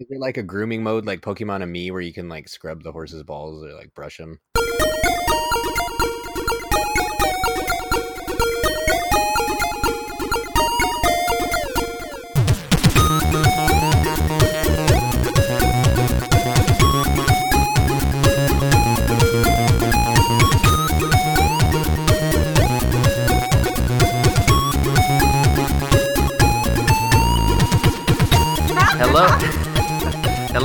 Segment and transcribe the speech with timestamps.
[0.00, 2.92] Is there like a grooming mode like Pokemon Amie where you can like scrub the
[2.92, 4.38] horse's balls or like brush them?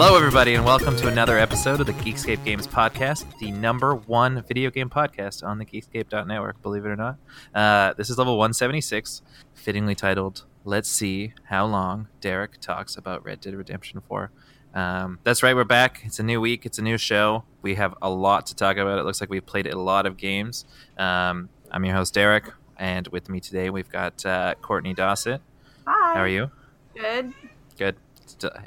[0.06, 4.44] Hello, everybody, and welcome to another episode of the Geekscape Games Podcast, the number one
[4.44, 7.16] video game podcast on the Geekscape.network, believe it or not.
[7.56, 9.22] Uh, this is level 176,
[9.54, 14.30] fittingly titled, Let's See How Long Derek Talks About Red Dead Redemption For.
[14.74, 16.02] Um, that's right, we're back.
[16.04, 17.46] It's a new week, it's a new show.
[17.62, 19.00] We have a lot to talk about.
[19.00, 20.66] It looks like we've played a lot of games.
[20.98, 25.40] Um, I'm your host, Derek, and with me today we've got uh, Courtney Dossett.
[25.88, 26.14] Hi.
[26.14, 26.52] How are you?
[26.94, 27.34] Good.
[27.78, 27.96] Good.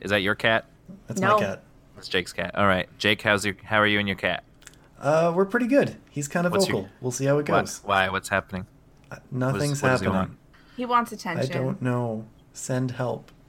[0.00, 0.64] Is that your cat?
[1.06, 1.34] That's No.
[1.36, 1.62] my cat.
[1.94, 2.54] That's Jake's cat.
[2.54, 3.56] All right, Jake, how's your?
[3.64, 4.44] How are you and your cat?
[5.00, 5.96] Uh, we're pretty good.
[6.10, 6.80] He's kind of What's vocal.
[6.82, 7.80] your- We'll see how it What- goes.
[7.84, 8.08] why?
[8.08, 8.66] What's happening?
[9.10, 10.38] Uh, Nothing's what is going happening.
[10.76, 11.50] He wants attention.
[11.50, 12.26] I don't know.
[12.52, 13.30] Send help.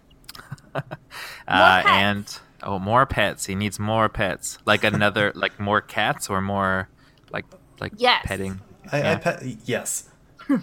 [1.48, 1.88] Uh, pets.
[1.88, 3.46] and oh, more pets.
[3.46, 4.60] He needs more pets.
[4.66, 6.90] Like another, like more cats or more,
[7.32, 7.46] like
[7.80, 8.22] like Yes.
[8.26, 8.60] petting.
[8.92, 9.42] I, I pet.
[9.66, 10.10] Yes,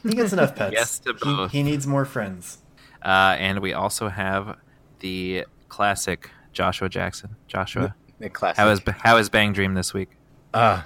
[0.02, 0.72] he gets enough pets.
[0.74, 1.50] Yes to He- both.
[1.52, 2.58] He, needs more friends.
[3.02, 4.56] Uh, and we also have
[5.00, 7.36] the classic Joshua Jackson.
[7.48, 8.56] Joshua, The classic.
[8.58, 10.10] how is how is Bang Dream this week?
[10.54, 10.82] Uh,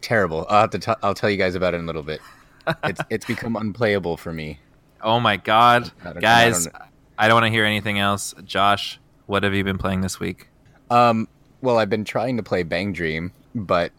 [0.00, 0.46] terrible.
[0.50, 0.78] I'll have to.
[0.78, 2.20] T- I'll tell you guys about it in a little bit.
[2.84, 4.58] It's it's become unplayable for me.
[5.00, 6.64] Oh my God, I don't- I guys!
[6.66, 6.82] don't-
[7.18, 8.34] I don't want to hear anything else.
[8.44, 10.48] Josh, what have you been playing this week?
[10.90, 11.28] Um,
[11.62, 13.92] well, I've been trying to play Bang Dream, but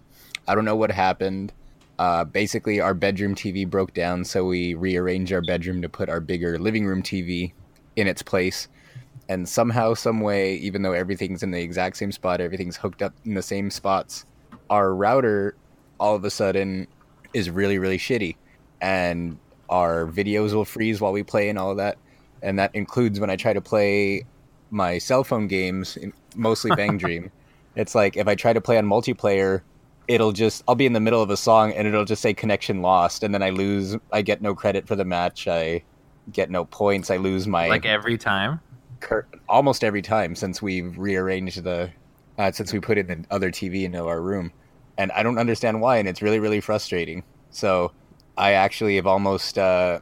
[0.48, 1.52] I don't know what happened.
[1.98, 6.20] Uh, basically, our bedroom TV broke down, so we rearranged our bedroom to put our
[6.20, 7.54] bigger living room TV
[7.96, 8.68] in its place.
[9.30, 13.14] And somehow, some way, even though everything's in the exact same spot, everything's hooked up
[13.26, 14.26] in the same spots,
[14.70, 15.56] our router
[16.00, 16.88] all of a sudden
[17.34, 18.36] is really, really shitty.
[18.80, 19.38] And
[19.70, 21.98] our videos will freeze while we play and all of that.
[22.42, 24.26] And that includes when I try to play
[24.70, 25.98] my cell phone games,
[26.36, 27.32] mostly Bang Dream.
[27.76, 29.62] It's like if I try to play on multiplayer,
[30.08, 32.82] it'll just I'll be in the middle of a song and it'll just say connection
[32.82, 33.96] lost, and then I lose.
[34.12, 35.48] I get no credit for the match.
[35.48, 35.84] I
[36.32, 37.12] get no points.
[37.12, 38.60] I lose my Like every time.
[39.00, 41.92] Cur- almost every time since we've rearranged the
[42.38, 44.52] uh, since we put in the other TV into our room,
[44.98, 47.24] and I don't understand why, and it's really really frustrating.
[47.52, 47.92] So
[48.38, 49.58] I actually have almost.
[49.58, 50.00] Uh,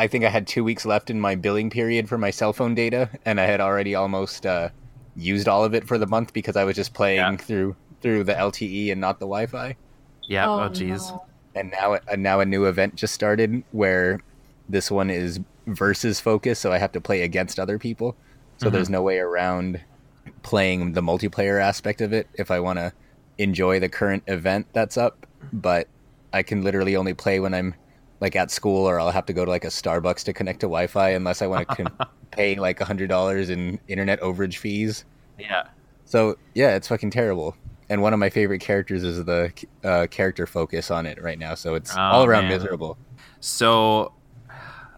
[0.00, 2.74] I think I had two weeks left in my billing period for my cell phone
[2.74, 4.68] data, and I had already almost uh,
[5.16, 7.36] used all of it for the month because I was just playing Yeah.
[7.36, 9.74] through through the LTE and not the Wi-Fi.
[10.22, 10.48] Yeah.
[10.48, 11.10] Oh, Oh, jeez.
[11.10, 11.24] no.
[11.56, 14.20] And now, and now a new event just started where
[14.68, 18.14] this one is versus focus, so I have to play against other people.
[18.58, 18.72] So Mhm.
[18.72, 19.80] there's no way around
[20.42, 22.92] playing the multiplayer aspect of it if I want to
[23.38, 25.26] enjoy the current event that's up.
[25.52, 25.88] But
[26.32, 27.74] I can literally only play when I'm
[28.20, 30.66] like at school, or I'll have to go to like a Starbucks to connect to
[30.66, 31.92] Wi-Fi unless I want to con-
[32.32, 35.04] pay like a hundred dollars in internet overage fees.
[35.38, 35.68] Yeah.
[36.04, 37.56] So yeah, it's fucking terrible.
[37.88, 39.50] And one of my favorite characters is the
[39.84, 42.52] uh, character focus on it right now, so it's Oh, all around man.
[42.58, 42.98] miserable.
[43.40, 44.12] So,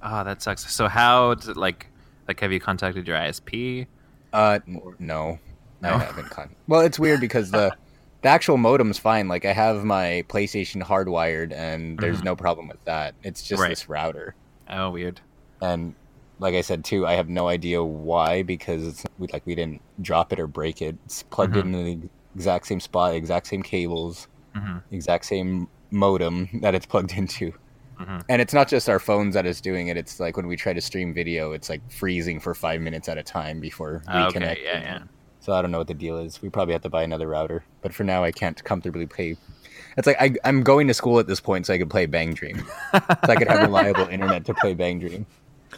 [0.03, 0.73] oh, that sucks.
[0.73, 1.87] So how did like
[2.31, 3.89] like have you contacted your ISP?
[4.33, 5.41] Uh, n- no,
[5.83, 5.89] No?
[5.95, 6.31] I haven't.
[6.31, 7.75] Con- well, it's weird because the
[8.23, 9.27] the actual modem's fine.
[9.27, 12.25] Like I have my PlayStation hardwired, and there's Mhm.
[12.25, 13.15] no problem with that.
[13.25, 13.71] It's just Right.
[13.71, 14.37] this router,
[14.69, 15.21] Oh, weird.
[15.61, 15.97] and
[16.39, 19.83] like I said too, I have no idea why because it's, we like we didn't
[20.01, 20.97] drop it or break it.
[21.07, 21.61] It's plugged Mhm.
[21.63, 27.11] in the exact same spot, exact same cables, hmm exact same modem that it's plugged
[27.23, 27.53] into.
[28.01, 28.25] Mhm.
[28.29, 29.97] And it's not just our phones that is doing it.
[29.97, 33.19] It's like when we try to stream video, it's like freezing for five minutes at
[33.19, 34.65] a time before we Okay, reconnecting.
[34.65, 34.99] yeah, yeah.
[35.41, 36.41] So I don't know what the deal is.
[36.43, 37.65] We probably have to buy another router.
[37.83, 39.37] But for now, I can't comfortably play.
[39.97, 42.35] It's like I, I'm going to school at this point so I could play Bang
[42.35, 42.59] Dream.
[42.93, 45.27] so I could have reliable internet to play Bang Dream.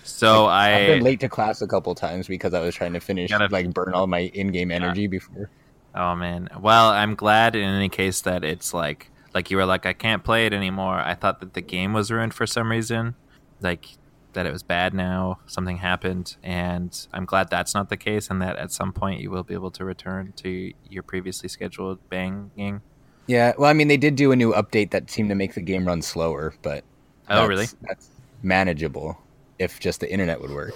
[0.05, 3.31] So I've been late to class a couple times because I was trying to finish,
[3.31, 5.49] Gotta- like, burn all my in-game energy before.
[5.95, 6.49] oh man.
[6.61, 10.23] Well, I'm glad in any case that it's like like you were like I can't
[10.25, 10.95] play it anymore.
[10.97, 13.15] I thought that the game was ruined for some reason,
[13.61, 13.87] like
[14.35, 15.39] that it was bad now.
[15.47, 19.31] Something happened, and I'm glad that's not the case, and that at some point you
[19.31, 22.81] will be able to return to your previously scheduled banging.
[23.27, 25.61] Yeah, well, I mean, they did do a new update that seemed to make the
[25.61, 26.83] game run slower, but
[27.29, 27.67] Oh, that's- really?
[27.83, 28.09] That's
[28.43, 29.17] manageable
[29.59, 30.73] if just the internet would work.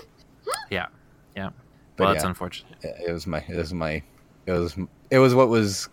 [0.71, 0.87] Yeah,
[1.35, 1.51] yeah.
[1.97, 2.29] But well, that's yeah.
[2.29, 2.77] unfortunate.
[2.83, 4.03] it was my it was my
[4.47, 4.77] it was
[5.11, 5.89] it was what was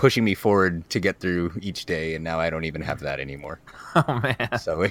[0.00, 3.20] pushing me forward to get through each day and now I don't even have that
[3.20, 3.60] anymore.
[3.94, 4.58] Oh man.
[4.58, 4.86] So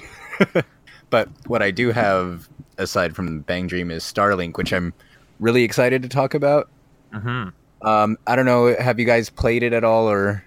[1.10, 2.48] but what I do have
[2.78, 4.92] aside from Bang Dream is Starlink, which I'm
[5.40, 6.68] really excited to talk about
[7.12, 7.48] hmm
[7.82, 8.76] Um, I don't know.
[8.78, 10.44] Have you guys played it at all or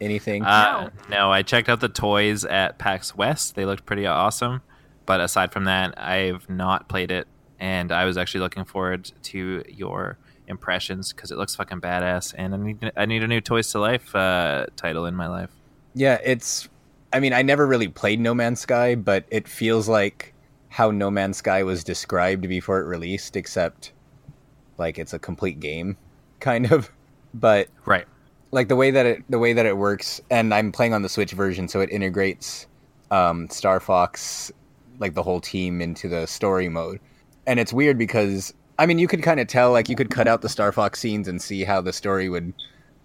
[0.00, 0.44] anything?
[0.44, 3.54] Uh, no, I checked out the toys at PAX West.
[3.54, 4.62] They looked pretty awesome.
[5.04, 7.28] But aside from that, I've not played it.
[7.60, 10.16] And I was actually looking forward to your
[10.48, 12.34] impressions because it looks fucking badass.
[12.36, 15.50] And I need, I need a new Toys to Life uh, title in my life.
[15.94, 16.68] Yeah, it's.
[17.12, 20.34] I mean, I never really played No Man's Sky, but it feels like
[20.68, 23.92] how No Man's Sky was described before it released, except
[24.76, 25.96] like it's a complete game,
[26.40, 26.90] kind of.
[27.32, 28.06] But Right.
[28.50, 31.08] like the way that it the way that it works, and I'm playing on the
[31.08, 32.66] Switch version, so it integrates
[33.10, 34.50] um, Star Fox,
[34.98, 37.00] like the whole team, into the story mode,
[37.46, 40.28] and it's weird because I mean, you could kind of tell, like you could cut
[40.28, 42.52] out the Star Fox scenes and see how the story would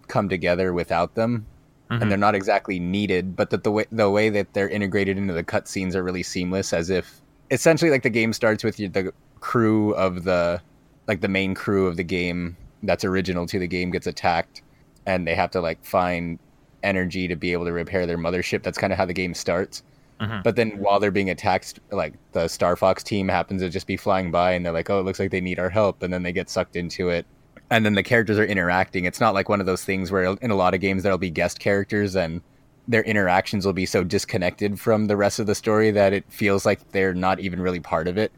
[0.07, 1.45] come together without them
[1.89, 2.01] Mhm.
[2.01, 5.33] and they're not exactly needed, but that the way the way that they're integrated into
[5.33, 7.21] the cutscenes are really seamless, as if
[7.51, 10.62] essentially like the game starts with the crew of the
[11.07, 14.62] like the main crew of the game that's original to the game gets attacked,
[15.06, 16.39] and they have to like find
[16.83, 18.63] energy to be able to repair their mothership.
[18.63, 19.83] That's kind of how the game starts.
[20.21, 20.44] Mhm.
[20.44, 23.97] But then while they're being attacked, like the Star Fox team happens to just be
[23.97, 26.23] flying by, and they're like, "Oh, it looks like they need our help," and then
[26.23, 27.25] they get sucked into it
[27.71, 29.06] and then the characters are interacting.
[29.06, 31.29] It's not like one of those things where in a lot of games there'll be
[31.29, 32.41] guest characters and
[32.88, 36.65] their interactions will be so disconnected from the rest of the story that it feels
[36.65, 38.33] like they're not even really part of it.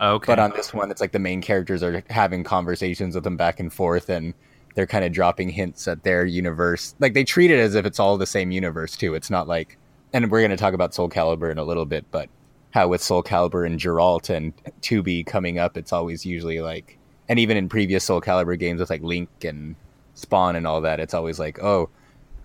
[0.00, 0.26] Okay.
[0.26, 3.58] But on this one, it's like the main characters are having conversations with them back
[3.58, 4.34] and forth, and
[4.74, 6.94] they're kind of dropping hints at their universe.
[7.00, 9.14] Like they treat it as if it's all the same universe too.
[9.14, 9.78] It's not like,
[10.14, 12.30] and we're going to talk about Soul Calibur in a little bit, but
[12.70, 16.96] how with Soul Calibur and Geralt and 2B coming up, it's always usually like,
[17.28, 19.74] and even in previous Soul Calibur games with like Link and
[20.14, 21.90] Spawn and all that, it's always like, oh,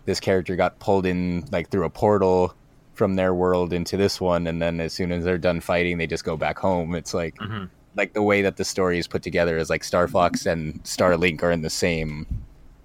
[0.05, 2.53] this character got pulled in like through a portal
[2.95, 6.07] from their world into this one, and then as soon as they're done fighting, they
[6.07, 6.95] just go back home.
[6.95, 7.69] It's like Mhm.
[7.95, 11.41] like the way that the story is put together is like Star Fox and Starlink
[11.43, 12.25] are in the same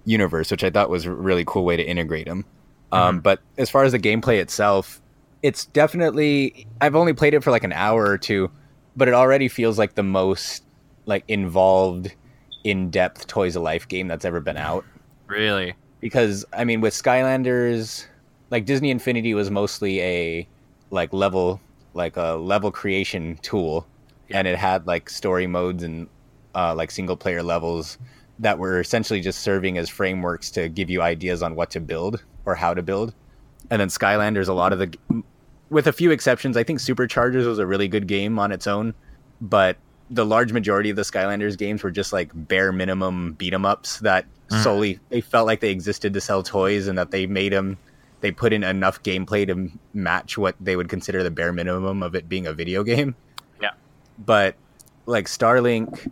[0.05, 2.45] universe, which I thought was a really cool way to integrate them.
[2.91, 5.01] Um, but as far as the gameplay itself,
[5.43, 8.49] it's definitely I've only played it for like an hour or two,
[8.95, 10.63] but it already feels like the most
[11.05, 12.13] like involved,
[12.63, 14.83] in depth Toys of Life game that's ever been out
[15.27, 15.73] Really?
[15.99, 18.05] because I mean with Skylanders,
[18.49, 20.47] like Disney Infinity was mostly a
[20.89, 21.59] like level
[21.93, 23.85] like a level creation tool,
[24.29, 24.39] Yeah.
[24.39, 26.07] and it had like story modes and
[26.55, 27.97] uh, like single player levels
[28.39, 32.23] that were essentially just serving as frameworks to give you ideas on what to build
[32.45, 33.13] or how to build.
[33.71, 35.23] And then Skylanders, a lot of the,
[35.69, 38.93] with a few exceptions, I think Superchargers was a really good game on its own,
[39.41, 39.77] but
[40.11, 43.99] the large majority of the Skylanders games were just like bare minimum beat 'em ups
[43.99, 44.61] that Mm.
[44.61, 47.77] solely they felt like they existed to sell toys and that they made them
[48.21, 52.13] they put in enough gameplay to match what they would consider the bare minimum of
[52.13, 53.15] it being a video game.
[53.59, 53.71] Yeah.
[54.23, 54.53] But
[55.07, 56.11] like Starlink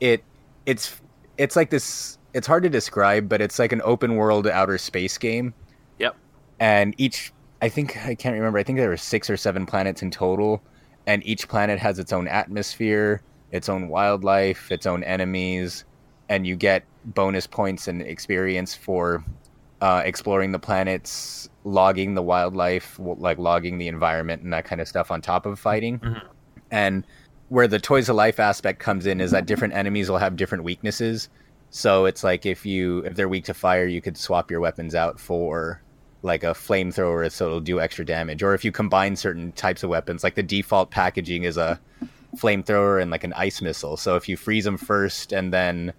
[0.00, 0.24] it
[0.66, 1.00] it's
[1.38, 5.18] it's like this it's hard to describe but it's like an open world outer space
[5.18, 5.52] game
[5.98, 6.14] Yep.
[6.58, 10.02] and each i think i can't remember i think there were six or seven planets
[10.02, 10.62] in total
[11.06, 13.22] and each planet has its own atmosphere
[13.52, 15.84] its own wildlife its own enemies
[16.28, 19.24] and you get bonus points and experience for
[19.80, 24.86] uh, exploring the planets logging the wildlife like logging the environment and that kind of
[24.86, 26.22] stuff on top of fighting Mhm.
[26.70, 27.06] and
[27.50, 30.62] where the toys of life aspect comes in is that different enemies will have different
[30.62, 31.28] weaknesses.
[31.70, 34.94] So it's like if you if they're weak to fire you could swap your weapons
[34.94, 35.82] out for
[36.22, 38.44] like a flamethrower so it'll do extra damage.
[38.44, 41.80] Or if you combine certain types of weapons like the default packaging is a
[42.36, 43.96] flamethrower and like an ice missile.
[43.96, 45.92] So if you freeze them first and then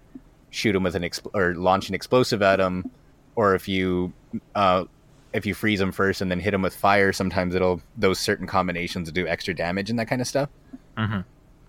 [0.48, 2.90] shoot them with an expl- or launch an explosive at them
[3.36, 4.14] or if you
[4.54, 4.84] uh
[5.34, 8.46] if you freeze them first and then hit them with fire sometimes it'll those certain
[8.46, 10.48] combinations do extra damage and that kind of stuff.
[10.96, 11.20] Hmm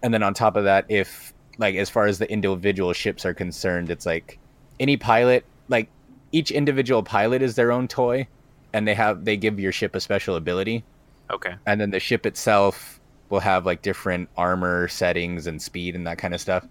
[0.03, 3.33] and then on top of that if like as far as the individual ships are
[3.33, 4.39] concerned it's like
[4.79, 5.91] any pilot like
[6.31, 8.27] each individual pilot is their own toy
[8.73, 10.85] and they have they give your ship a special ability
[11.31, 11.55] Okay.
[11.65, 16.17] and then the ship itself will have like different armor settings and speed and that
[16.19, 16.67] kind of stuff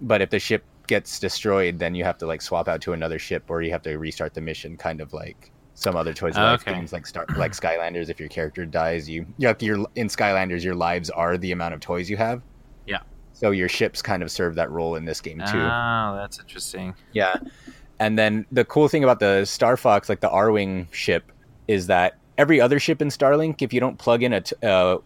[0.00, 3.18] but if the ship gets destroyed then you have to like swap out to another
[3.18, 6.72] ship or you have to restart the mission kind of like some other toys Okay.
[6.74, 10.08] games like start like skylanders if your character dies you you have to, your in
[10.08, 12.42] skylanders your lives are the amount of toys you have.
[13.38, 16.94] So your ships kind of serve that role in this game too Oh, that's interesting.
[17.12, 17.36] yeah.
[18.00, 21.30] And then the cool thing about the Star Fox, like the Arwing ship,
[21.68, 24.40] is that every other ship in Starlink, if you don't plug in a.
[24.40, 24.98] T- uh,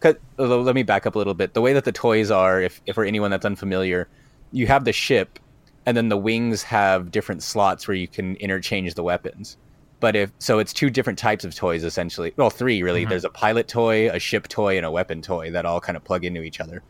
[0.00, 1.52] cut, uh, let me back up a little bit.
[1.54, 4.08] The way that the toys are, if, if for anyone that's unfamiliar,
[4.50, 5.38] you have the ship,
[5.86, 9.56] and then the wings have different slots where you can interchange the weapons.
[10.00, 12.32] But if so, it's two different types of toys essentially.
[12.36, 13.04] Well, three really.
[13.06, 13.10] Mhm.
[13.10, 16.02] There's a pilot toy, a ship toy, and a weapon toy that all kind of
[16.04, 16.82] plug into each other.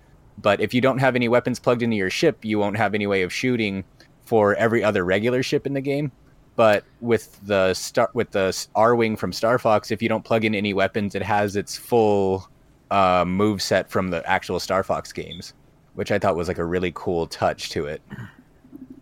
[0.42, 3.06] But if you don't have any weapons plugged into your ship, you won't have any
[3.06, 3.84] way of shooting
[4.24, 6.10] for every other regular ship in the game.
[6.56, 10.54] But with the star with the Arwing from Star Fox, if you don't plug in
[10.54, 12.48] any weapons, it has its full
[12.90, 15.54] uh, move set from the actual Star Fox games,
[15.94, 18.02] which I thought was like a really cool touch to it.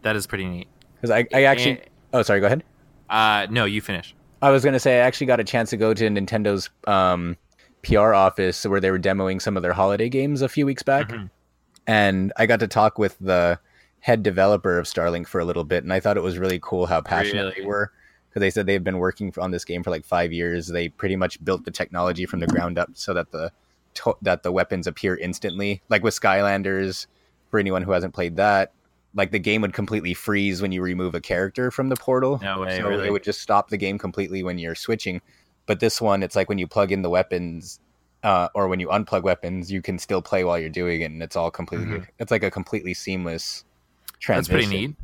[0.02, 0.68] That is pretty neat.
[0.94, 2.62] Because I, I actually, And- oh sorry, go ahead.
[3.08, 4.14] Uh, no, you finish.
[4.42, 7.36] I was gonna say I actually got a chance to go to Nintendo's um,
[7.82, 11.08] PR office where they were demoing some of their holiday games a few weeks back,
[11.08, 11.30] Mhm.
[11.86, 13.58] and I got to talk with the
[14.00, 16.86] head developer of Starlink for a little bit, and I thought it was really cool
[16.86, 17.54] how passionate Really?
[17.60, 17.92] they were
[18.28, 20.68] because they said they've been working on this game for like five years.
[20.68, 23.50] They pretty much built the technology from the ground up so that the
[23.94, 27.06] to- that the weapons appear instantly, like with Skylanders.
[27.50, 28.70] For anyone who hasn't played that,
[29.14, 32.38] like the game would completely freeze when you remove a character from the portal.
[32.40, 33.08] No way, so really?
[33.08, 35.20] it would just stop the game completely when you're switching.
[35.70, 37.78] But this one, it's like when you plug in the weapons,
[38.24, 41.22] uh, or when you unplug weapons, you can still play while you're doing it, and
[41.22, 41.98] it's all completely.
[42.00, 42.06] Mhm.
[42.18, 43.64] It's like a completely seamless
[44.18, 44.56] transition.
[44.58, 44.96] That's pretty neat.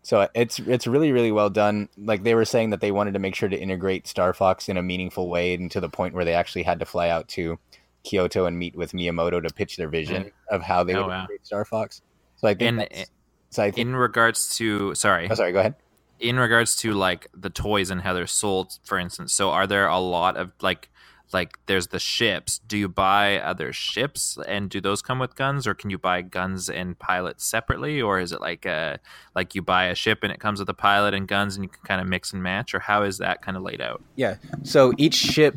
[0.00, 1.90] So it's it's really really well done.
[1.98, 4.78] Like they were saying that they wanted to make sure to integrate Star Fox in
[4.78, 7.58] a meaningful way, and to the point where they actually had to fly out to
[8.02, 11.18] Kyoto and meet with Miyamoto to pitch their vision of how they Oh, would wow.
[11.20, 12.00] integrate Star Fox.
[12.36, 12.78] So I think.
[12.78, 13.10] That's-
[13.50, 13.88] so I think.
[13.88, 15.52] in regards to sorry, oh, sorry.
[15.52, 15.74] Go ahead.
[16.20, 19.34] In regards to like the toys and how they're sold, for instance.
[19.34, 20.90] So are there a lot of like
[21.32, 22.58] like there's the ships.
[22.58, 26.22] Do you buy other ships and do those come with guns, or can you buy
[26.22, 28.98] guns and pilots separately, or is it like uh
[29.34, 31.68] like you buy a ship and it comes with a pilot and guns and you
[31.68, 34.02] can kind of mix and match, or how is that kind of laid out?
[34.16, 34.36] Yeah.
[34.62, 35.56] So each ship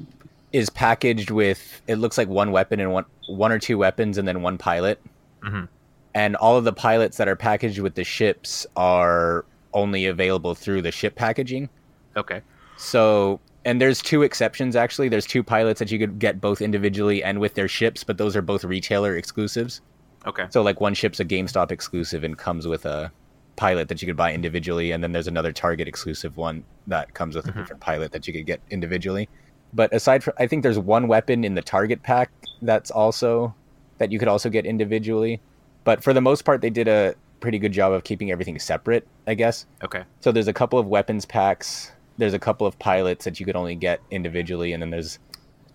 [0.53, 4.27] is packaged with it looks like one weapon and one one or two weapons and
[4.27, 5.01] then one pilot.
[5.43, 5.67] Mhm.
[6.15, 9.45] And all of the pilots that are packaged with the ships are
[9.77, 11.69] only available through the ship packaging.
[12.17, 12.41] Okay.
[12.77, 15.09] So and there's two exceptions actually.
[15.09, 18.35] There's two pilots that you could get both individually and with their ships, but those
[18.35, 19.81] are both retailer exclusives.
[20.25, 20.45] Okay.
[20.49, 23.11] So like one ship's a GameStop exclusive and comes with a
[23.55, 27.35] pilot that you could buy individually, and then there's another Target exclusive one that comes
[27.35, 27.57] with a Mhm.
[27.57, 29.27] different pilot that you could get individually.
[29.73, 32.29] But aside from, I think there's one weapon in the Target pack
[32.61, 33.53] that's also
[33.97, 35.41] that you could also get individually.
[35.83, 39.07] But for the most part, they did a pretty good job of keeping everything separate,
[39.27, 39.65] I guess.
[39.83, 40.03] Okay.
[40.21, 41.91] So there's a couple of weapons packs.
[42.17, 45.19] There's a couple of pilots that you could only get individually, and then there's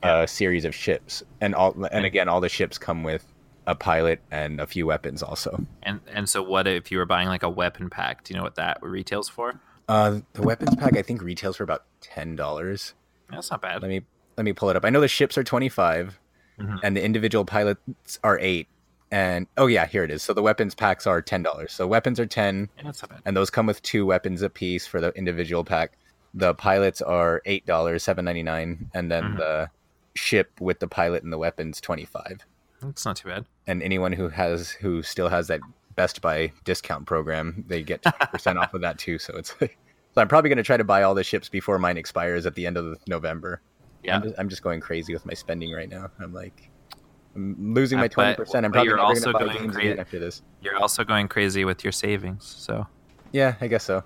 [0.02, 1.22] a series of ships.
[1.40, 3.24] And all and again, all the ships come with
[3.66, 5.64] a pilot and a few weapons also.
[5.84, 8.24] And and so what if you were buying like a weapon pack?
[8.24, 9.60] Do you know what that retails for?
[9.88, 12.94] Uh, the weapons pack I think retails for about ten dollars.
[13.30, 13.82] That's not bad.
[13.82, 14.02] Let me
[14.36, 14.84] let me pull it up.
[14.84, 16.80] I know the ships are twenty Mhm.
[16.82, 18.68] and the individual pilots are eight.
[19.12, 20.22] And oh yeah, here it is.
[20.22, 21.72] So the weapons packs are ten dollars.
[21.72, 23.20] So weapons are ten, Yeah, that's not bad.
[23.26, 25.92] and those come with two weapons apiece for the individual pack.
[26.34, 29.36] The pilots are eight dollars, seven ninety nine, and then Mhm.
[29.36, 29.70] the
[30.14, 32.40] ship with the pilot and the weapons twenty five.
[32.80, 33.44] That's not too bad.
[33.66, 35.60] And anyone who has who still has that
[35.94, 38.02] Best Buy discount program, they get
[38.32, 39.18] percent off of that too.
[39.18, 39.76] So it's like,
[40.14, 42.66] so I'm probably gonna try to buy all the ships before mine expires at the
[42.66, 43.60] end of November.
[44.02, 44.16] Yeah.
[44.16, 46.10] I'm just, I'm just going crazy with my spending right now.
[46.18, 46.70] I'm like,
[47.34, 48.64] I'm losing Uh, my twenty percent.
[48.66, 50.42] I'm probably you're never also gonna buy going games crazy- again after this.
[50.60, 52.86] You're also going crazy with your savings, so
[53.32, 54.04] Yeah, I guess so.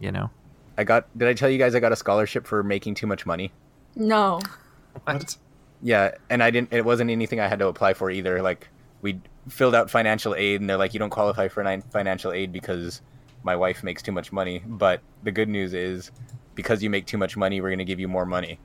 [0.00, 0.30] you know.
[0.76, 1.06] I got.
[1.18, 3.52] Did I tell you guys I got a scholarship for making too much money?
[3.96, 4.40] No.
[5.04, 5.36] What?
[5.80, 6.72] Yeah, and I didn't.
[6.72, 8.42] It wasn't anything I had to apply for either.
[8.42, 8.66] Like
[9.00, 13.00] we filled out financial aid, and they're like, you don't qualify for financial aid because
[13.44, 14.62] my wife makes too much money.
[14.66, 16.10] But the good news is,
[16.56, 18.58] because you make too much money, we're going to give you more money.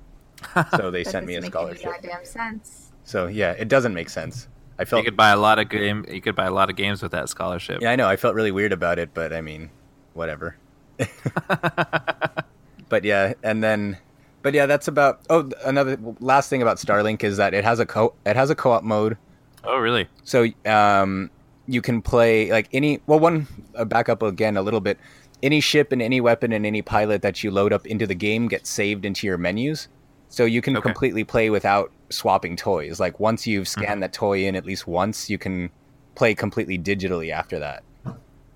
[0.77, 1.83] So they sent me a scholarship.
[1.91, 2.91] Goddamn sense.
[3.03, 4.47] So yeah, it doesn't make sense.
[4.79, 6.05] I felt You could buy a lot of game.
[6.09, 7.81] You could buy a lot of games with that scholarship.
[7.81, 8.07] Yeah, I know.
[8.07, 9.69] I felt really weird about it, but I mean,
[10.13, 10.57] whatever.
[12.89, 13.97] but yeah, and then,
[14.41, 15.21] but yeah, that's about.
[15.29, 18.13] Oh, another last thing about Starlink is that it has a co.
[18.25, 19.17] It has a co-op mode.
[19.63, 20.07] oh, really?
[20.23, 21.29] So um,
[21.67, 23.01] you can play like any.
[23.05, 24.97] Well, one uh, back up again a little bit.
[25.41, 28.47] Any ship and any weapon and any pilot that you load up into the game
[28.47, 29.89] gets saved into your menus.
[30.29, 30.81] So you can Okay.
[30.83, 32.99] completely play without swapping toys.
[32.99, 35.69] Like once you've scanned that toy in at least once, you can
[36.15, 37.83] play completely digitally after that.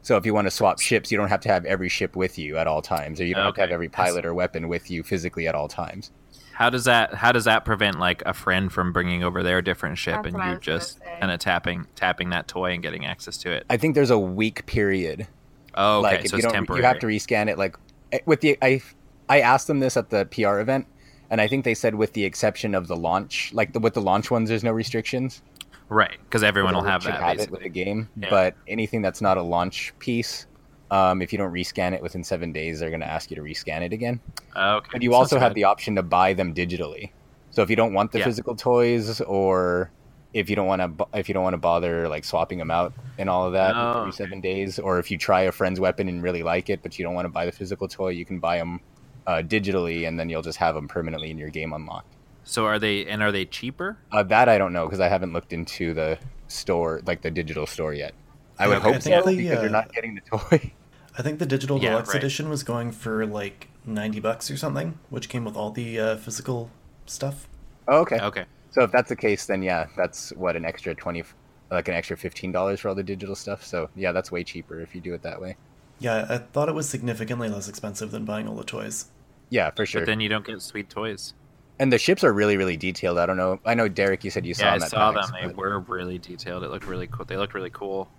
[0.02, 2.38] So if you want to swap ships, you don't have to have every ship with
[2.40, 4.90] you at all times, or you don't have to have every pilot or weapon with
[4.90, 6.12] you physically at all times.
[6.54, 7.14] How does that?
[7.14, 10.44] How does that prevent like a friend from bringing over their different ship That's and
[10.54, 13.66] you just kind of tapping tapping that toy and getting access to it?
[13.70, 15.28] I think there's a week period
[15.76, 16.02] Oh, okay.
[16.16, 16.82] like if so you don't temporary.
[16.82, 17.76] you have to rescan it like
[18.12, 18.82] eh, with the i
[19.30, 20.88] i asked them this at the pr event
[21.30, 24.02] and i think they said with the exception of the launch like the with the
[24.02, 25.42] launch ones there's no restrictions
[25.90, 27.22] right, because everyone will have that.
[27.22, 28.30] have it with the game Yeah.
[28.30, 30.46] but anything that's not a launch piece
[30.90, 33.42] um, if you don't rescan it within seven days they're going to ask you to
[33.42, 34.20] rescan it again
[34.56, 34.90] okay.
[34.92, 37.12] but you also too have the option to buy them digitally
[37.52, 38.26] so if you don't want the Yeah.
[38.26, 39.92] physical toys or
[40.34, 42.94] if you don't want to if you don't want to bother like swapping them out
[43.18, 46.08] and all of that Oh, every seven days, or if you try a friend's weapon
[46.10, 48.38] and really like it, but you don't want to buy the physical toy, you can
[48.40, 48.80] buy them
[49.28, 52.16] uh, digitally, and then you'll just have them permanently in your game unlocked.
[52.44, 54.00] So are they and are they cheaper?
[54.12, 56.18] Uh, that I don't know because I haven't looked into the
[56.48, 58.14] store, like the digital store yet.
[58.58, 58.88] I would Okay.
[58.90, 60.74] I hope think so the, because uh, you're not getting the toy.
[61.18, 62.18] I think the digital Yeah, deluxe right.
[62.18, 66.18] edition was going for like ninety bucks or something, which came with all the uh,
[66.18, 66.70] physical
[67.06, 67.48] stuff.
[67.88, 68.20] oh, okay.
[68.20, 68.46] Okay.
[68.70, 71.24] So if that's the case, then yeah, that's what an extra twenty,
[71.72, 73.64] like an extra fifteen dollars for all the digital stuff.
[73.66, 75.58] So yeah, that's way cheaper if you do it that way.
[76.00, 79.08] Yeah, I thought it was significantly less expensive than buying all the toys.
[79.50, 80.02] Yeah, for sure.
[80.02, 81.34] But then you don't get sweet toys.
[81.80, 83.18] and the ships are really, really detailed.
[83.18, 83.60] I don't know.
[83.66, 85.32] I know Derek, you said you saw Yeah, I them at saw them.
[85.42, 86.64] They but, were really detailed.
[86.64, 87.26] It looked really cool.
[87.26, 88.10] They looked really cool.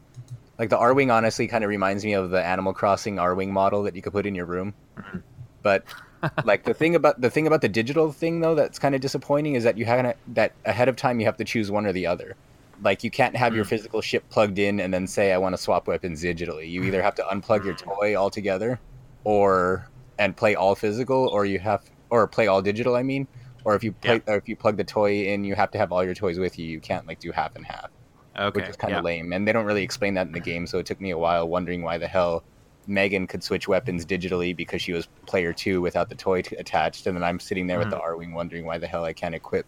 [0.59, 1.13] like the Arwing.
[1.13, 4.27] Honestly, kind of reminds me of the Animal Crossing Arwing model that you could put
[4.27, 4.75] in your room.
[4.97, 5.23] Mhm.
[5.63, 5.85] But
[6.45, 9.55] like the thing about the thing about the digital thing though that's kind of disappointing
[9.55, 11.93] is that you have to that ahead of time you have to choose one or
[11.93, 12.37] the other.
[12.83, 13.69] Like you can't have your Mm.
[13.69, 16.71] physical ship plugged in and then say I want to swap weapons digitally.
[16.71, 18.79] You either have to unplug your toy altogether,
[19.25, 22.97] or and play all physical, or you have or play all digital.
[22.97, 23.27] I mean,
[23.65, 25.93] or if you play or if you plug the toy in, you have to have
[25.93, 26.67] all your toys with you.
[26.67, 27.91] You can't like do half and half
[28.39, 28.61] Okay.
[28.61, 28.99] which is kind yeah.
[28.99, 29.33] of lame.
[29.33, 31.49] And they don't really explain that in the game, so it took me a while
[31.49, 32.45] wondering why the hell
[32.87, 37.07] Megan could switch weapons digitally because she was player two without the toy t- attached,
[37.07, 38.21] and then I'm sitting there with the mm-hmm.
[38.21, 39.67] Arwing wondering why the hell I can't equip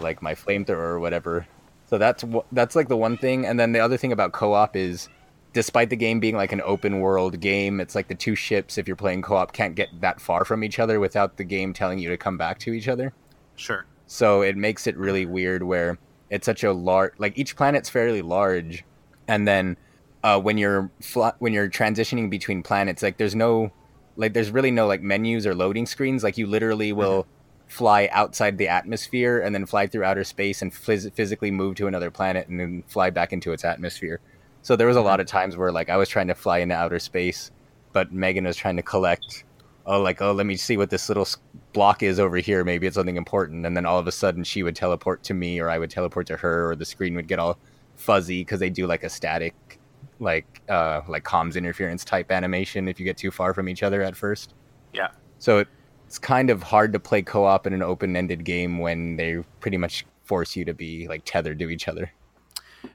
[0.00, 1.46] like my flamethrower or whatever.
[1.88, 5.08] So that's that's like the one thing, and then the other thing about co-op is.
[5.56, 8.86] Despite the game being like an open world game, it's like the two ships, if
[8.86, 11.98] you're playing co op, can't get that far from each other without the game telling
[11.98, 13.14] you to come back to each other.
[13.54, 13.86] Sure.
[14.06, 15.96] So it makes it really weird where
[16.28, 18.84] it's such a large, like each planet's fairly large,
[19.28, 19.78] and then
[20.22, 23.72] uh, when you're fl- when you're transitioning between planets, like there's no,
[24.16, 26.22] like there's really no like menus or loading screens.
[26.22, 27.26] Like you literally will
[27.66, 31.86] fly outside the atmosphere and then fly through outer space and phys- physically move to
[31.86, 34.20] another planet and then fly back into its atmosphere.
[34.66, 36.74] So there was a lot of times where like I was trying to fly into
[36.74, 37.52] outer space,
[37.92, 39.44] but Megan was trying to collect
[39.86, 41.28] oh like oh let me see what this little
[41.72, 42.64] block is over here.
[42.64, 43.64] Maybe it's something important.
[43.64, 46.26] And then all of a sudden she would teleport to me or i would teleport
[46.26, 47.60] to her or the screen would get all
[47.94, 49.54] fuzzy because they do like a static
[50.18, 54.02] like uh like comms interference type animation if you get too far from each other
[54.02, 54.54] at first.
[54.92, 55.10] Yeah.
[55.38, 55.68] so it,
[56.08, 60.04] it's kind of hard to play co-op in an open-ended game when they pretty much
[60.24, 62.10] force you to be like tethered to each other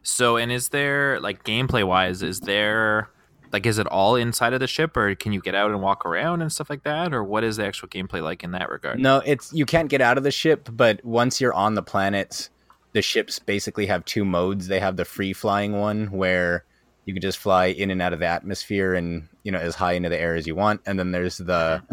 [0.03, 2.21] So, and is there like gameplay wise?
[2.21, 3.09] Is there
[3.51, 6.05] like is it all inside of the ship, or can you get out and walk
[6.05, 8.99] around and stuff like that, or what is the actual gameplay like in that regard?
[8.99, 12.49] No, it's you can't get out of the ship, but once you're on the planets,
[12.93, 14.67] the ships basically have two modes.
[14.67, 16.65] They have the free flying one where
[17.05, 19.93] you can just fly in and out of the atmosphere and you know as high
[19.93, 21.83] into the air as you want, and then there's the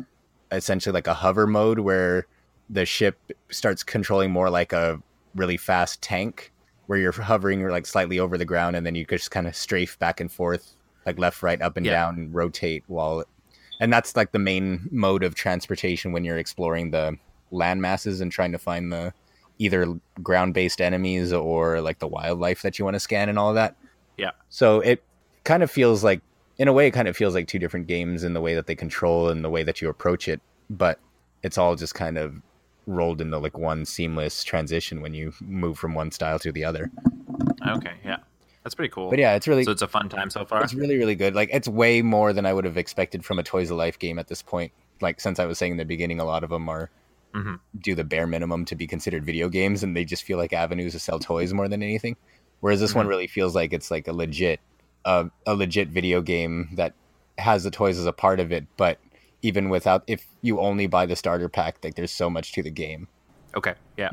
[0.52, 2.26] essentially like a hover mode where
[2.70, 3.18] the ship
[3.50, 5.00] starts controlling more like a
[5.34, 6.52] really fast tank
[6.88, 9.54] where you're hovering or like slightly over the ground and then you just kind of
[9.54, 10.72] strafe back and forth
[11.06, 11.92] like left right up and Yeah.
[11.92, 13.24] down and rotate while
[13.80, 17.16] and that's like the main mode of transportation when you're exploring the
[17.52, 19.12] land masses and trying to find the
[19.58, 23.54] either ground-based enemies or like the wildlife that you want to scan and all of
[23.54, 23.76] that.
[24.16, 24.30] Yeah.
[24.48, 25.02] So it
[25.44, 26.20] kind of feels like
[26.58, 28.66] in a way it kind of feels like two different games in the way that
[28.66, 30.98] they control and the way that you approach it, but
[31.42, 32.40] it's all just kind of
[32.88, 36.90] rolled into like one seamless transition when you move from one style to the other.
[37.68, 38.16] Okay, yeah,
[38.64, 39.10] that's pretty cool.
[39.10, 40.62] But yeah, it's really so it's a fun time so far.
[40.64, 41.34] it's really really good.
[41.34, 44.18] Like it's way more than I would have expected from a Toys of Life game
[44.18, 44.72] at this point.
[45.00, 46.90] Like since I was saying in the beginning, a lot of them are
[47.34, 47.60] Mhm.
[47.78, 50.92] do the bare minimum to be considered video games, and they just feel like avenues
[50.94, 52.16] to sell toys more than anything.
[52.60, 54.60] Whereas this one really feels like it's like a legit,
[55.04, 56.94] uh, a legit video game that
[57.36, 58.64] has the toys as a part of it.
[58.78, 58.98] But
[59.42, 62.70] even without, if you only buy the starter pack, like there's so much to the
[62.70, 63.08] game.
[63.56, 64.10] Okay, yeah,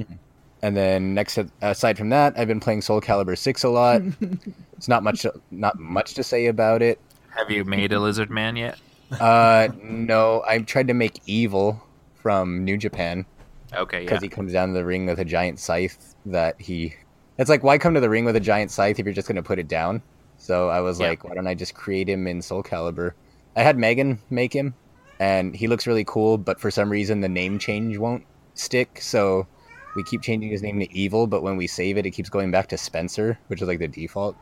[0.62, 4.02] And then next, aside from that, I've been playing Soul Calibur six a lot.
[4.78, 7.00] it's not much, not much to say about it.
[7.36, 8.78] have you made a lizard man yet?
[9.20, 11.82] Uh, no, i've tried to make Evil
[12.14, 13.26] from New Japan
[13.74, 16.94] Okay, yeah, because he comes down to the ring with a giant scythe that he.
[17.38, 19.36] It's like why come to the ring with a giant scythe if you're just going
[19.36, 20.02] to put it down?
[20.38, 21.10] So I was Yeah.
[21.10, 23.12] like, why don't I just create him in Soul Calibur?
[23.56, 24.76] I had Megan make him,
[25.20, 29.00] and he looks really cool, but for some reason the name change won't stick.
[29.02, 29.48] So
[29.96, 32.52] we keep changing his name to Evil, but when we save it, it keeps going
[32.52, 34.36] back to Spencer, which is like the default.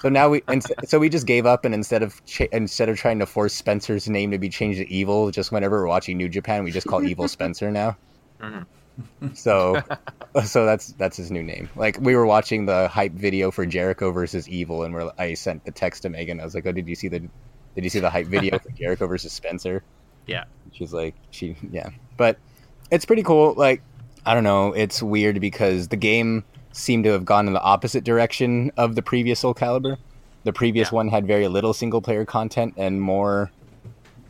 [0.00, 2.96] So now we, and so we just gave up, and instead of cha- instead of
[2.98, 6.28] trying to force Spencer's name to be changed to Evil, just whenever we're watching New
[6.28, 7.96] Japan, we just call Evil Spencer now.
[8.40, 8.66] Mhm.
[9.34, 9.80] So,
[10.44, 11.70] so that's that's his new name.
[11.76, 15.64] Like we were watching the hype video for Jericho versus Evil, and we're, I sent
[15.64, 16.40] the text to Megan.
[16.40, 17.22] I was like, "Oh, did you see the
[17.74, 19.82] did you see the hype video for Jericho versus Spencer?"
[20.26, 20.44] yeah.
[20.72, 22.38] She's like, "She yeah," but
[22.90, 23.54] it's pretty cool.
[23.54, 23.82] Like
[24.24, 28.04] I don't know, it's weird because the game seemed to have gone in the opposite
[28.04, 29.96] direction of the previous Soul Calibur.
[30.44, 30.96] The previous Yeah.
[30.96, 33.50] one had very little single player content and more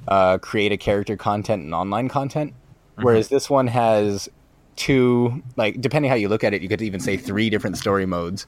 [0.09, 2.53] uh, create a character content and online content,
[2.97, 4.29] whereas this one has
[4.75, 8.05] two, like depending how you look at it, you could even say three different story
[8.07, 8.47] modes.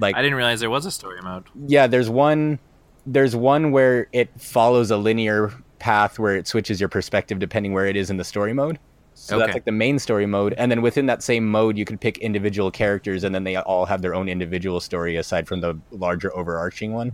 [0.00, 1.44] Like I didn't realize there was a story mode.
[1.66, 2.58] yeah, there's one
[3.06, 7.86] there's one where it follows a linear path where it switches your perspective depending where
[7.86, 8.78] it is in the story mode.
[9.14, 11.98] So that's like the main story mode, and then within that same mode, you can
[11.98, 15.78] pick individual characters, and then they all have their own individual story aside from the
[15.90, 17.12] larger overarching one.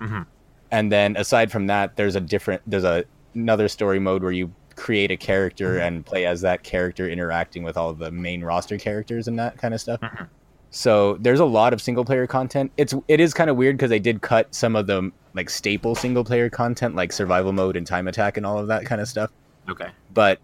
[0.00, 0.26] Mhm.
[0.70, 4.52] And then aside from that, there's a different there's a another story mode where you
[4.76, 8.78] create a character and play as that character interacting with all of the main roster
[8.78, 10.00] characters and that kind of stuff.
[10.00, 10.28] Mhm.
[10.70, 12.70] So there's a lot of single player content.
[12.76, 15.94] It's it is kind of weird because they did cut some of the like staple
[15.94, 19.08] single player content like survival mode and time attack and all of that kind of
[19.08, 19.30] stuff.
[19.68, 19.88] Okay.
[20.14, 20.38] But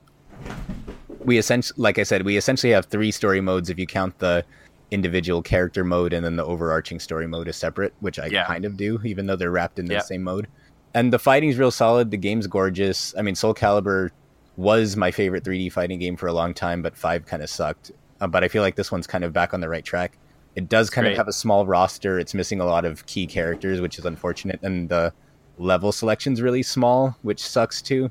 [1.24, 4.44] we essentially, like I said, we essentially have three story modes if you count the
[4.92, 8.44] individual character mode and then the overarching story mode is separate, which I Yeah.
[8.46, 10.46] kind of do, even though they're wrapped in the same mode.
[10.94, 12.10] And the fighting's real solid.
[12.10, 13.12] The game's gorgeous.
[13.18, 14.10] I mean, Soul Calibur
[14.56, 17.90] was my favorite 3D fighting game for a long time, but five kind of sucked.
[18.20, 20.16] Uh, but I feel like this one's kind of back on the right track.
[20.54, 21.12] It does kind Great.
[21.12, 22.18] of have a small roster.
[22.18, 25.12] It's missing a lot of key characters, which is unfortunate, and the
[25.58, 28.10] level selection's really small, which sucks too.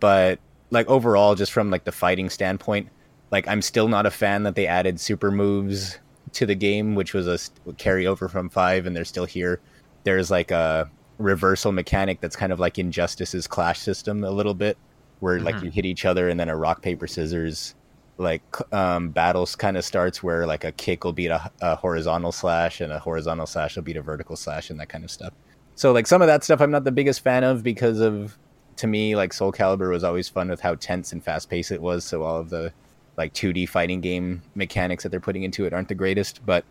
[0.00, 0.38] But
[0.70, 2.88] like overall, just from like the fighting standpoint,
[3.30, 5.98] like I'm still not a fan that they added super moves
[6.32, 7.36] to the game, which was a
[7.72, 9.60] carryover from five, and they're still here.
[10.04, 14.78] There's like a reversal mechanic that's kind of like Injustice's clash system a little bit,
[15.20, 15.64] where like Mhm.
[15.64, 17.74] you hit each other and then a rock paper scissors
[18.18, 22.32] like um, battles kind of starts where like a kick will beat a, a horizontal
[22.32, 25.32] slash and a horizontal slash will beat a vertical slash and that kind of stuff.
[25.74, 28.36] So like some of that stuff I'm not the biggest fan of because of
[28.76, 31.80] to me like Soul Calibur was always fun with how tense and fast paced it
[31.80, 32.04] was.
[32.04, 32.72] So all of the
[33.16, 36.64] like 2D fighting game mechanics that they're putting into it aren't the greatest, but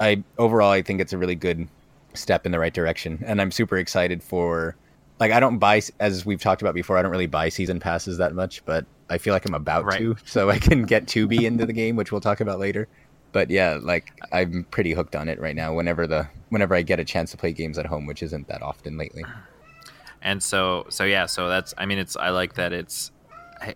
[0.00, 1.68] I overall I think it's a really good
[2.14, 4.76] step in the right direction, and I'm super excited for.
[5.20, 6.96] Like I don't buy as we've talked about before.
[6.96, 9.98] I don't really buy season passes that much, but I feel like I'm about Right.
[9.98, 12.88] to, so I can get 2B into the game, which we'll talk about later.
[13.32, 15.74] But yeah, like I'm pretty hooked on it right now.
[15.74, 18.62] Whenever the whenever I get a chance to play games at home, which isn't that
[18.62, 19.24] often lately.
[20.22, 21.74] And so, so yeah, so that's.
[21.78, 22.16] I mean, it's.
[22.16, 23.12] I like that it's.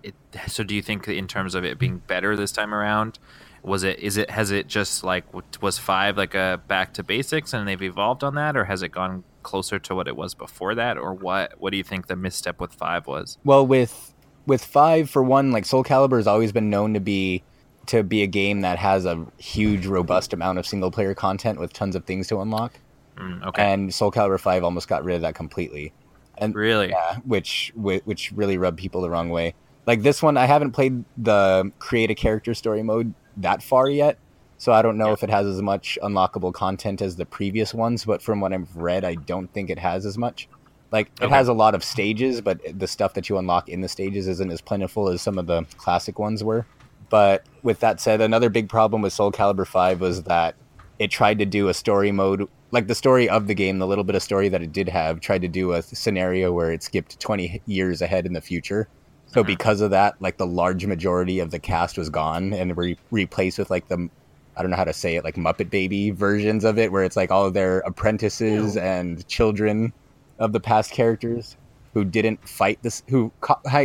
[0.02, 0.14] It,
[0.48, 3.18] so, do you think in terms of it being better this time around,
[3.62, 3.98] was it?
[3.98, 4.30] Is it?
[4.30, 5.24] Has it just like
[5.60, 8.88] was five like a back to basics and they've evolved on that, or has it
[8.88, 11.60] gone closer to what it was before that, or what?
[11.60, 13.38] What do you think the misstep with five was?
[13.44, 14.11] Well, with
[14.46, 17.42] with five for one, like Soul Calibur has always been known to be
[17.86, 21.72] to be a game that has a huge, robust amount of single player content with
[21.72, 22.78] tons of things to unlock.
[23.16, 25.92] Mm, okay, And Soul Calibur five almost got rid of that completely.
[26.38, 26.88] And really?
[26.90, 29.54] yeah, which which really rubbed people the wrong way.
[29.86, 34.16] Like this one, I haven't played the create a character story mode that far yet,
[34.58, 35.12] so I don't know Yeah.
[35.14, 38.04] if it has as much unlockable content as the previous ones.
[38.04, 40.48] But from what I've read, I don't think it has as much.
[40.92, 41.34] Like it Okay.
[41.34, 44.50] has a lot of stages, but the stuff that you unlock in the stages isn't
[44.52, 46.66] as plentiful as some of the classic ones were.
[47.08, 50.54] But with that said, another big problem with Soul Calibur 5 was that
[50.98, 54.04] it tried to do a story mode, like the story of the game, the little
[54.04, 57.18] bit of story that it did have, tried to do a scenario where it skipped
[57.20, 58.88] 20 years ahead in the future.
[59.26, 59.46] So Mhm.
[59.46, 63.58] because of that, like the large majority of the cast was gone and re- replaced
[63.58, 64.08] with like the
[64.54, 67.16] I don't know how to say it, like Muppet Baby versions of it, where it's
[67.16, 69.94] like all of their apprentices and children
[70.42, 71.56] of the past characters
[71.94, 73.32] who didn't fight this, who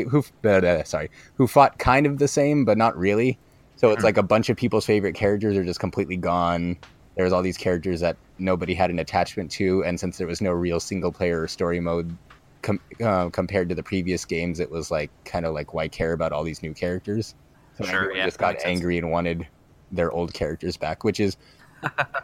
[0.10, 3.40] who uh, sorry, who fought kind of the same but not really.
[3.76, 4.06] So it's Mhm.
[4.06, 6.78] like a bunch of people's favorite characters are just completely gone.
[7.16, 10.52] There's all these characters that nobody had an attachment to, and since there was no
[10.52, 12.18] real single player or story mode
[12.64, 16.14] com- uh, compared to the previous games, it was like kind of like why care
[16.14, 17.36] about all these new characters?
[17.74, 18.72] So Sure, everyone yeah, just got makes sense.
[18.72, 19.48] angry and wanted
[19.92, 21.38] their old characters back, which is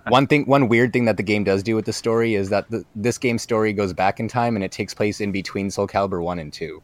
[0.07, 0.45] one thing.
[0.45, 3.17] One weird thing that the game does do with the story is that the, this
[3.17, 6.39] game's story goes back in time and it takes place in between Soul Calibur one
[6.39, 6.81] and two.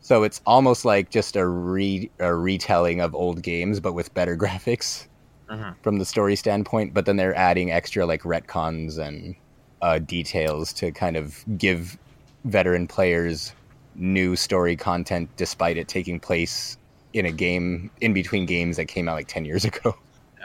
[0.00, 4.36] So it's almost like just a re a retelling of old games, but with better
[4.44, 5.06] graphics
[5.50, 5.74] Mhm.
[5.82, 6.94] from the story standpoint.
[6.94, 9.34] But then they're adding extra like retcons and
[9.82, 11.98] uh, details to kind of give
[12.44, 13.52] veteran players
[13.94, 16.78] new story content, despite it taking place
[17.12, 19.94] in a game in between games that came out like ten years ago.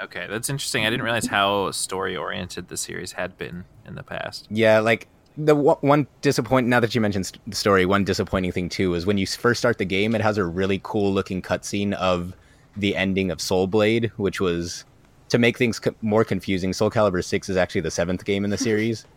[0.04, 0.86] Okay, that's interesting.
[0.86, 4.48] I didn't realize how story oriented the series had been in the past.
[4.50, 5.08] Yeah, like
[5.38, 6.68] the one- one disappoint.
[6.68, 9.60] Now that you mentioned st- the story, one disappointing thing too is when you first
[9.60, 12.34] start the game, it has a really cool looking cutscene of
[12.76, 14.86] the ending of Soul Blade, which was
[15.30, 16.74] to make things co- more confusing.
[16.74, 19.06] Soul Calibur Six is actually the seventh game in the series.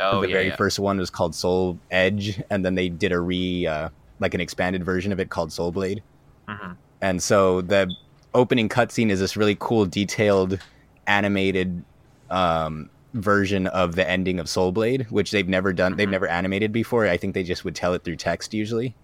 [0.00, 0.54] Oh the yeah, very yeah.
[0.56, 3.88] first one was called Soul Edge, and then they did a re uh,
[4.20, 6.04] like an expanded version of it called Soul Blade.
[6.48, 6.76] Mhm.
[7.00, 7.92] And so the
[8.34, 10.58] opening cutscene is this really cool, detailed
[11.06, 11.84] animated
[12.30, 15.96] um, version of the ending of Soul Blade, which they've never done.
[15.96, 16.12] They've Mhm.
[16.12, 17.06] never animated before.
[17.06, 18.94] I think they just would tell it through text usually.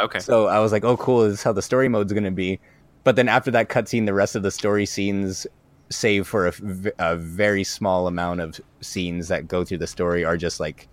[0.00, 0.20] Okay.
[0.20, 1.24] So I was like, oh, cool.
[1.24, 2.60] This is how the story mode's going to be.
[3.04, 5.46] But then after that cutscene, the rest of the story scenes,
[5.90, 6.50] save for
[6.98, 10.88] a very small amount of scenes that go through the story, are just like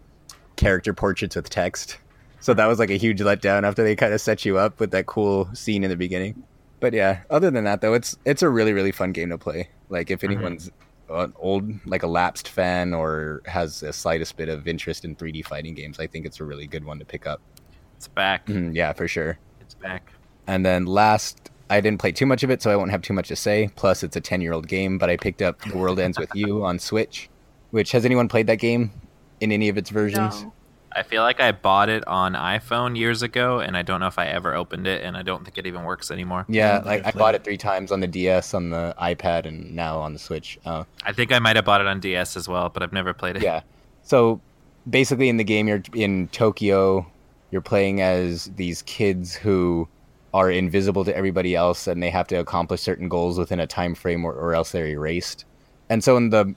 [0.58, 1.98] character portraits with text.
[2.42, 4.92] So that was like a huge letdown after they kind of set you up with
[4.92, 6.44] that cool scene in the beginning.
[6.80, 9.70] But yeah, other than that though, it's it's a really really fun game to play.
[9.90, 10.32] Like if Mhm.
[10.32, 10.72] anyone's
[11.10, 15.42] an old like a lapsed fan or has the slightest bit of interest in 3D
[15.44, 17.42] fighting games, I think it's a really good one to pick up.
[17.98, 18.46] It's back.
[18.46, 19.38] Mhm, yeah, for sure.
[19.60, 20.12] It's back.
[20.48, 23.14] And then last, I didn't play too much of it, so I won't have too
[23.14, 23.70] much to say.
[23.76, 26.30] Plus, it's a 10 year old game, but I picked up The World Ends With
[26.34, 27.30] You on Switch,
[27.72, 28.92] which has anyone played that game
[29.42, 30.44] in any of its versions?
[30.44, 30.54] No.
[30.92, 34.18] I feel like I bought it on iPhone years ago, and I don't know if
[34.18, 36.46] I ever opened it, and I don't think it even works anymore.
[36.50, 37.42] Yeah, like I've I played bought it.
[37.42, 40.60] it three times on the DS, on the iPad, and now on the Switch.
[40.66, 43.14] Uh, I think I might have bought it on DS as well, but I've never
[43.14, 43.44] played it.
[43.44, 43.62] yeah.
[44.04, 44.42] So
[44.90, 47.06] basically, in the game, you're in Tokyo.
[47.52, 49.88] You're playing as these kids who
[50.34, 53.96] are invisible to everybody else, and they have to accomplish certain goals within a time
[53.96, 55.46] frame, or, or else they're erased.
[55.90, 56.54] And so, in the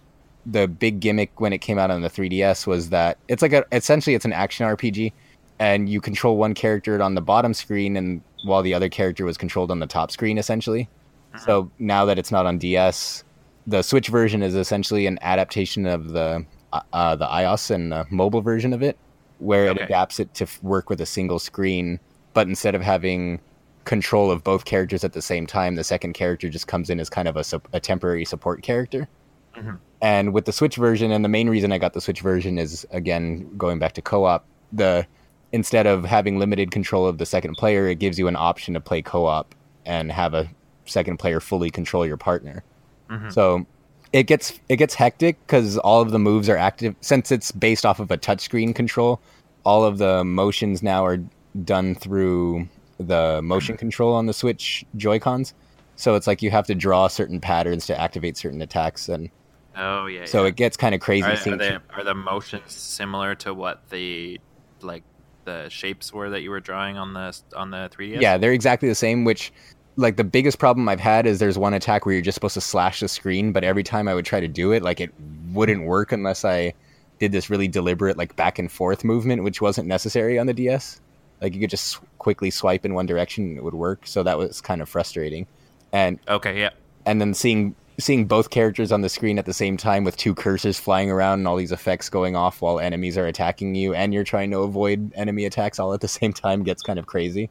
[0.47, 3.65] the big gimmick when it came out on the 3DS was that it's like a
[3.73, 5.13] essentially it's an action RPG,
[5.59, 9.37] and you control one character on the bottom screen, and while the other character was
[9.39, 10.89] controlled on the top screen, essentially.
[11.47, 13.25] So now that it's not on DS,
[13.67, 18.05] the Switch version is essentially an adaptation of the uh, uh, the iOS and the
[18.11, 18.99] mobile version of it,
[19.39, 19.81] where Okay.
[19.81, 22.01] it adapts it to work with a single screen.
[22.35, 23.41] But instead of having
[23.85, 27.09] control of both characters at the same time, the second character just comes in as
[27.09, 29.09] kind of a, a temporary support character.
[29.57, 29.79] Mhm.
[30.03, 32.85] And with the Switch version, and the main reason I got the Switch version is
[32.91, 34.45] again going back to co-op.
[34.73, 35.07] The
[35.53, 38.81] instead of having limited control of the second player, it gives you an option to
[38.81, 39.55] play co-op
[39.87, 40.49] and have a
[40.87, 42.65] second player fully control your partner.
[43.11, 43.33] Mhm.
[43.33, 43.65] So
[44.13, 47.87] it gets it gets hectic because all of the moves are active since it's based
[47.87, 49.21] off of a touchscreen control.
[49.65, 51.19] All of the motions now are
[51.65, 52.67] done through
[52.99, 55.55] the motion control on the Switch Joy Cons.
[55.95, 59.31] So it's like you have to draw certain patterns to activate certain attacks, and
[59.77, 60.27] Oh yeah.
[60.27, 60.49] so yeah.
[60.49, 61.25] it gets kind of crazy.
[61.25, 64.41] are, are, they, are the motions similar to what the
[64.83, 65.03] like
[65.45, 68.21] the shapes were that you were drawing on the on the 3ds?
[68.21, 69.25] Yeah, they're exactly the same.
[69.25, 69.53] Which,
[69.97, 72.61] like, the biggest problem I've had is there's one attack where you're just supposed to
[72.61, 75.13] slash the screen, but every time I would try to do it, like, it
[75.53, 76.75] wouldn't work unless I
[77.19, 81.01] did this really deliberate, like, back and forth movement, which wasn't necessary on the DS.
[81.41, 84.07] Like, you could just quickly swipe in one direction and it would work.
[84.07, 85.47] So that was kind of frustrating.
[85.93, 86.59] And Okay.
[86.61, 86.71] Yeah.
[87.05, 90.35] and then seeing seeing both characters on the screen at the same time with two
[90.35, 94.13] cursors flying around and all these effects going off while enemies are attacking you and
[94.13, 97.49] you're trying to avoid enemy attacks all at the same time gets kind of crazy.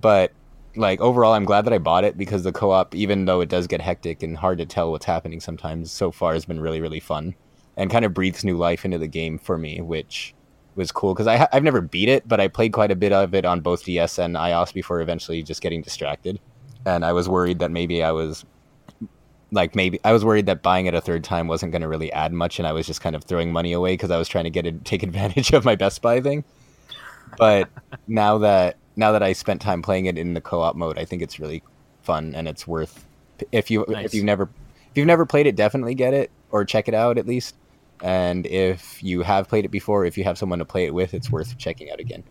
[0.00, 0.32] But
[0.76, 3.66] like overall I'm glad that I bought it because the co-op even though it does
[3.66, 7.00] get hectic and hard to tell what's happening sometimes so far has been really really
[7.00, 7.34] fun
[7.76, 10.34] and kind of breathes new life into the game for me which
[10.76, 13.34] was cool because I I've never beat it but I played quite a bit of
[13.34, 16.38] it on both DS and iOS before eventually just getting distracted
[16.86, 18.44] and I was worried that maybe I was
[19.52, 22.12] like maybe I was worried that buying it a third time wasn't going to really
[22.12, 24.44] add much, and I was just kind of throwing money away because I was trying
[24.44, 26.44] to get it, take advantage of my Best Buy thing.
[27.36, 27.68] But
[28.08, 31.22] now that now that I spent time playing it in the co-op mode, I think
[31.22, 31.62] it's really
[32.02, 33.04] fun and it's worth
[33.52, 34.06] if you Nice.
[34.06, 34.44] if you've never
[34.90, 37.54] if you've never played it, definitely get it or check it out at least.
[38.02, 41.12] And if you have played it before, if you have someone to play it with,
[41.12, 42.24] it's worth checking out again.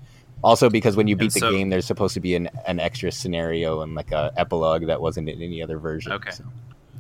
[0.44, 3.82] Also, because when you beat the game, there's supposed to be an, an extra scenario
[3.82, 6.12] and like a epilogue that wasn't in any other version.
[6.14, 6.32] Okay.
[6.32, 6.44] so.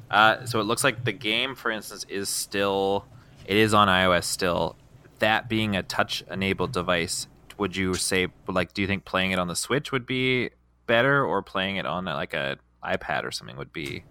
[0.10, 3.06] Uh, so it looks like the game, for instance, is still
[3.46, 4.76] it is on iOS still.
[5.20, 9.48] That being a touch-enabled device, would you say like do you think playing it on
[9.48, 10.50] the Switch would be
[10.88, 14.04] better, or playing it on like a iPad or something would be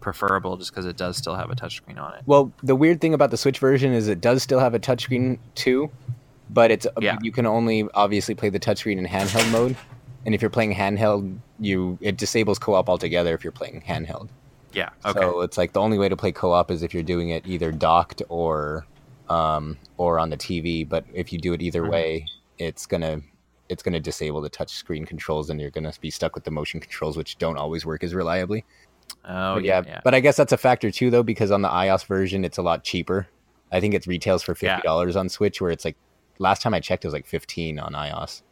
[0.00, 2.22] preferable, just because it does still have a touchscreen on it?
[2.26, 5.38] Well, the weird thing about the Switch version is it does still have a touchscreen
[5.54, 5.90] too,
[6.50, 7.18] but it's Yeah.
[7.22, 9.76] you can only obviously play the touchscreen in handheld mode.
[10.26, 14.28] And if you're playing handheld, you it disables co-op altogether if you're playing handheld.
[14.74, 14.90] Yeah.
[15.04, 15.18] Okay.
[15.20, 17.70] So it's like the only way to play co-op is if you're doing it either
[17.72, 18.86] docked or
[19.30, 20.86] um, or on the TV.
[20.88, 21.90] But if you do it either Mhm.
[21.90, 22.26] way,
[22.58, 23.20] it's gonna
[23.70, 26.80] it's gonna disable the touch screen controls, and you're gonna be stuck with the motion
[26.80, 28.64] controls, which don't always work as reliably.
[29.24, 29.80] oh But yeah.
[29.80, 30.00] yeah, Yeah.
[30.04, 32.62] but I guess that's a factor too, though, because on the iOS version, it's a
[32.62, 33.26] lot cheaper.
[33.72, 35.96] I think it retails for fifty dollars on Switch, where it's like
[36.38, 38.42] last time I checked, it was like fifteen on iOS.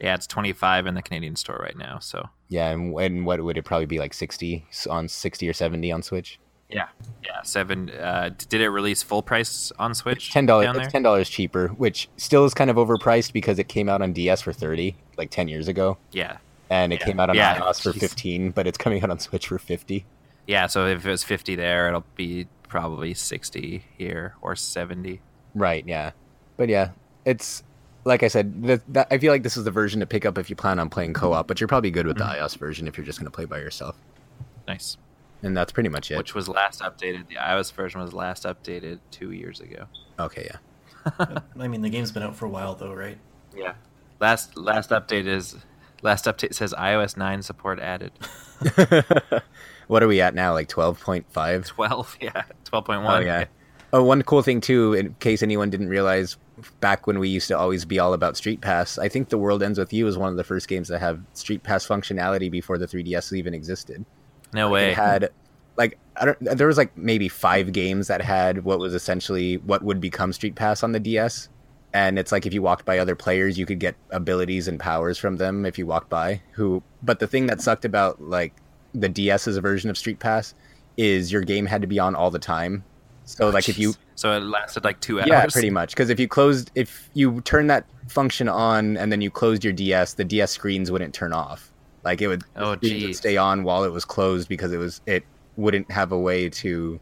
[0.00, 0.14] Yeah.
[0.14, 1.98] It's twenty-five in the Canadian store right now.
[1.98, 5.90] So Yeah, and, and what would it probably be like sixty on sixty or seventy
[5.92, 6.38] on Switch?
[6.70, 6.88] yeah,
[7.24, 7.42] yeah.
[7.42, 7.90] Seven.
[7.90, 10.32] Uh, did it release full price on Switch?
[10.32, 10.76] ten dollars.
[10.76, 14.12] It's ten dollars cheaper, which still is kind of overpriced because it came out on
[14.12, 16.38] DS for thirty, like ten years ago, Yeah.
[16.70, 17.06] and it Yeah.
[17.06, 18.00] came out on Yeah, iOS for jeez.
[18.00, 20.04] fifteen, but it's coming out on Switch for fifty.
[20.46, 25.20] Yeah, so if it was 50 there, it'll be probably sixty here or seventy.
[25.54, 25.84] Right.
[25.86, 26.10] Yeah.
[26.56, 26.90] But yeah,
[27.24, 27.62] it's
[28.04, 28.62] like I said.
[28.64, 30.78] That, that, I feel like this is the version to pick up if you plan
[30.78, 31.46] on playing co-op.
[31.48, 32.38] But you're probably good with the Mhm.
[32.40, 33.96] iOS version if you're just going to play by yourself.
[34.68, 34.96] Nice.
[35.42, 36.16] And that's pretty much it.
[36.16, 37.28] Which was last updated.
[37.28, 39.86] The iOS version was last updated two years ago.
[40.18, 40.48] Okay.
[40.50, 41.38] Yeah.
[41.60, 43.18] I mean, the game's been out for a while, though, right?
[43.54, 43.74] Yeah.
[44.20, 45.56] Last last update is
[46.02, 48.12] last update says iOS nine support added.
[49.86, 50.52] what are we at now?
[50.52, 51.66] Like twelve point five.
[51.66, 53.26] Twelve, yeah, twelve point Oh one.
[53.26, 53.44] yeah.
[53.94, 56.36] Oh, one cool thing too, in case anyone didn't realize,
[56.80, 59.62] back when we used to always be all about Street Pass, I think The World
[59.62, 62.76] Ends with You is one of the first games that have Street Pass functionality before
[62.76, 64.04] the 3DS even existed.
[64.52, 64.90] No way.
[64.90, 65.30] It had
[65.76, 66.38] like I don't.
[66.40, 70.56] There was like maybe five games that had what was essentially what would become Street
[70.56, 71.48] Pass on the DS,
[71.92, 75.18] and it's like if you walked by other players, you could get abilities and powers
[75.18, 76.42] from them if you walked by.
[76.54, 76.82] Who?
[77.04, 78.54] But the thing that sucked about like
[78.92, 80.52] the DS's version of Street Pass
[80.96, 82.82] is your game had to be on all the time.
[83.24, 85.28] So like if you so it lasted like two hours.
[85.28, 85.90] yeah, pretty much.
[85.90, 89.72] Because if you closed, if you turn that function on and then you closed your
[89.72, 91.72] DS, the DS screens wouldn't turn off.
[92.04, 95.24] Like it would, Oh, would stay on while it was closed because it was it
[95.56, 97.00] wouldn't have a way to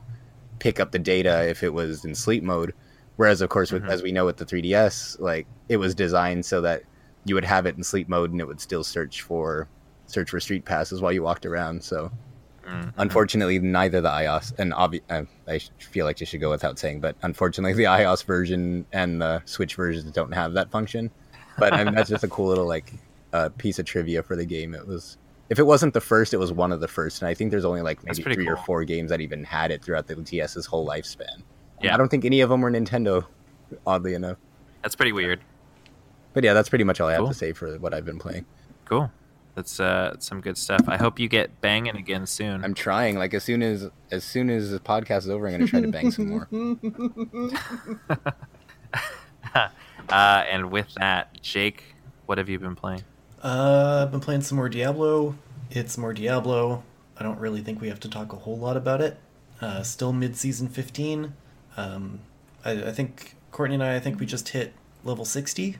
[0.60, 2.72] pick up the data if it was in sleep mode.
[3.16, 3.90] Whereas, of course, with, Mhm.
[3.90, 6.82] as we know with the 3DS, like it was designed so that
[7.24, 9.68] you would have it in sleep mode and it would still search for
[10.06, 11.82] search for street passes while you walked around.
[11.82, 12.10] So
[12.64, 12.92] Mhm.
[12.96, 17.00] unfortunately neither the ios and obvi- uh, i feel like you should go without saying
[17.00, 21.10] but unfortunately the ios version and the switch versions don't have that function
[21.58, 22.92] but I mean, that's just a cool little like
[23.32, 25.16] uh, piece of trivia for the game it was
[25.50, 27.64] if it wasn't the first it was one of the first and i think there's
[27.64, 30.86] only like maybe three or four games that even had it throughout the DS's whole
[30.86, 31.42] lifespan
[31.82, 31.94] Yeah.
[31.94, 33.24] i don't think any of them were nintendo
[33.86, 34.36] oddly enough
[34.82, 35.40] That's pretty weird.
[36.32, 38.44] but yeah that's pretty much all i have to say for what i've been playing
[38.84, 39.10] Cool.
[39.54, 40.82] That's uh some good stuff.
[40.88, 42.64] I hope you get banging again soon.
[42.64, 45.66] i'm trying like as soon as as soon as the podcast is over i'm going
[45.66, 46.48] to try to bang some more
[50.08, 51.94] uh, and with that, Jake,
[52.26, 53.02] what have you been playing?
[53.42, 55.36] Uh, I've been playing some more Diablo.
[55.70, 56.82] It's more Diablo.
[57.18, 59.18] I don't really think we have to talk a whole lot about it.
[59.60, 61.34] Uh, still mid season 15.
[61.76, 62.20] Um,
[62.64, 64.72] I, I think Courtney and I, I think we just hit
[65.04, 65.76] level 60,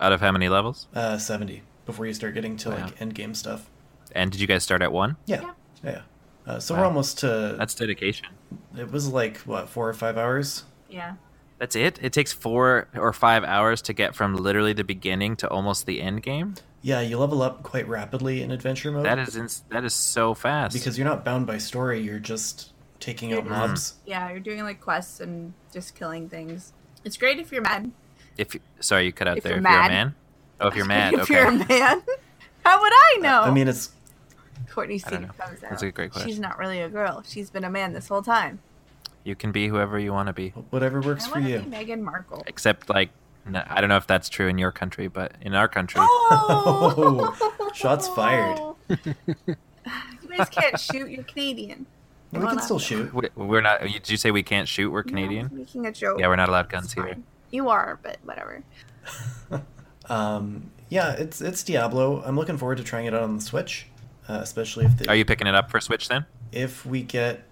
[0.00, 0.86] Out of how many levels?
[0.94, 2.84] uh, 70 before you start getting to Wow.
[2.84, 3.68] like end game stuff.
[4.12, 5.16] And did you guys start at one?
[5.26, 5.50] Yeah, Yeah.
[5.82, 6.00] yeah.
[6.46, 6.80] Uh, so Wow.
[6.80, 7.56] we're almost to.
[7.58, 8.28] That's dedication.
[8.76, 10.64] It was like what four or five hours.
[10.88, 11.14] Yeah.
[11.58, 11.98] That's it.
[12.02, 16.00] It takes four or five hours to get from literally the beginning to almost the
[16.02, 16.54] end game.
[16.82, 19.06] Yeah, you level up quite rapidly in adventure mode.
[19.06, 20.74] That is ins- that is so fast.
[20.74, 22.00] because you're not bound by story.
[22.02, 23.94] You're just taking out mobs.
[24.04, 26.72] Yeah, you're doing like quests and just killing things.
[27.04, 27.90] It's great if you're mad.
[28.36, 29.52] if you, sorry, you cut out If there.
[29.52, 29.90] you're if you're a mad.
[29.90, 30.14] man.
[30.64, 31.14] Oh, if you're mad.
[31.14, 31.34] if okay.
[31.34, 32.02] you're a man.
[32.64, 33.42] How would I know?
[33.42, 33.90] I mean, it's
[34.70, 35.70] Courtney I Steve comes out.
[35.70, 36.28] That's a great question.
[36.30, 37.22] She's not really a girl.
[37.26, 38.60] She's been a man this whole time.
[39.22, 40.50] You can be whoever you want to be.
[40.70, 41.58] whatever works I for want to you.
[41.60, 42.42] be Meghan Markle.
[42.46, 43.10] Except like,
[43.46, 47.34] no, I don't know if that's true in your country, but in our country, Oh,
[47.38, 48.58] oh shots fired.
[48.88, 51.10] you guys can't shoot.
[51.10, 51.86] You're Canadian.
[52.32, 52.82] We can still up.
[52.82, 53.14] shoot.
[53.14, 53.80] we- we're not.
[53.82, 54.90] Did you say we can't shoot?
[54.90, 55.46] We're No, Canadian.
[55.52, 56.18] I'm making a joke.
[56.18, 57.16] Yeah, we're not allowed guns here.
[57.50, 58.62] You are, but whatever.
[60.08, 62.22] Um, yeah, it's it's Diablo.
[62.24, 63.86] I'm looking forward to trying it out on the Switch,
[64.28, 66.26] uh, especially if the, Are you picking it up for Switch then?
[66.52, 67.42] if we get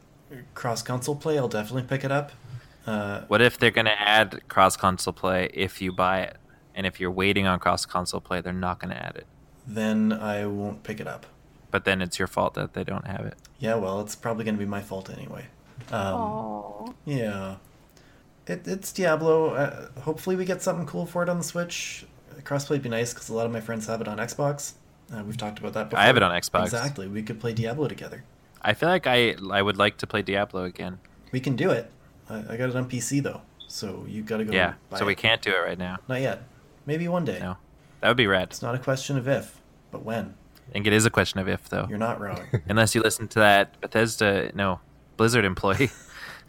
[0.55, 1.39] cross console play.
[1.39, 2.33] I'll definitely pick it up.
[2.87, 6.37] Uh, What if they're gonna add cross console play if you buy it,
[6.75, 9.27] and if you're waiting on cross console play, they're not gonna add it.
[9.67, 11.27] then I won't pick it up.
[11.71, 13.35] But then it's your fault that they don't have it.
[13.59, 15.47] Yeah, well, it's probably going to be my fault anyway.
[15.91, 16.95] Um, oh.
[17.07, 17.57] Yeah.
[18.47, 19.51] It, it's Diablo.
[19.55, 22.05] Uh, hopefully, we get something cool for it on the Switch.
[22.41, 24.75] Crossplay would be nice because a lot of my friends have it on Xbox.
[25.13, 26.01] Uh, we've talked about that before.
[26.01, 26.65] I have it on Xbox.
[26.65, 27.07] Exactly.
[27.09, 28.25] We could play Diablo together.
[28.63, 30.99] I feel like I I would like to play Diablo again.
[31.33, 31.91] We can do it.
[32.31, 34.53] I, I got it on PC though, so you got to go.
[34.53, 35.19] yeah, so we it.
[35.19, 35.99] can't do it right now.
[36.09, 36.45] Not yet.
[36.87, 37.39] Maybe one day.
[37.41, 37.57] No,
[38.01, 38.45] that would be rad.
[38.45, 40.35] It's not a question of if, but when.
[40.69, 41.87] I think it is a question of if though.
[41.89, 42.41] You're not wrong.
[42.69, 44.81] Unless you listen to that Bethesda, no,
[45.17, 45.91] Blizzard employee,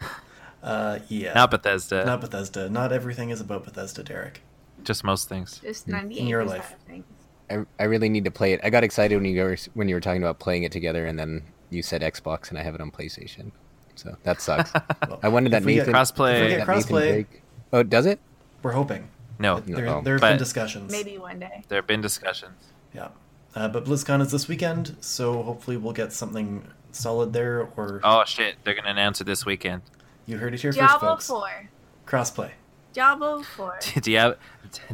[0.62, 1.34] uh, yeah.
[1.34, 2.70] not Bethesda, Not Bethesda.
[2.70, 4.40] Not everything is about Bethesda, Derek.
[4.84, 5.60] Just most things.
[5.62, 6.74] Just In your life.
[6.88, 7.02] of.
[7.50, 8.60] I, I really need to play it.
[8.64, 11.18] I got excited when you were when you were talking about playing it together, and
[11.18, 13.50] then you said Xbox, and I have it on PlayStation.
[13.96, 14.72] So that sucks.
[15.08, 16.34] Well, I wanted that we get- Nathan Crossplay.
[16.50, 16.66] If that Nathan
[16.96, 18.18] crossplay, Drake- Oh, does it?
[18.62, 19.08] we're hoping.
[19.38, 20.00] No, There, No.
[20.00, 20.90] there have But- been discussions.
[20.90, 21.64] Maybe one day.
[21.68, 22.72] there have been discussions.
[22.94, 23.08] Yeah.
[23.54, 27.68] Uh, but BlizzCon is this weekend, so hopefully we'll get something solid there.
[27.76, 29.82] Or Oh shit, they're gonna announce it this weekend.
[30.26, 31.26] you heard it here first, folks.
[31.28, 31.68] Diablo 4.
[32.06, 32.50] Crossplay.
[32.94, 33.80] Diablo 4.
[34.02, 34.38] Diablo,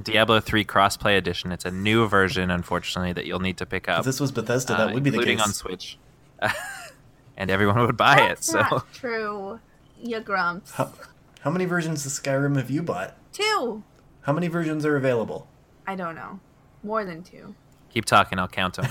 [0.02, 1.52] Diablo 3 Crossplay Edition.
[1.52, 4.00] It's a new version, unfortunately, that you'll need to pick up.
[4.00, 5.46] If this was Bethesda, uh, that would be the including case.
[5.46, 5.98] on Switch.
[7.36, 8.42] and everyone would buy it.
[8.42, 9.60] So not true.
[10.00, 10.72] Yeah, grumps.
[10.72, 10.92] How,
[11.40, 13.16] how many versions of Skyrim have you bought?
[13.34, 13.84] Two.
[14.22, 15.46] How many versions are available?
[15.86, 16.40] I don't know.
[16.82, 17.54] More than two.
[17.90, 18.38] Keep talking.
[18.38, 18.86] I'll count them.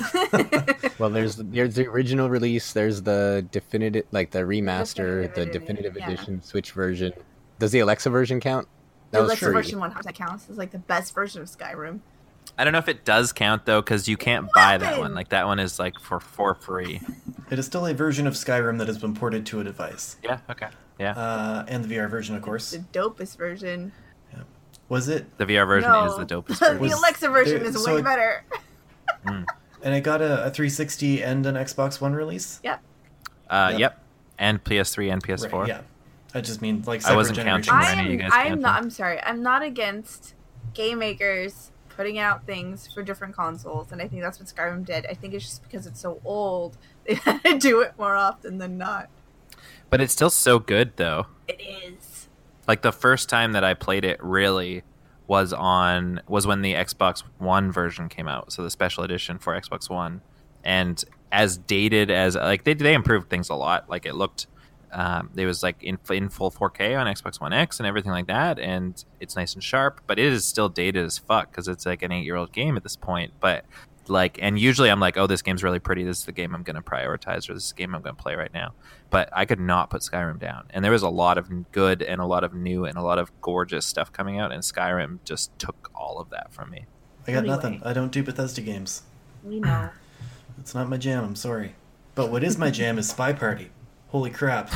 [1.00, 2.74] Well, there's there's the original release.
[2.74, 6.10] There's the definitive, like the remaster, Definitive the edition, definitive yeah.
[6.10, 7.14] edition Switch version.
[7.58, 8.68] Does the Alexa version count?
[9.12, 9.54] The That was Alexa free.
[9.54, 10.46] version 100% counts.
[10.50, 12.00] It's like the best version of Skyrim.
[12.58, 15.14] I don't know if it does count though, because you can't buy that one.
[15.14, 17.00] Like that one is like for for free.
[17.50, 20.18] It is still a version of Skyrim that has been ported to a device.
[20.24, 20.40] Yeah.
[20.50, 20.68] Okay.
[21.00, 21.12] Yeah.
[21.14, 22.72] Uh, and the VR version, of course.
[22.72, 23.92] The dopest version.
[24.90, 25.38] Was it?
[25.38, 26.06] the VR version no.
[26.06, 26.80] is the dopest the version.
[26.80, 28.44] Was Alexa version there- is so way it- better.
[29.82, 32.60] And it got a, a 360 and an Xbox One release?
[32.64, 32.82] Yep.
[33.50, 33.80] Uh, Yep.
[33.80, 34.04] yep.
[34.38, 35.52] And PS3 and PS4.
[35.54, 35.82] Right, yeah.
[36.34, 37.68] I just mean like I wasn't generations.
[37.68, 38.62] counting I Or any of you am, guys I am camping?
[38.62, 38.84] not.
[38.84, 39.22] I'm sorry.
[39.24, 40.34] I'm not against
[40.74, 45.06] game makers putting out things for different consoles, and I think that's what Skyrim did.
[45.08, 48.58] I think it's just because it's so old, they had to do it more often
[48.58, 49.10] than not.
[49.90, 51.26] But it's still so good though.
[51.48, 52.28] It is.
[52.68, 54.84] Like the first time that I played it really
[55.28, 59.60] was on was when the Xbox One version came out, so the special edition for
[59.60, 60.22] Xbox One.
[60.64, 63.90] And as dated as like they they improved things a lot.
[63.90, 64.48] Like it looked
[64.92, 68.28] um, it was like in in full 4K on Xbox One X and everything like
[68.28, 70.02] that, and it's nice and sharp.
[70.08, 72.76] But it is still dated as fuck because it's like an eight year old game
[72.78, 73.34] at this point.
[73.40, 73.66] But
[74.08, 76.04] like, and usually I'm like, oh, this game's really pretty.
[76.04, 78.16] This is the game I'm going to prioritize, or this is the game I'm going
[78.16, 78.74] to play right now.
[79.12, 82.20] But I could not put Skyrim down, and there was a lot of good and
[82.20, 85.58] a lot of new and a lot of gorgeous stuff coming out, and Skyrim just
[85.60, 86.86] took all of that from me.
[87.28, 87.56] I got Anyway.
[87.56, 87.82] nothing.
[87.86, 89.04] I don't do Bethesda games.
[89.44, 89.90] We know.
[90.60, 91.76] It's not my jam, I'm sorry.
[92.16, 93.70] But what is my jam is Spy Party.
[94.10, 94.72] Holy crap.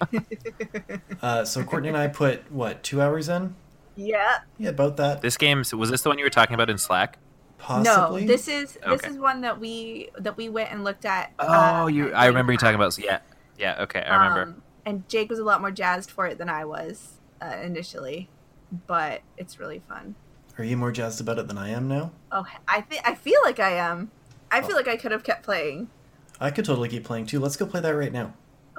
[1.22, 3.54] uh, so Courtney and I put, what, two hours in?
[3.96, 4.38] yeah.
[4.58, 5.22] Yeah, about that.
[5.22, 7.18] This game was this the one you were talking about in Slack?
[7.58, 8.22] Possibly.
[8.22, 9.08] No, this is this Okay.
[9.08, 11.32] is one that we that we went and looked at.
[11.38, 11.46] Oh,
[11.84, 12.12] uh, you!
[12.12, 12.98] I remember you talking about.
[12.98, 13.20] Yeah,
[13.58, 13.82] yeah.
[13.82, 14.42] Okay, I remember.
[14.42, 18.28] Um, and Jake was a lot more jazzed for it than I was uh, initially,
[18.86, 20.14] but it's really fun.
[20.58, 22.10] Are you more jazzed about it than I am now?
[22.30, 24.10] Oh, I think I feel like I am.
[24.50, 24.66] I Oh.
[24.66, 25.88] feel like I could have kept playing.
[26.40, 27.40] I could totally keep playing too.
[27.40, 28.34] Let's go play that right now.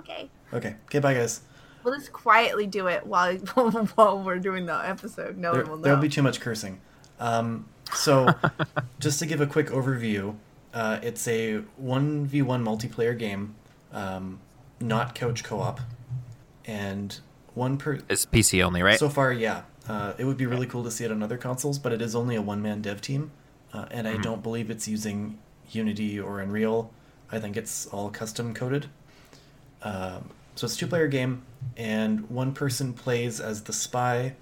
[0.10, 0.76] Okay, Okay.
[0.86, 1.42] Okay, bye guys.
[1.84, 3.34] we'll just quietly do it while
[3.96, 5.38] while we're doing the episode.
[5.38, 5.84] No there, one will know.
[5.84, 6.80] there'll be too much cursing.
[7.20, 8.34] Um, so,
[9.00, 10.36] just to give a quick overview,
[10.74, 13.56] uh, it's a 1v1 multiplayer game,
[13.94, 14.40] um,
[14.80, 15.80] not couch co op.
[16.66, 17.18] And
[17.54, 18.00] one per.
[18.10, 18.98] It's PC only, right?
[19.00, 19.64] So far, yeah.
[19.88, 22.16] Uh, it would be really cool to see it on other consoles, but it is
[22.16, 23.32] only a one man dev team.
[23.72, 24.24] Uh, and I Mhm.
[24.24, 25.38] don't believe it's using
[25.72, 26.92] Unity or Unreal.
[27.32, 28.88] I think it's all custom coded.
[29.86, 31.44] Um, so it's a two player game,
[31.78, 34.36] and one person plays as the spy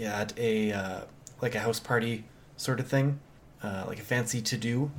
[0.00, 1.00] at a uh,
[1.40, 2.24] like a house party
[2.56, 3.20] sort of thing,
[3.62, 4.90] uh, like a fancy to do.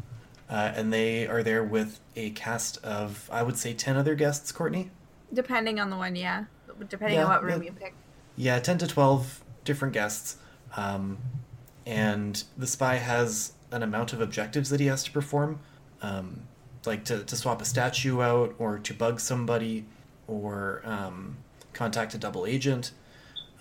[0.50, 4.52] Uh, and they are there with a cast of, I would say, 10 other guests,
[4.52, 4.90] Courtney?
[5.32, 6.46] depending on the one, yeah.
[6.90, 7.94] Depending Yeah, on what room that- you pick.
[8.36, 10.38] Yeah, 10 to 12 different guests.
[10.76, 11.20] Um,
[11.86, 15.60] and the spy has an amount of objectives that he has to perform,
[16.02, 16.48] um,
[16.86, 19.86] like to, to swap a statue out, or to bug somebody,
[20.28, 21.38] or um,
[21.74, 22.92] contact a double agent.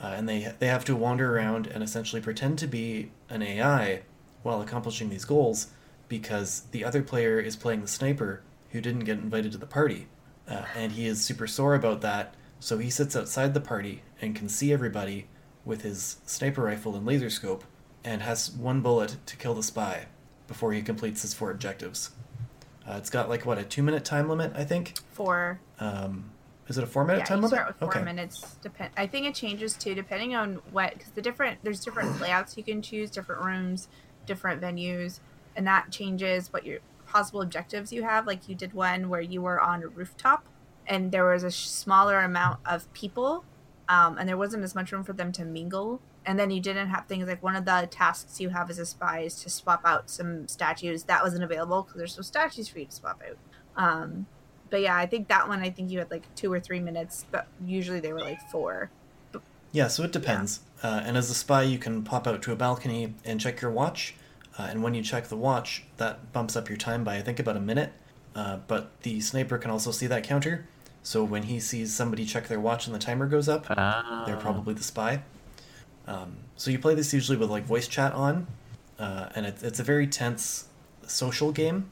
[0.01, 4.03] Uh, and they, they have to wander around and essentially pretend to be an AI
[4.43, 5.69] while accomplishing these goals
[6.09, 10.07] because the other player is playing the sniper who didn't get invited to the party.
[10.49, 14.35] Uh, and he is super sore about that, so he sits outside the party and
[14.35, 15.27] can see everybody
[15.64, 17.64] with his sniper rifle and laser scope
[18.05, 20.07] and has one bullet to kill the spy
[20.47, 22.11] before he completes his four objectives.
[22.89, 24.95] Uh, it's got like what a two minute time limit, I think.
[25.12, 26.30] For Um,
[26.68, 27.51] is it a four minute yeah, time limit?
[27.51, 28.57] start with four minutes.
[28.62, 28.91] Depend.
[28.97, 32.62] I think it changes too, depending on what, because the different there's different layouts you
[32.62, 33.89] can choose, different rooms,
[34.26, 35.20] different venues,
[35.57, 38.26] and that changes what your possible objectives you have.
[38.26, 40.45] Like you did one where you were on a rooftop,
[40.86, 43.45] and there was a smaller amount of people,
[43.89, 46.01] um, and there wasn't as much room for them to mingle.
[46.27, 48.85] And then you didn't have things like one of the tasks you have as a
[48.87, 52.79] spy is to swap out some statues that wasn't available because there's no statues for
[52.81, 53.37] you to swap out.
[53.83, 54.27] Um,
[54.71, 55.61] but yeah, I think that one.
[55.61, 58.91] I think you had like two or three minutes, but usually they were like four.
[59.73, 60.61] Yeah, so it depends.
[60.83, 63.71] Uh, and as a spy, you can pop out to a balcony and check your
[63.71, 64.14] watch.
[64.59, 67.39] Uh, and when you check the watch, that bumps up your time by I think
[67.39, 67.93] about a minute.
[68.35, 70.66] Uh, but the sniper can also see that counter.
[71.03, 74.25] So when he sees somebody check their watch and the timer goes up, Ah.
[74.27, 75.23] they're probably the spy.
[76.09, 78.46] Um, so you play this usually with like voice chat on,
[78.98, 80.66] uh, and it's it's a very tense
[81.06, 81.90] social game.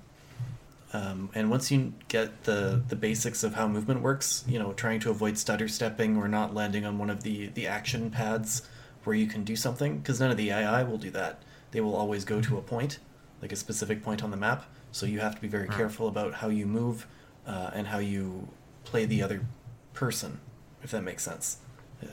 [0.92, 5.00] Um, and once you get the the basics of how movement works, you know, trying
[5.00, 8.62] to avoid stutter stepping or not landing on one of the the action pads
[9.04, 11.42] where you can do something, because none of the AI will do that.
[11.72, 12.98] They will always go to a point,
[13.42, 14.64] like a specific point on the map.
[14.92, 17.06] So you have to be very careful about how you move
[17.46, 18.48] uh, and how you
[18.84, 19.44] play the other
[19.92, 20.40] person,
[20.82, 21.58] if that makes sense.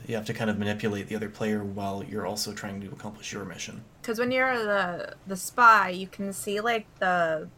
[0.06, 3.32] You have to kind of manipulate the other player while you're also trying to accomplish
[3.32, 3.84] your mission.
[4.00, 7.48] Because when you're the the spy, you can see like the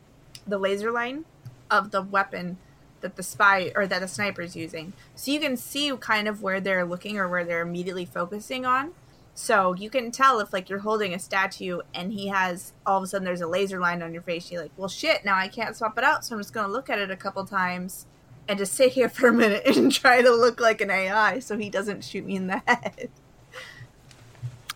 [0.47, 1.25] the laser line
[1.71, 2.59] of the weapon
[3.01, 4.93] that the spy or that the sniper is using.
[5.15, 8.93] So you can see kind of where they're looking or where they're immediately focusing on.
[9.35, 13.05] So you can tell if like you're holding a statue and he has all of
[13.05, 14.51] a sudden there's a laser line on your face.
[14.51, 16.89] You're like, well, shit, now I can't swap it out, so I'm just gonna look
[16.89, 18.07] at it a couple times
[18.49, 21.57] and just sit here for a minute and try to look like an AI so
[21.57, 23.11] he doesn't shoot me in the head.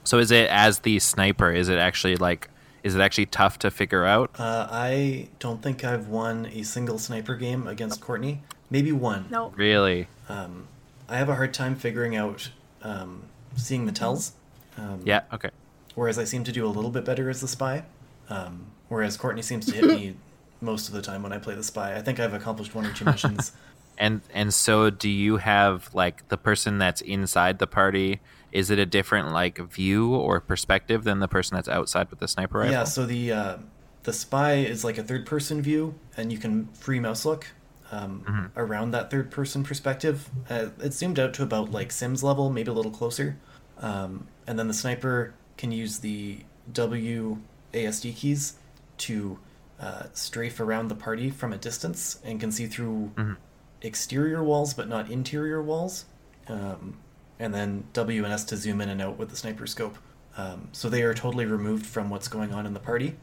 [0.04, 1.52] So is it as the sniper?
[1.52, 2.48] Is it actually like?
[2.82, 4.30] Is it actually tough to figure out?
[4.38, 8.42] Uh, I don't think I've won a single sniper game against Courtney.
[8.70, 9.26] Maybe one.
[9.30, 10.08] No, Really?
[10.30, 10.66] Um,
[11.06, 12.50] I have a hard time figuring out
[12.82, 13.24] um,
[13.56, 14.32] seeing the tells.
[14.78, 15.22] Um, Yeah.
[15.32, 15.50] Okay.
[15.94, 17.82] Whereas I seem to do a little bit better as the spy.
[18.30, 20.14] Um, whereas Courtney seems to hit me
[20.60, 21.96] most of the time when I play the spy.
[21.96, 23.52] I think I've accomplished one or two missions.
[23.98, 28.20] And and so do you have like the person that's inside the party?
[28.50, 32.26] Is it a different like view or perspective than the person that's outside with the
[32.26, 32.72] sniper rifle?
[32.72, 33.56] Yeah, so the uh,
[34.04, 37.48] the spy is like a third person view, and you can free mouse look
[37.92, 38.50] um, Mhm.
[38.56, 40.30] around that third person perspective.
[40.48, 43.36] Uh, it's zoomed out to about like Sims level, maybe a little closer.
[43.78, 46.38] Um, and then the sniper can use the
[46.72, 47.38] W
[47.74, 48.54] ASD keys
[48.98, 49.38] to
[49.80, 53.36] uh, strafe around the party from a distance and can see through Mhm.
[53.82, 56.04] exterior walls but not interior walls.
[56.48, 56.98] Um,
[57.38, 59.96] and then W and S to zoom in and out with the sniper scope.
[60.36, 63.16] Um, so they are totally removed from what's going on in the party.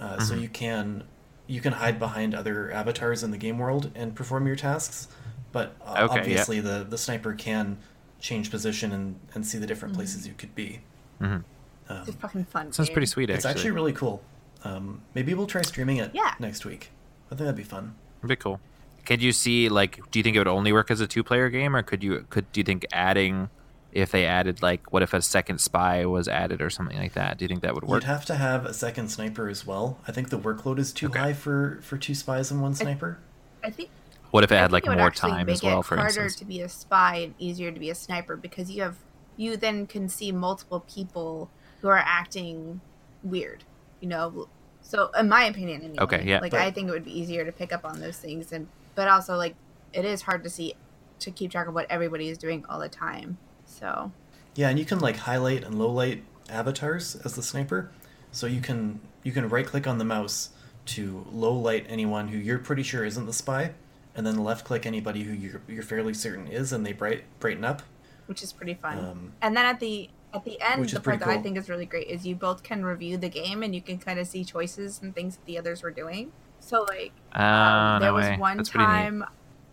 [0.00, 0.40] Uh, So Mhm.
[0.42, 1.04] you can
[1.48, 5.06] you can hide behind other avatars in the game world and perform your tasks,
[5.52, 6.20] but uh, Okay, yeah.
[6.20, 7.78] obviously the the sniper can
[8.18, 9.98] change position and, and see the different Mhm.
[9.98, 10.80] places you could be.
[11.20, 11.44] Mhm.
[11.88, 12.72] Um, it's fucking fun.
[12.72, 12.94] Sounds game.
[12.94, 13.30] pretty sweet.
[13.30, 14.22] it's Actually, actually really cool.
[14.66, 16.34] Um, maybe we'll try streaming it Yeah.
[16.38, 16.90] next week.
[17.26, 17.94] I think that'd be fun.
[18.20, 18.60] It'd be cool.
[19.04, 20.00] Could you see like?
[20.10, 22.50] Do you think it would only work as a two-player game, or could you could
[22.52, 23.48] do you think adding
[23.92, 27.38] if they added like what if a second spy was added or something like that?
[27.38, 28.02] Do you think that would work?
[28.02, 29.98] You'd have to have a second sniper as well.
[30.08, 31.18] I think the workload is too Okay.
[31.20, 33.18] high for for two spies and one sniper.
[33.62, 33.90] I think
[34.32, 35.82] What if it I had like it more time make as well?
[35.84, 38.36] For it For harder instance, to be a spy and easier to be a sniper
[38.36, 38.96] because you have
[39.36, 41.48] you then can see multiple people
[41.80, 42.80] who are acting
[43.22, 43.62] weird.
[44.00, 44.48] You know,
[44.88, 46.38] so in my opinion, anyway, Okay, yeah.
[46.40, 48.68] like But- I think it would be easier to pick up on those things, and
[48.94, 49.54] but also like
[49.92, 50.74] it is hard to see
[51.20, 53.38] to keep track of what everybody is doing all the time.
[53.64, 54.12] So
[54.54, 57.90] Yeah, and you can like highlight and low light avatars as the sniper.
[58.32, 60.50] So you can you can right click on the mouse
[60.86, 63.72] to low light anyone who you're pretty sure isn't the spy,
[64.14, 67.64] and then left click anybody who you're, you're fairly certain is, and they bright brighten
[67.64, 67.82] up.
[68.26, 68.98] which is pretty fun.
[68.98, 71.86] Um, and then at the at the end, the part that I think is really
[71.86, 75.00] great is you both can review the game and you can kind of see choices
[75.02, 76.32] and things that the others were doing.
[76.60, 78.36] So like Ah, um, there no was way.
[78.38, 79.24] one That's time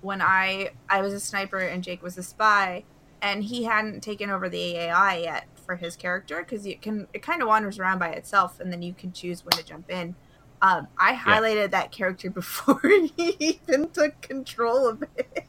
[0.01, 2.83] when I I was a sniper and Jake was a spy,
[3.21, 7.21] and he hadn't taken over the AI yet for his character because it can it
[7.21, 10.15] kind of wanders around by itself, and then you can choose when to jump in.
[10.61, 15.45] Um, I highlighted that character before he even took control of it.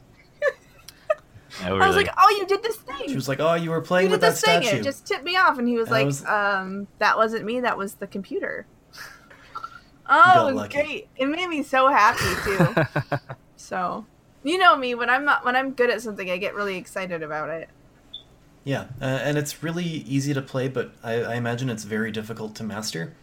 [1.63, 3.77] Oh, I was like, "Oh, you did this thing." She was like, "Oh, you were
[3.77, 4.61] you playing did with that this thing.
[4.63, 7.45] statue." It just tipped me off, and he was And like, was- "Um, that wasn't
[7.45, 7.59] me.
[7.61, 8.65] That was the computer."
[10.09, 11.07] oh, it was great.
[11.17, 13.17] It made me so happy too.
[13.55, 14.05] so,
[14.43, 17.23] you know me when I'm not, when I'm good at something, I get really excited
[17.23, 17.69] about it.
[18.63, 22.55] Yeah, uh, and it's really easy to play, but I, I imagine it's very difficult
[22.55, 23.13] to master.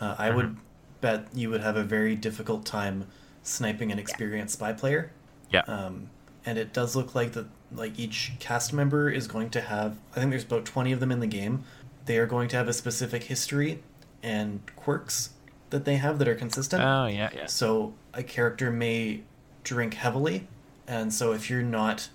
[0.00, 0.56] Uh, I would
[1.00, 3.06] bet you would have a very difficult time
[3.44, 5.12] sniping an experienced spy player.
[5.50, 5.60] yeah.
[5.68, 6.10] Um,
[6.44, 10.20] and it does look like that like each cast member is going to have I
[10.20, 11.64] think there's about 20 of them in the game.
[12.06, 13.82] They are going to have a specific history
[14.22, 15.30] and quirks
[15.70, 16.82] that they have that are consistent.
[16.82, 17.46] oh yeah, yeah.
[17.46, 19.22] So a character may
[19.64, 20.46] drink heavily,
[20.86, 22.08] and so if you're not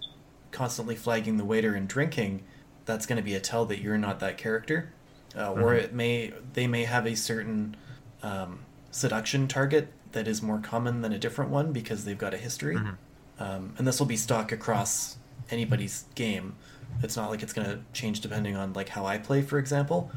[0.51, 2.43] constantly flagging the waiter and drinking,
[2.85, 4.91] that's going to be a tell that you're not that character.
[5.35, 5.77] Uh, Or Mhm.
[5.83, 7.75] it may they may have a certain
[8.23, 8.59] um,
[8.91, 12.75] seduction target that is more common than a different one because they've got a history.
[12.75, 12.95] Mhm.
[13.39, 15.17] Um, and this will be stock across
[15.49, 16.55] anybody's game.
[17.03, 20.11] It's not like it's going to change depending on like how I play, for example.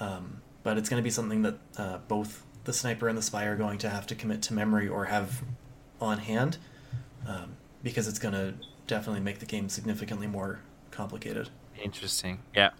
[0.00, 3.44] Um, but it's going to be something that uh, both the sniper and the spy
[3.44, 5.42] are going to have to commit to memory or have
[6.00, 6.58] on hand,
[7.26, 8.54] um, because it's going to
[8.86, 10.60] definitely make the game significantly more
[10.90, 11.48] complicated.
[11.82, 12.40] Interesting.
[12.54, 12.70] Yeah,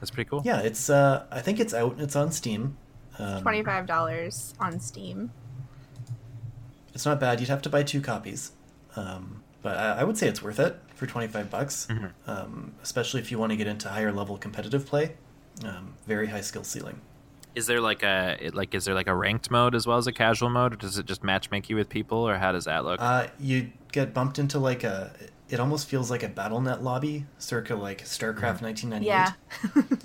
[0.00, 0.42] that's pretty cool.
[0.44, 0.88] Yeah, it's.
[0.90, 1.96] Uh, I think it's out.
[1.98, 2.76] It's on Steam.
[3.18, 5.30] Um, Twenty five dollars on Steam.
[6.94, 7.40] It's not bad.
[7.40, 8.52] You'd have to buy two copies,
[8.96, 12.10] um, but I, I would say it's worth it for twenty five bucks, Mhm.
[12.26, 15.14] um, especially if you want to get into higher level competitive play.
[15.64, 17.00] Um, very high skill ceiling.
[17.54, 20.12] Is there like a like is there like a ranked mode as well as a
[20.12, 22.84] casual mode, or does it just match make you with people, or how does that
[22.84, 23.00] look?
[23.00, 25.10] Uh, you get bumped into like a
[25.48, 29.06] it almost feels like a BattleNet lobby, circa like StarCraft 1998.
[29.06, 29.32] Yeah.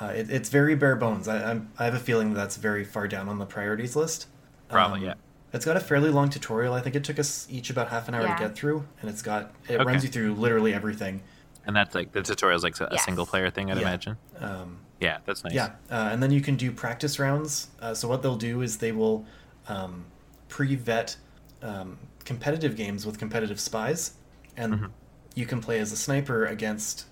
[0.00, 1.28] Uh, it, it's very bare bones.
[1.28, 4.26] I, I'm, I have a feeling that's very far down on the priorities list.
[4.70, 5.14] Probably, Um, yeah.
[5.52, 6.74] It's got a fairly long tutorial.
[6.74, 8.36] I think it took us each about half an hour Yeah.
[8.36, 9.84] to get through, and it's got it Okay.
[9.84, 11.22] runs you through literally everything.
[11.66, 13.04] And that's like the tutorial's like a Yes.
[13.04, 13.82] single player thing, I'd Yeah.
[13.82, 14.16] imagine.
[14.38, 15.54] Um, Yeah, that's nice.
[15.54, 17.68] Yeah, uh, and then you can do practice rounds.
[17.80, 19.24] Uh, so what they'll do is they will
[19.68, 20.04] um,
[20.48, 21.16] pre-vet
[21.62, 24.12] um, competitive games with competitive spies,
[24.56, 24.90] and Mhm.
[25.34, 27.04] you can play as a sniper against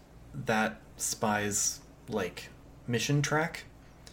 [0.46, 2.48] that spy's like
[2.86, 3.64] mission track.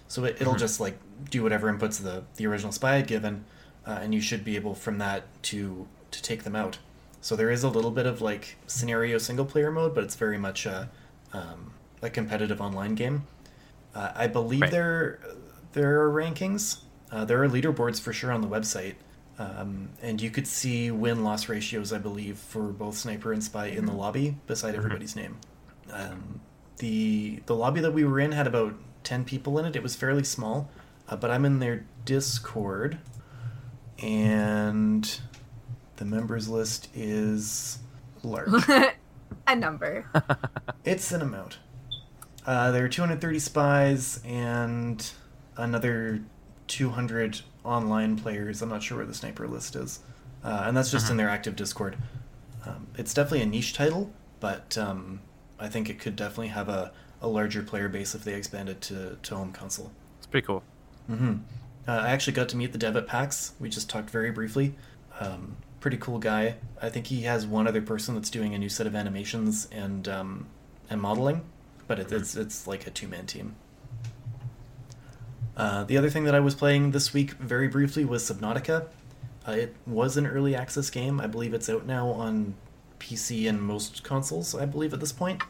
[0.08, 0.60] So it, it'll Mhm.
[0.60, 0.98] just like
[1.32, 3.46] do whatever inputs the the original spy had given,
[3.86, 6.78] uh, and you should be able from that to to take them out.
[7.22, 10.38] So there is a little bit of like scenario single player mode, but it's very
[10.38, 10.90] much a
[11.34, 13.26] um, a competitive online game.
[13.94, 14.72] Uh, I believe Right.
[14.72, 15.20] there
[15.74, 16.80] there are rankings.
[17.12, 18.96] Uh, there are leaderboards for sure on the website,
[19.40, 21.94] um, and you could see win loss ratios.
[21.94, 25.38] I believe for both sniper and spy in the lobby beside everybody's name.
[25.92, 26.42] Um,
[26.78, 29.76] the the lobby that we were in had about ten people in it.
[29.76, 30.70] It was fairly small,
[31.08, 32.98] uh, but I'm in their Discord,
[34.02, 35.20] and
[35.98, 37.80] the members list is
[38.24, 38.50] large.
[39.48, 40.06] a number.
[40.86, 41.58] It's an amount.
[42.46, 45.10] Uh, there are 230 spies and
[45.58, 46.22] another
[46.68, 48.62] 200 online players.
[48.62, 50.02] I'm not sure where the sniper list is.
[50.44, 51.98] Uh, and that's just in their active Discord.
[52.68, 55.22] Um, it's definitely a niche title, but um,
[55.60, 59.18] I think it could definitely have a, a larger player base if they expanded to,
[59.24, 59.92] to home console.
[60.20, 60.62] It's pretty cool.
[61.08, 61.38] hmm
[61.88, 63.54] Uh, I actually got to meet the dev at PAX.
[63.60, 64.74] We just talked very briefly.
[65.20, 66.56] Um, pretty cool guy.
[66.82, 70.08] I think he has one other person that's doing a new set of animations and
[70.08, 70.48] um,
[70.90, 71.44] and modeling,
[71.88, 73.56] but it, it's it's like a two man team.
[75.56, 78.88] Uh, the other thing that I was playing this week very briefly was Subnautica.
[79.48, 81.22] Uh, it was an early access game.
[81.22, 82.56] I believe it's out now on
[83.00, 84.56] PC and most consoles.
[84.56, 85.44] I believe at this point,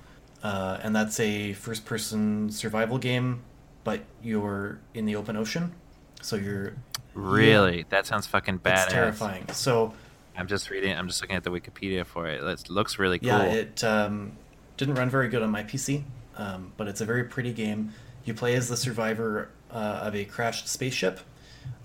[0.44, 3.42] uh, and that's a first person survival game,
[3.86, 5.74] but you're in the open ocean,
[6.22, 6.74] so you're
[7.16, 7.86] Really?
[7.90, 8.86] That sounds fucking bad.
[8.86, 9.48] it's terrifying.
[9.54, 9.94] So
[10.38, 10.96] I'm just reading.
[10.96, 12.44] I'm just looking at the Wikipedia for it.
[12.44, 13.30] It looks really cool.
[13.30, 14.34] yeah, it um,
[14.78, 16.04] didn't run very good on my PC,
[16.36, 17.94] um, but it's a very pretty game.
[18.26, 21.22] You play as the survivor uh, of a crashed spaceship,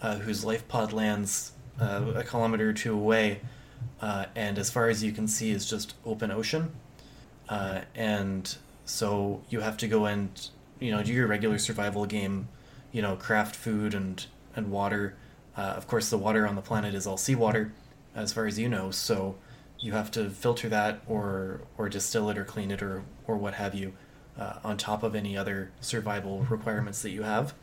[0.02, 3.40] uh, whose life pod lands uh, a kilometer or two away,
[4.00, 6.72] uh, and as far as you can see, is just open ocean.
[7.48, 10.48] Uh, and so you have to go and
[10.80, 12.48] you know do your regular survival game,
[12.92, 14.24] you know, craft food and
[14.56, 15.14] and water.
[15.56, 17.72] Uh, of course, the water on the planet is all seawater,
[18.14, 18.90] as far as you know.
[18.90, 19.36] So
[19.78, 23.54] you have to filter that or or distill it or clean it or or what
[23.54, 23.92] have you,
[24.38, 27.54] uh, on top of any other survival requirements that you have.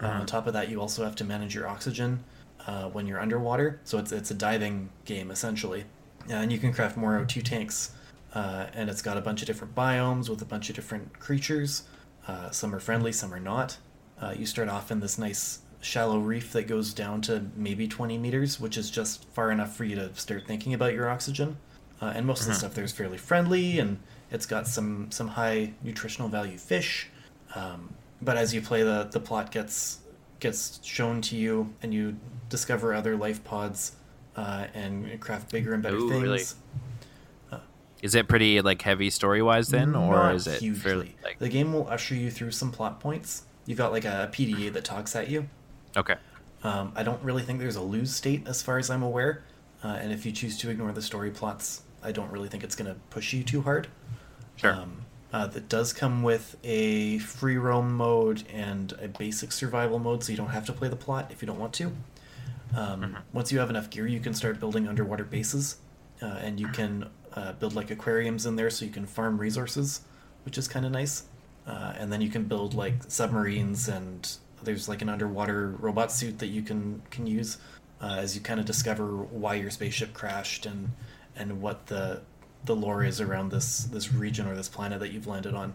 [0.00, 0.20] Uh, Uh-huh.
[0.20, 2.24] on top of that, you also have to manage your oxygen
[2.66, 3.80] uh, when you're underwater.
[3.84, 5.84] So it's it's a diving game essentially,
[6.28, 7.92] and you can craft more O2 tanks.
[8.34, 11.84] Uh, and it's got a bunch of different biomes with a bunch of different creatures.
[12.26, 13.76] Uh, some are friendly, some are not.
[14.24, 18.16] Uh, you start off in this nice shallow reef that goes down to maybe 20
[18.16, 21.58] meters, which is just far enough for you to start thinking about your oxygen.
[22.00, 22.56] Uh, and most of the Mhm.
[22.56, 23.98] stuff there is fairly friendly, and
[24.30, 27.08] it's got some some high nutritional value fish.
[27.54, 27.90] Um,
[28.22, 29.98] but as you play, the the plot gets
[30.40, 32.16] gets shown to you, and you
[32.48, 33.92] discover other life pods
[34.36, 36.22] uh, and craft bigger and better Ooh, things.
[36.22, 36.44] really?
[38.02, 40.80] Is it pretty like heavy story wise then, or is it hugely.
[40.80, 43.44] fairly like the game will usher you through some plot points.
[43.66, 45.48] You've got like a PDA that talks at you.
[45.96, 46.16] okay?
[46.62, 49.44] Um, I don't really think there's a lose state as far as I'm aware,
[49.82, 52.74] uh, and if you choose to ignore the story plots, I don't really think it's
[52.74, 53.88] going to push you too hard.
[54.56, 54.72] Sure.
[54.74, 55.02] Um,
[55.32, 60.30] uh, that does come with a free roam mode and a basic survival mode, so
[60.30, 61.86] you don't have to play the plot if you don't want to.
[62.74, 63.16] Um, Mhm.
[63.32, 65.76] Once you have enough gear, you can start building underwater bases,
[66.22, 70.02] uh, and you can uh, build like aquariums in there, so you can farm resources,
[70.44, 71.24] which is kind of nice.
[71.66, 76.38] Uh, and then you can build like submarines, and there's like an underwater robot suit
[76.38, 77.58] that you can can use
[78.02, 80.90] uh, as you kind of discover why your spaceship crashed and
[81.36, 82.20] and what the
[82.66, 85.74] the lore is around this this region or this planet that you've landed on.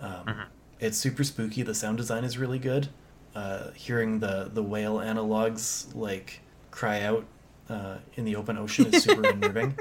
[0.00, 0.44] Um, Mhm.
[0.80, 1.62] It's super spooky.
[1.62, 2.88] The sound design is really good.
[3.34, 6.40] Uh, hearing the the whale analogs like
[6.70, 7.24] cry out
[7.68, 9.76] uh, in the open ocean is super unnerving.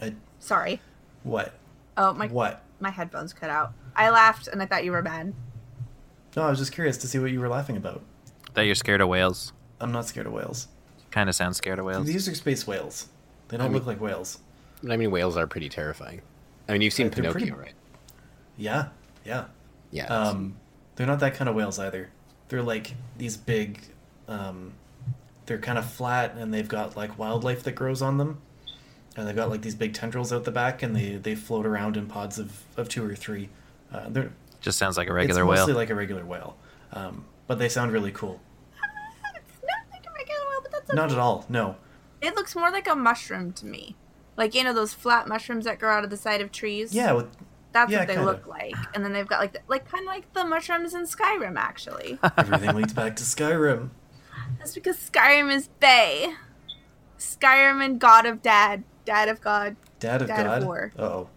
[0.00, 0.80] I, Sorry.
[1.22, 1.54] what?
[1.96, 2.62] Oh my What?
[2.80, 3.72] my headphones cut out.
[3.96, 5.34] I laughed and I thought you were mad.
[6.36, 8.02] No, I was just curious to see what you were laughing about.
[8.54, 9.52] That you're scared of whales.
[9.80, 10.68] I'm not scared of whales.
[11.10, 12.06] Kind of sounds scared of whales.
[12.06, 13.08] These are space whales.
[13.48, 14.38] They don't I mean- look like whales.
[14.88, 16.22] I mean, whales are pretty terrifying.
[16.68, 17.74] I mean, you've seen they're Pinocchio, pretty- right?
[18.56, 18.88] Yeah,
[19.24, 19.44] yeah.
[19.90, 20.06] Yeah.
[20.06, 20.56] Um,
[20.96, 22.10] they're not that kind of whales either.
[22.48, 23.80] They're like these big.
[24.28, 24.72] Um,
[25.46, 28.40] they're kind of flat and they've got like wildlife that grows on them.
[29.16, 31.96] and they've got like these big tendrils out the back, and they they float around
[31.96, 33.50] in pods of, of two or three.
[33.92, 35.52] Uh, they're Just sounds like a regular whale.
[35.52, 35.66] it's whale.
[35.66, 36.56] mostly like a regular whale,
[36.92, 38.40] um, but they sound really cool.
[39.36, 41.44] It's not like a regular whale, but that's Not at all.
[41.48, 41.76] No.
[42.20, 43.96] It looks more like a mushroom to me.
[44.36, 46.94] Like you know those flat mushrooms that grow out of the side of trees.
[46.94, 47.12] Yeah.
[47.12, 47.26] With,
[47.72, 48.30] that's yeah, what they kinda.
[48.30, 48.74] look like.
[48.94, 52.18] And then they've got like the, like kind of like the mushrooms in Skyrim actually.
[52.38, 53.90] everything leads back to Skyrim.
[54.58, 56.34] That's because Skyrim is Bay.
[57.18, 59.76] Skyrim and God of Dad, Dad of God.
[60.00, 60.64] Dad of Dad of God.
[60.64, 60.92] War.
[60.98, 61.28] Oh.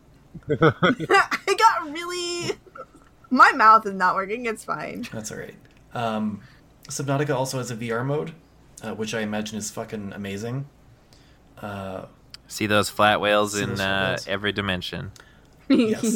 [0.50, 2.58] I got really.
[3.30, 4.46] My mouth is not working.
[4.46, 5.06] It's fine.
[5.12, 5.56] That's all right.
[5.94, 6.42] Um,
[6.88, 8.34] Subnautica also has a VR mode,
[8.84, 10.68] uh, which I imagine is fucking amazing.
[11.62, 12.06] Uh,
[12.48, 15.12] See those flat whales in those flat uh, every dimension.
[15.68, 16.16] Yes.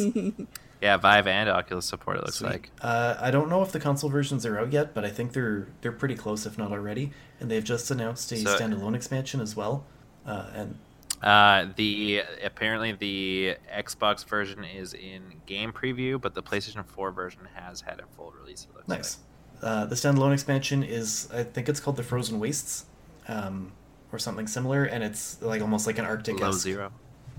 [0.80, 2.16] Yeah, Vive and Oculus support.
[2.18, 2.50] It looks Sweet.
[2.50, 2.70] like.
[2.80, 5.66] Uh, I don't know if the console versions are out yet, but I think they're
[5.82, 7.10] they're pretty close, if not already.
[7.40, 9.84] And they've just announced a So- standalone expansion as well.
[10.24, 10.78] Uh, and
[11.22, 17.42] Uh, the apparently the Xbox version is in game preview, but the PlayStation 4 version
[17.54, 18.66] has had a full release.
[18.70, 19.18] It looks nice.
[19.62, 22.86] Uh, the standalone expansion is, I think it's called the Frozen Wastes,
[23.28, 23.72] um,
[24.12, 26.06] or something similar, and it's like almost like an.
[26.06, 26.90] Arctic Below zero.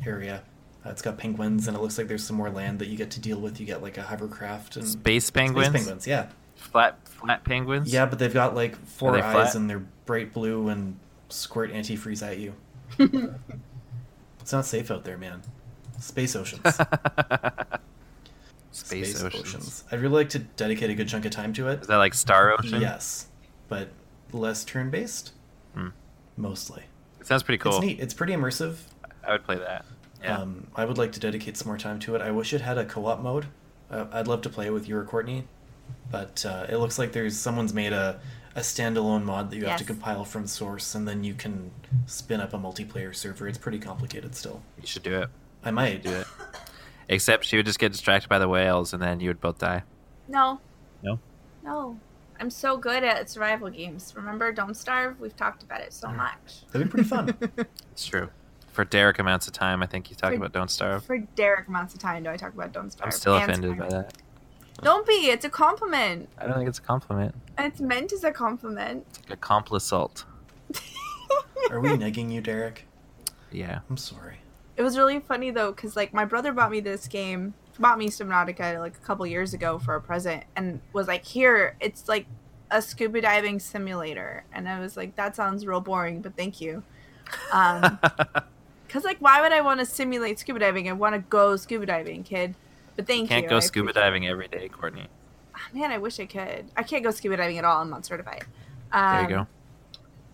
[0.05, 0.43] area.
[0.85, 3.09] Uh, it's got penguins, and it looks like there's some more land that you get
[3.11, 3.59] to deal with.
[3.59, 5.67] You get like a hovercraft and Space penguins.
[5.69, 7.91] Space penguins, yeah, Flat flat penguins.
[7.91, 9.55] yeah, but they've got like four eyes flat?
[9.55, 12.53] and they're bright blue and squirt antifreeze at you.
[14.41, 15.41] it's not safe out there, man.
[15.99, 16.61] Space oceans.
[18.73, 19.83] Space, oceans.
[19.91, 21.81] I'd really like to dedicate a good chunk of time to it.
[21.81, 22.79] Is that like Star Ocean?
[22.81, 23.27] Yes,
[23.67, 23.89] but
[24.31, 25.33] less turn-based,
[25.75, 25.89] Hmm.
[26.37, 26.83] mostly.
[27.19, 27.73] It sounds pretty cool.
[27.73, 27.99] It's neat.
[27.99, 28.77] It's pretty immersive.
[29.27, 29.85] I would play that.
[30.23, 30.37] Yeah.
[30.37, 32.21] Um, I would like to dedicate some more time to it.
[32.21, 33.47] I wish it had a co-op mode.
[33.89, 35.43] Uh, I'd love to play with you or Courtney,
[36.09, 38.19] but uh, it looks like there's someone's made a,
[38.55, 41.71] a standalone mod that you have to compile from source, and then you can
[42.05, 43.47] spin up a multiplayer server.
[43.47, 44.61] It's pretty complicated still.
[44.79, 45.29] you should do it.
[45.63, 46.27] I might Do it.
[47.07, 49.83] Except she would just get distracted by the whales, and then you would both die.
[50.27, 50.59] No.
[51.03, 51.19] No?
[51.63, 51.99] No.
[52.39, 54.13] I'm so good at survival games.
[54.15, 55.19] Remember Don't Starve?
[55.19, 56.15] We've talked about it so Mm.
[56.17, 56.65] much.
[56.71, 57.35] That'd be pretty fun.
[57.91, 58.29] It's true.
[58.71, 61.03] For Derek amounts of time, I think you talk For- about Don't Starve.
[61.03, 63.07] For Derek amounts of time do I talk about Don't Starve.
[63.07, 64.13] I'm still and offended by that.
[64.81, 65.29] Don't be.
[65.29, 66.29] It's a compliment.
[66.37, 67.35] I don't think it's a compliment.
[67.57, 69.05] It's meant as a compliment.
[69.09, 70.25] It's like a compliment.
[71.69, 72.87] Are we negging you, Derek?
[73.51, 73.79] Yeah.
[73.89, 74.37] I'm sorry.
[74.77, 78.09] It was really funny though, because like my brother bought me this game, bought me
[78.09, 82.25] Subnautica like a couple years ago for a present, and was like, "Here, it's like
[82.71, 86.83] a scuba diving simulator," and I was like, "That sounds real boring, but thank you."
[87.51, 87.99] Um,
[88.91, 90.89] Cause like, why would I want to simulate scuba diving?
[90.89, 92.55] I want to go scuba diving, kid.
[92.95, 93.27] But thank you.
[93.27, 93.49] Can't you.
[93.49, 95.07] go I scuba appreciate- diving every day, Courtney.
[95.55, 96.65] Ah, Man, I wish I could.
[96.75, 97.81] I can't go scuba diving at all.
[97.81, 98.45] I'm not certified.
[98.91, 99.47] There Um, you go.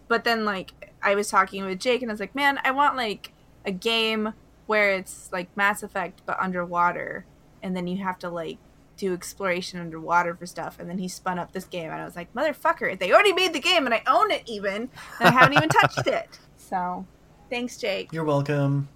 [0.07, 2.95] But then like I was talking with Jake and I was like, man, I want
[2.95, 3.31] like
[3.65, 4.33] a game
[4.65, 7.25] where it's like Mass Effect but underwater,
[7.63, 8.57] and then you have to like
[8.97, 10.79] do exploration underwater for stuff.
[10.79, 13.53] And then he spun up this game, and I was like, motherfucker, they already made
[13.53, 14.89] the game, and I own it even,
[15.19, 16.39] and I haven't even touched it.
[16.57, 17.05] So,
[17.49, 18.11] thanks, Jake.
[18.11, 18.87] You're welcome.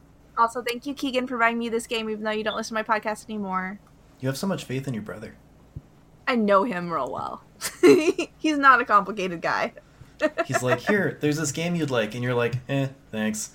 [0.41, 2.83] Also, thank you, Keegan, for buying me this game, even though you don't listen to
[2.83, 3.79] my podcast anymore.
[4.19, 5.35] You have so much faith in your brother.
[6.27, 7.43] I know him real well.
[8.39, 9.73] He's not a complicated guy.
[10.47, 13.51] He's like, here, there's this game you'd like, and you're like, eh, thanks.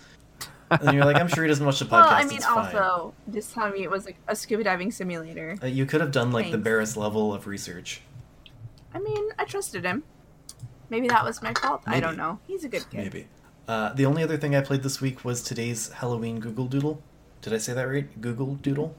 [0.70, 1.90] And you're like, I'm sure he doesn't watch the podcast.
[1.90, 2.76] well, I mean, it's fine.
[2.76, 5.56] also, just tell me it was like a scuba diving simulator.
[5.60, 8.00] Uh, you could have done like the barest level of research.
[8.94, 10.04] I mean, I trusted him.
[10.88, 11.82] Maybe that was my fault.
[11.84, 12.38] I don't know.
[12.46, 12.98] He's a good kid.
[12.98, 13.26] Maybe.
[13.68, 17.02] Uh, the only other thing I played this week was today's Halloween Google Doodle.
[17.42, 18.20] Did I say that right?
[18.20, 18.94] Google Doodle.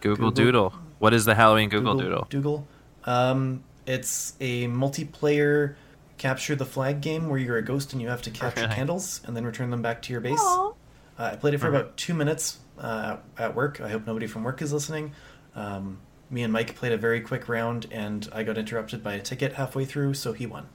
[0.00, 0.72] Google, Google- Doodle.
[0.98, 2.26] What is the Halloween Google, Doodle?
[2.30, 2.66] Doodle.
[3.04, 5.74] Um, it's a multiplayer
[6.18, 8.74] capture the flag game where you're a ghost and you have to capture Really?
[8.74, 10.40] candles and then return them back to your base.
[10.40, 10.70] Uh,
[11.18, 11.76] I played it for Mhm.
[11.80, 13.80] about two minutes uh, at work.
[13.80, 15.12] I hope nobody from work is listening.
[15.54, 15.98] Um,
[16.30, 19.52] me and Mike played a very quick round, and I got interrupted by a ticket
[19.54, 20.66] halfway through, so he won.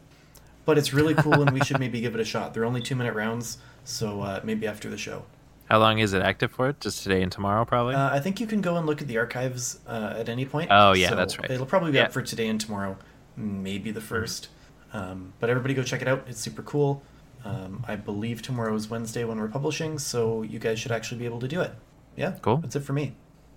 [0.70, 2.53] But it's really cool, and we should maybe give it a shot.
[2.53, 5.26] They're only two minute rounds, so uh, maybe after the show.
[5.67, 6.74] How long is it active for?
[6.74, 7.95] Just today and tomorrow, probably.
[7.95, 10.67] Uh, I think you can go and look at the archives uh, at any point.
[10.72, 11.49] Oh, yeah, so that's right.
[11.49, 12.03] It'll probably be Yeah.
[12.03, 12.97] up for today and tomorrow,
[13.36, 14.49] maybe the 1st
[14.93, 16.26] Um, but everybody go check it out.
[16.28, 17.01] It's super cool.
[17.43, 21.26] Um, I believe tomorrow is Wednesday when we're publishing, so you guys should actually be
[21.26, 21.72] able to do it.
[22.15, 22.57] Yeah, Cool.
[22.57, 23.15] That's it for me.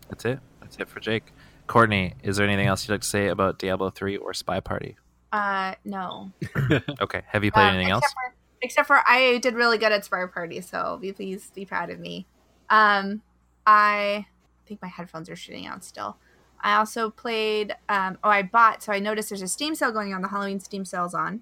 [0.08, 0.38] That's it.
[0.62, 1.34] That's it for Jake.
[1.66, 4.96] Courtney, is there anything else you'd like to say about Diablo 3 or Spy Party?
[5.32, 6.30] Uh, no.
[7.00, 7.22] Okay.
[7.28, 8.04] Have you played Um, anything else?
[8.04, 11.64] except For, except for I did really good at Spy Party, so be please be
[11.64, 12.26] proud of me.
[12.70, 13.22] Um,
[13.66, 14.26] I
[14.66, 16.16] think my headphones are shooting out still.
[16.60, 17.74] I also played.
[17.88, 18.82] Um, oh, I bought.
[18.82, 20.22] So I noticed there's a Steam sale going on.
[20.22, 21.40] The Halloween Steam sale's on,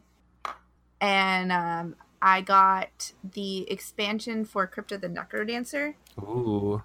[1.01, 5.95] and um, I got the expansion for Crypt of the Necrodancer.
[6.19, 6.83] Ooh,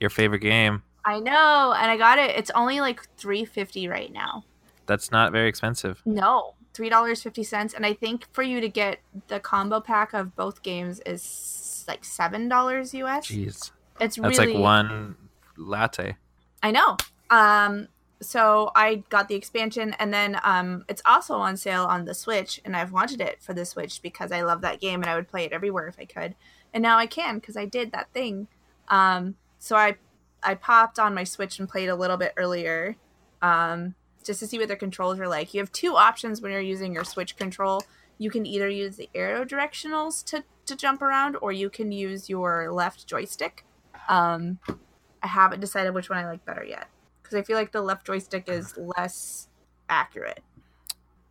[0.00, 0.82] your favorite game.
[1.04, 2.36] I know, and I got it.
[2.36, 4.44] It's only like three fifty right now.
[4.86, 6.02] That's not very expensive.
[6.04, 10.12] No, three dollars fifty cents, and I think for you to get the combo pack
[10.12, 13.28] of both games is like seven dollars US.
[13.28, 15.16] Jeez, It's that's really like one
[15.56, 16.16] latte.
[16.62, 16.96] I know.
[17.30, 17.88] Um,
[18.20, 22.60] so I got the expansion, and then um, it's also on sale on the Switch,
[22.64, 25.28] and I've wanted it for the Switch because I love that game, and I would
[25.28, 26.34] play it everywhere if I could,
[26.72, 28.46] and now I can because I did that thing.
[28.88, 29.96] Um, so I
[30.42, 32.96] I popped on my Switch and played a little bit earlier,
[33.42, 33.94] um,
[34.24, 35.54] just to see what the controls are like.
[35.54, 37.82] You have two options when you're using your Switch control.
[38.18, 42.28] You can either use the arrow directionals to to jump around, or you can use
[42.28, 43.64] your left joystick.
[44.08, 44.60] Um,
[45.22, 46.88] I haven't decided which one I like better yet
[47.22, 49.48] because I feel like the left joystick is less
[49.88, 50.42] accurate.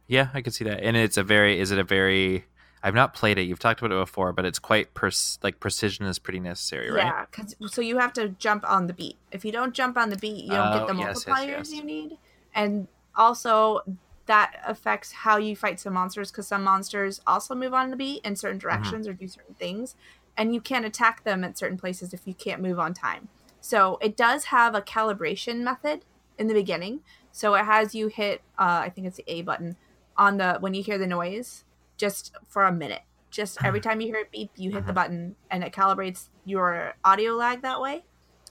[0.08, 0.82] Yeah, I can see that.
[0.84, 1.60] And it's a very.
[1.60, 2.46] Is it a very?
[2.84, 3.44] I've not played it.
[3.44, 7.06] You've talked about it before, but it's quite pers- like precision is pretty necessary, right?
[7.06, 9.18] Yeah, because so you have to jump on the beat.
[9.32, 11.48] If you don't jump on the beat, you don't Oh, get the yes, yes, multipliers
[11.48, 11.72] yes.
[11.74, 12.18] you need,
[12.54, 13.82] and also
[14.28, 18.24] that affects how you fight some monsters because some monsters also move on the beat
[18.24, 18.84] in certain Mm-hmm.
[18.84, 19.96] directions or do certain things,
[20.38, 23.30] and you can't attack them at certain places if you can't move on time.
[23.60, 26.06] So it does have a calibration method
[26.38, 27.02] in the beginning.
[27.32, 29.78] So it has you hit, uh, I think it's the A button
[30.18, 31.64] on the when you hear the noise,
[31.98, 33.02] just for a minute.
[33.30, 36.96] Just every time you hear it beep, you hit the button, and it calibrates your
[37.04, 38.06] audio lag that way.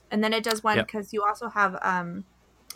[0.09, 0.85] And then it does one Yep.
[0.85, 2.25] because you also have um,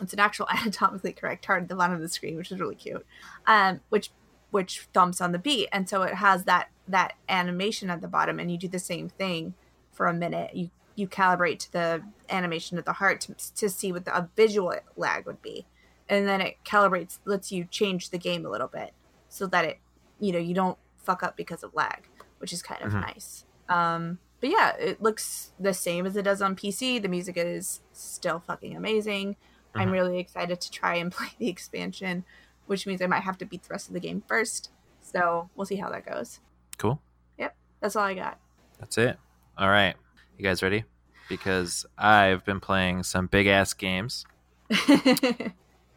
[0.00, 2.74] it's an actual anatomically correct heart at the bottom of the screen, which is really
[2.74, 3.04] cute.
[3.46, 4.10] Um, which
[4.50, 8.38] which thumps on the beat, and so it has that that animation at the bottom,
[8.38, 9.54] and you do the same thing
[9.92, 10.54] for a minute.
[10.54, 14.28] You you calibrate to the animation of the heart to, to see what the a
[14.36, 15.66] visual lag would be,
[16.08, 18.92] and then it calibrates, lets you change the game a little bit
[19.28, 19.78] so that it
[20.20, 23.00] you know you don't fuck up because of lag, which is kind of Mhm.
[23.00, 23.44] nice.
[23.68, 26.98] Um, but yeah, it looks the same as it does on PC.
[27.02, 29.36] The music is still fucking amazing.
[29.76, 29.92] I'm Mhm.
[29.92, 32.24] really excited to try and play the expansion,
[32.66, 34.70] which means I might have to beat the rest of the game first.
[35.00, 36.40] So we'll see how that goes.
[36.78, 37.00] Cool.
[37.38, 37.54] Yep.
[37.80, 38.38] That's all I got.
[38.78, 39.18] That's it.
[39.56, 39.94] All right.
[40.36, 40.84] You guys ready?
[41.28, 44.24] Because I've been playing some big ass games.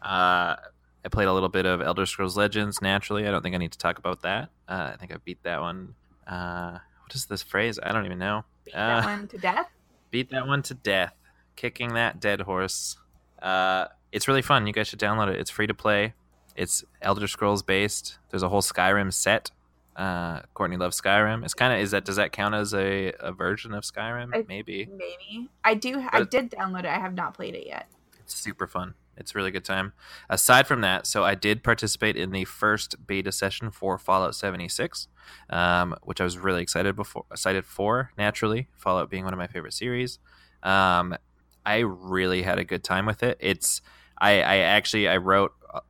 [0.02, 0.56] Uh,
[1.04, 2.80] I played a little bit of Elder Scrolls Legends.
[2.80, 4.48] Naturally, I don't think I need to talk about that.
[4.68, 5.94] Uh, I think I beat that one.
[6.26, 7.78] Uh, what is this phrase?
[7.82, 8.44] I don't even know.
[8.64, 9.66] Beat Uh, that one to death.
[10.10, 11.14] beat that one to death,
[11.56, 12.96] kicking that dead horse.
[13.42, 14.66] Uh, it's really fun.
[14.66, 15.38] You guys should download it.
[15.38, 16.14] It's free to play.
[16.56, 18.18] It's Elder Scrolls based.
[18.30, 19.50] There's a whole Skyrim set.
[19.96, 21.44] Uh, Courtney loves Skyrim.
[21.44, 24.30] It's kind of is that does that count as a, a version of Skyrim?
[24.34, 24.88] I- Maybe.
[24.90, 26.04] Maybe I do.
[26.10, 26.86] I did download it.
[26.86, 27.86] I have not played it yet.
[28.18, 28.94] It's super fun.
[29.16, 29.92] It's a really good time.
[30.30, 35.08] Aside from that, so I did participate in the first beta session for Fallout 76,
[35.50, 38.12] um, which I was really excited before excited for.
[38.16, 40.18] Naturally, Fallout being one of my favorite series.
[40.62, 41.16] Um,
[41.64, 43.36] I really had a good time with it.
[43.40, 43.80] It's
[44.18, 45.80] I, I actually I wrote a,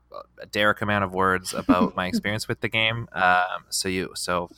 [0.43, 3.09] a Derek amount of words about my experience with the game.
[3.13, 4.51] Um, so you so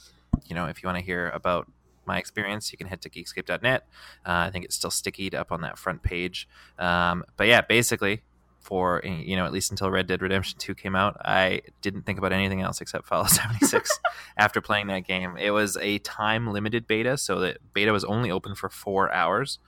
[0.47, 1.71] you know if you want to hear about
[2.07, 3.87] my experience, you can head to geekscape.net.
[4.27, 6.49] Uh, I think it's still stickied up on that front page.
[6.79, 8.23] Um, but yeah, basically,
[8.61, 12.19] for you know at least until Red Dead Redemption Two came out, I didn't think
[12.19, 14.01] about anything else except Fallout 76
[14.37, 15.37] after playing that game.
[15.37, 19.59] It was a time limited beta, so the beta was only open for four hours.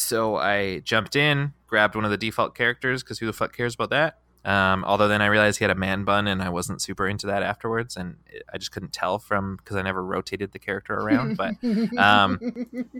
[0.00, 3.74] So I jumped in, grabbed one of the default characters because who the fuck cares
[3.74, 4.18] about that?
[4.42, 7.26] Um, although then I realized he had a man bun, and I wasn't super into
[7.26, 8.16] that afterwards, and
[8.52, 11.36] I just couldn't tell from because I never rotated the character around.
[11.36, 11.56] But
[11.98, 12.38] um,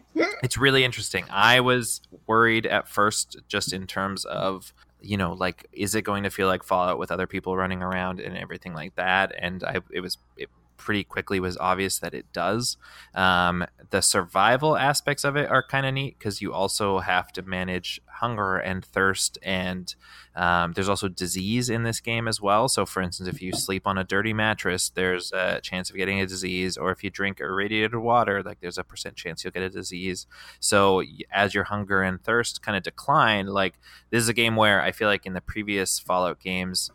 [0.15, 1.25] it's really interesting.
[1.31, 6.25] I was worried at first, just in terms of you know, like, is it going
[6.25, 9.33] to feel like Fallout with other people running around and everything like that?
[9.39, 10.51] And I, it was, it
[10.81, 12.77] pretty quickly was obvious that it does.
[13.15, 17.43] Um, the survival aspects of it are kind of neat because you also have to
[17.43, 19.95] manage hunger and thirst, and
[20.35, 22.69] um, there's also disease in this game as well.
[22.69, 26.21] So, for instance, if you sleep on a dirty mattress, there's a chance of getting
[26.21, 29.63] a disease, or if you drink irradiated water, like there's a percent chance you'll get
[29.63, 30.27] a disease.
[30.61, 33.75] So, as your hunger and thirst kind of decline, like
[34.11, 36.91] this is a game where I feel like in the previous Fallout games,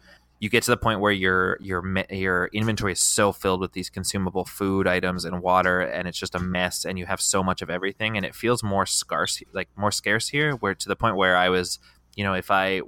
[0.46, 3.90] you get to the point where your your your inventory is so filled with these
[3.90, 7.64] consumable food items and water, and it's just a mess, and you have so much
[7.64, 10.54] of everything, and it feels more scarce, like more scarce here.
[10.54, 11.80] Where to the point where I was,
[12.16, 12.82] you know, if I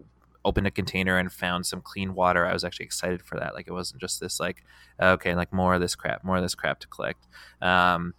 [0.45, 3.55] opened a container and found some clean water, I was actually excited for that.
[3.55, 4.64] Like it wasn't just this like,
[5.01, 7.26] okay, like more of this crap, more of this crap to collect.
[7.60, 8.14] Um,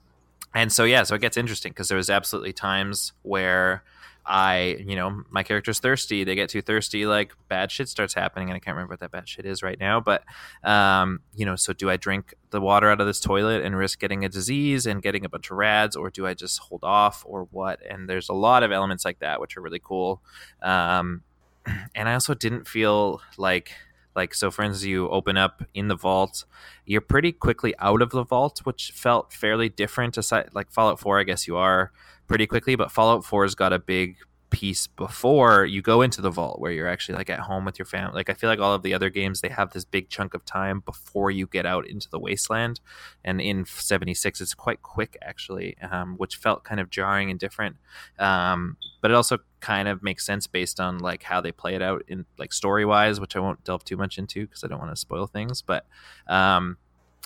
[0.52, 3.84] and so yeah, so it gets interesting because there was absolutely times where
[4.28, 6.22] I, you know, my character's thirsty.
[6.22, 9.10] They get too thirsty, like bad shit starts happening, and I can't remember what that
[9.10, 10.00] bad shit is right now.
[10.00, 10.22] But,
[10.62, 13.98] um, you know, so do I drink the water out of this toilet and risk
[13.98, 17.24] getting a disease and getting a bunch of rads, or do I just hold off,
[17.26, 17.80] or what?
[17.88, 20.20] And there's a lot of elements like that which are really cool.
[20.62, 21.22] Um,
[21.94, 23.72] and I also didn't feel like
[24.14, 26.44] like so for instance you open up in the vault
[26.86, 31.20] you're pretty quickly out of the vault which felt fairly different aside like fallout 4
[31.20, 31.92] i guess you are
[32.26, 34.16] pretty quickly but fallout 4's got a big
[34.50, 37.84] piece before you go into the vault where you're actually like at home with your
[37.84, 40.32] family like i feel like all of the other games they have this big chunk
[40.34, 42.80] of time before you get out into the wasteland.
[43.24, 47.76] And in 76 it's quite quick actually um, which felt kind of jarring and different.
[48.18, 51.82] Um, but it also kind of makes sense based on like how they play it
[51.82, 54.78] out in like story wise which i won't delve too much into because i don't
[54.78, 55.62] want to spoil things.
[55.62, 55.86] But
[56.26, 56.76] um,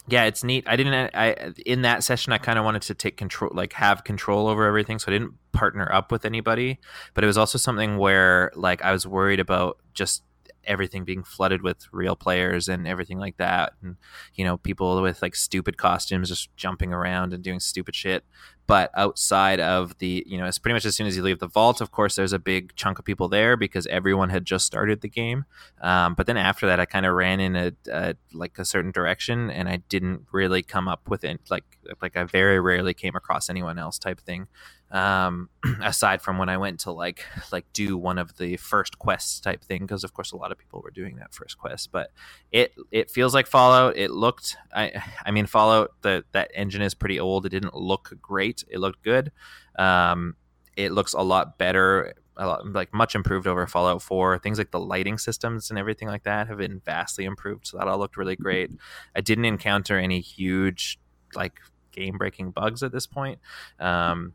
[0.09, 0.65] yeah, it's neat.
[0.67, 1.11] I didn't.
[1.15, 4.65] I in that session, I kind of wanted to take control, like have control over
[4.65, 4.99] everything.
[4.99, 6.81] So I didn't partner up with anybody.
[7.15, 10.23] But it was also something where, like, I was worried about just
[10.65, 13.75] everything being flooded with real players and everything like that.
[13.83, 13.97] And
[14.35, 18.25] you know people with like stupid costumes just jumping around and doing stupid shit.
[18.67, 21.49] But outside of the you know it's pretty much as soon as you leave the
[21.49, 25.01] vault of course there's a big chunk of people there because everyone had just started
[25.01, 25.45] the game.
[25.81, 28.93] Um, but then after that i kind of ran in a, a, like a certain
[28.93, 31.41] direction and i didn't really come up with it.
[31.51, 31.65] Like
[32.01, 34.47] like i very rarely came across anyone else type thing
[34.93, 35.49] um,
[35.83, 39.65] aside from when I went to like like do one of the first quests type
[39.65, 42.11] thing because of course a lot of people were doing that first quest but
[42.53, 46.95] it it feels like Fallout it looked I I mean Fallout the that engine is
[46.95, 49.33] pretty old it didn't look great it looked good
[49.79, 50.37] um,
[50.77, 54.39] it looks a lot better a lot, like much improved over Fallout 4.
[54.39, 57.67] Things like the lighting systems and everything like that have been vastly improved.
[57.67, 58.71] So that all looked really great.
[59.15, 60.99] I didn't encounter any huge
[61.35, 61.61] like
[61.93, 63.39] game breaking bugs at this point.
[63.79, 64.33] Um,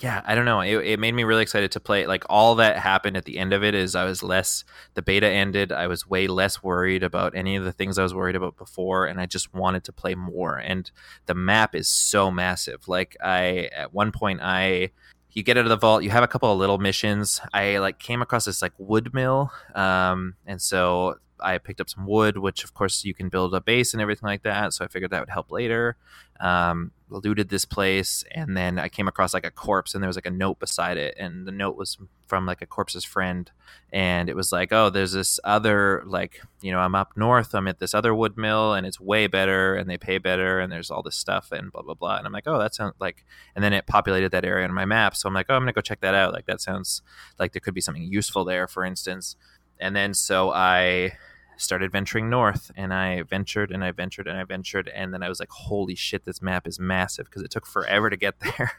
[0.00, 0.60] yeah, I don't know.
[0.60, 2.06] It, it made me really excited to play.
[2.06, 4.64] Like all that happened at the end of it is I was less.
[4.94, 5.72] The beta ended.
[5.72, 9.06] I was way less worried about any of the things I was worried about before,
[9.06, 10.56] and I just wanted to play more.
[10.56, 10.90] And
[11.26, 12.86] the map is so massive.
[12.88, 14.90] Like I at one point I
[15.32, 18.00] you get out of the vault you have a couple of little missions i like
[18.00, 22.64] came across this like wood mill um, and so I picked up some wood, which
[22.64, 24.72] of course you can build a base and everything like that.
[24.72, 25.96] So I figured that would help later.
[26.40, 30.16] Um, looted this place, and then I came across like a corpse, and there was
[30.16, 33.50] like a note beside it, and the note was from like a corpse's friend,
[33.92, 37.66] and it was like, oh, there's this other like you know I'm up north, I'm
[37.66, 40.90] at this other wood mill, and it's way better, and they pay better, and there's
[40.90, 43.24] all this stuff, and blah blah blah, and I'm like, oh, that sounds like,
[43.56, 45.72] and then it populated that area on my map, so I'm like, oh, I'm gonna
[45.72, 46.32] go check that out.
[46.32, 47.02] Like that sounds
[47.38, 49.36] like there could be something useful there, for instance
[49.80, 51.12] and then so I
[51.58, 55.28] started venturing north and I ventured and I ventured and I ventured and then I
[55.28, 58.72] was like, holy shit, this map is massive because it took forever to get there.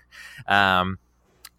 [0.48, 0.98] um,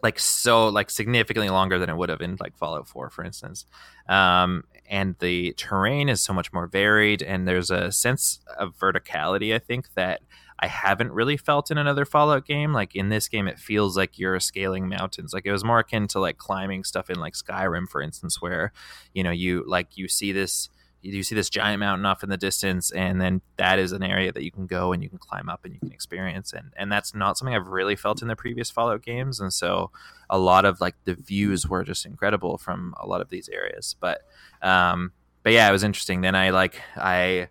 [0.02, 3.66] like so like significantly longer than it would have in like Fallout 4, for instance.
[4.08, 9.54] Um, and the terrain is so much more varied and there's a sense of verticality,
[9.54, 10.22] I think, that
[10.62, 12.72] I haven't really felt in another Fallout game.
[12.72, 15.32] Like in this game, it feels like you're scaling mountains.
[15.32, 18.72] Like it was more akin to like climbing stuff in like Skyrim, for instance, where
[19.14, 20.68] you know you like you see this
[21.02, 24.32] you see this giant mountain off in the distance and then that is an area
[24.32, 26.52] that you can go and you can climb up and you can experience.
[26.52, 29.40] And and that's not something I've really felt in the previous Fallout games.
[29.40, 29.90] And so
[30.28, 33.96] a lot of like the views were just incredible from a lot of these areas.
[33.98, 34.22] But
[34.62, 36.20] um but yeah it was interesting.
[36.20, 37.48] Then I like I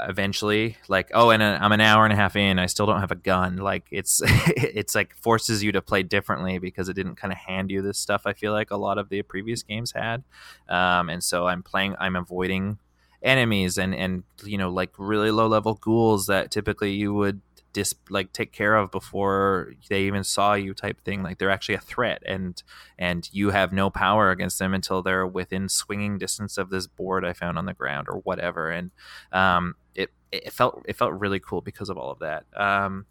[0.00, 2.58] eventually like oh and uh, i'm an hour and a half in.
[2.58, 3.56] I still don't have a gun.
[3.56, 4.22] Like it's
[4.56, 7.98] it's like forces you to play differently because it didn't kind of hand you this
[7.98, 10.22] stuff i feel like a lot of the previous games had.
[10.68, 12.78] Um, and so i'm playing i'm avoiding
[13.22, 17.40] enemies and and you know like really low level ghouls that typically you would
[17.72, 21.22] dis like take care of before they even saw you type thing.
[21.22, 22.62] Like they're actually a threat and
[22.98, 27.24] and you have no power against them until they're within swinging distance of this board
[27.24, 28.70] i found on the ground or whatever.
[28.70, 28.90] And
[29.32, 32.44] um it it felt it felt really cool because of all of that.
[32.56, 33.06] Um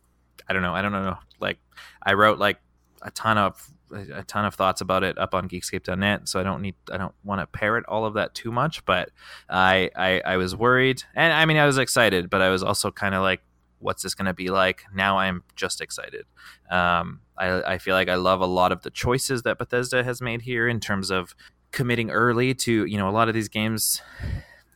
[0.48, 0.74] i don't know.
[0.74, 1.18] I don't know.
[1.40, 1.60] Like
[2.04, 2.60] i wrote like
[3.02, 6.62] a ton of a ton of thoughts about it up on geekscape.net so i don't
[6.62, 9.10] need i don't want to parrot all of that too much but
[9.50, 12.92] I, I i was worried and i mean i was excited but i was also
[12.92, 13.42] kind of like
[13.82, 14.84] what's this going to be like?
[14.94, 16.26] Now i'm just excited.
[16.70, 20.22] Um, I, I feel like i love a lot of the choices that bethesda has
[20.22, 21.36] made here in terms of
[21.72, 24.02] committing early to you know a lot of these games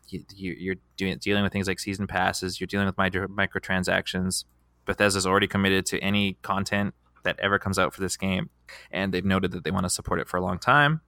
[0.08, 4.46] you, are doing, dealing with things like season passes you're dealing with micro, microtransactions.
[4.86, 6.94] Bethesda's already committed to any content
[7.26, 8.50] that ever comes out for this game,
[8.92, 11.02] and they've noted that they want to support it for a long time.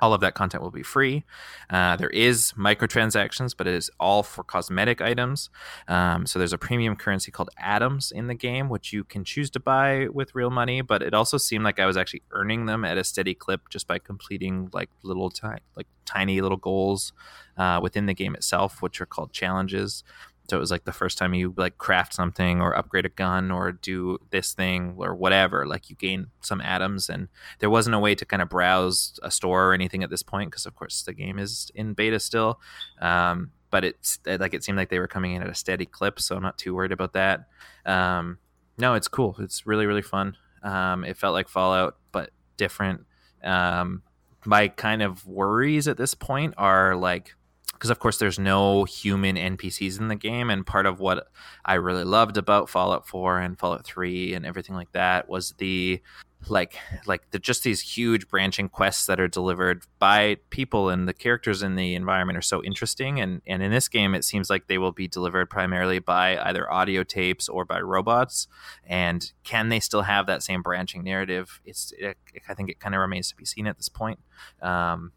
[0.00, 1.24] all of that content will be free.
[1.68, 5.50] Uh, there is microtransactions, but it is all for cosmetic items.
[5.86, 9.50] Um, so there's a premium currency called atoms in the game, which you can choose
[9.50, 10.80] to buy with real money.
[10.80, 13.86] But it also seemed like I was actually earning them at a steady clip just
[13.86, 17.12] by completing like little ti- like tiny little goals
[17.58, 20.04] uh, within the game itself, which are called challenges.
[20.52, 23.50] So it was like the first time you like craft something or upgrade a gun
[23.50, 27.08] or do this thing or whatever, like you gain some atoms.
[27.08, 27.28] And
[27.60, 30.50] there wasn't a way to kind of browse a store or anything at this point
[30.50, 32.60] because, of course, the game is in beta still.
[33.00, 36.20] Um, but it's like it seemed like they were coming in at a steady clip,
[36.20, 37.46] so I'm not too worried about that.
[37.86, 38.36] Um,
[38.76, 39.36] no, it's cool.
[39.38, 40.36] It's really really fun.
[40.62, 42.28] Um, it felt like Fallout, but
[42.58, 43.06] different.
[43.42, 44.02] Um,
[44.44, 47.36] my kind of worries at this point are like
[47.82, 51.26] because of course there's no human NPCs in the game, and part of what
[51.64, 56.00] I really loved about Fallout 4 and Fallout 3 and everything like that was the
[56.48, 56.76] like
[57.06, 61.60] like the, just these huge branching quests that are delivered by people and the characters
[61.60, 63.18] in the environment are so interesting.
[63.18, 66.72] And and in this game it seems like they will be delivered primarily by either
[66.72, 68.46] audio tapes or by robots.
[68.86, 71.60] And can they still have that same branching narrative?
[71.64, 72.16] It's it,
[72.48, 74.20] i think it kind of remains to be seen at this point.
[74.60, 75.10] Um,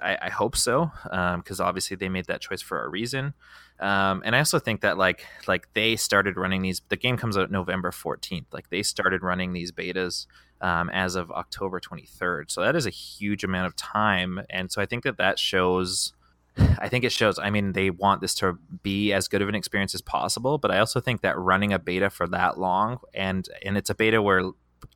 [0.00, 3.34] I, I hope so, because um, obviously they made that choice for a reason.
[3.80, 6.80] Um, and I also think that like like they started running these.
[6.88, 8.46] The game comes out November fourteenth.
[8.52, 10.26] Like they started running these betas
[10.60, 12.50] um, as of October twenty third.
[12.50, 14.40] So that is a huge amount of time.
[14.48, 16.12] And so I think that that shows.
[16.78, 17.38] I think it shows.
[17.38, 20.70] I mean, they want this to be as good of an experience as possible, but
[20.70, 24.20] I also think that running a beta for that long and and it's a beta
[24.20, 24.42] where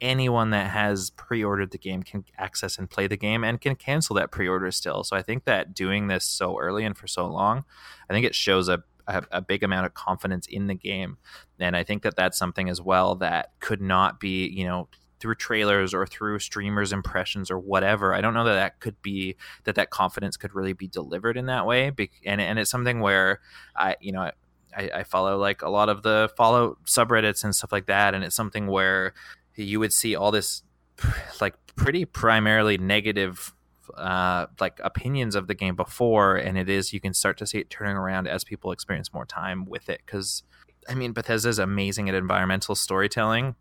[0.01, 4.15] anyone that has pre-ordered the game can access and play the game and can cancel
[4.17, 5.05] that pre-order still.
[5.05, 7.65] So I think that doing this so early and for so long,
[8.09, 11.19] I think it shows a a, a big amount of confidence in the game,
[11.61, 14.89] and I think that that's something as well that could not be you know
[15.21, 18.15] through trailers or through streamers impressions or whatever.
[18.15, 21.47] I don't know that that could be that that confidence could really be delivered in
[21.47, 21.91] that way.
[22.25, 23.41] And, and it's something where
[23.75, 24.31] i you know
[24.77, 28.15] I, I follow like a lot of the fallout subreddits and stuff like that.
[28.15, 29.15] And it's something where
[29.57, 30.63] you would see all this
[31.41, 33.53] like pretty primarily negative
[33.97, 37.59] uh, like opinions of the game before, and it is you can start to see
[37.59, 40.01] it turning around as people experience more time with it.
[40.05, 40.43] Because
[40.89, 43.55] I mean, Bethesda is amazing at environmental storytelling.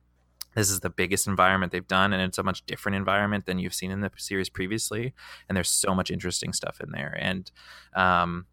[0.56, 3.74] This is the biggest environment they've done, and it's a much different environment than you've
[3.74, 5.14] seen in the series previously.
[5.48, 7.52] And there's so much interesting stuff in there, and
[7.96, 8.46] um,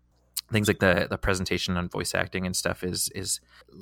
[0.53, 3.41] things like the the presentation on voice acting and stuff is is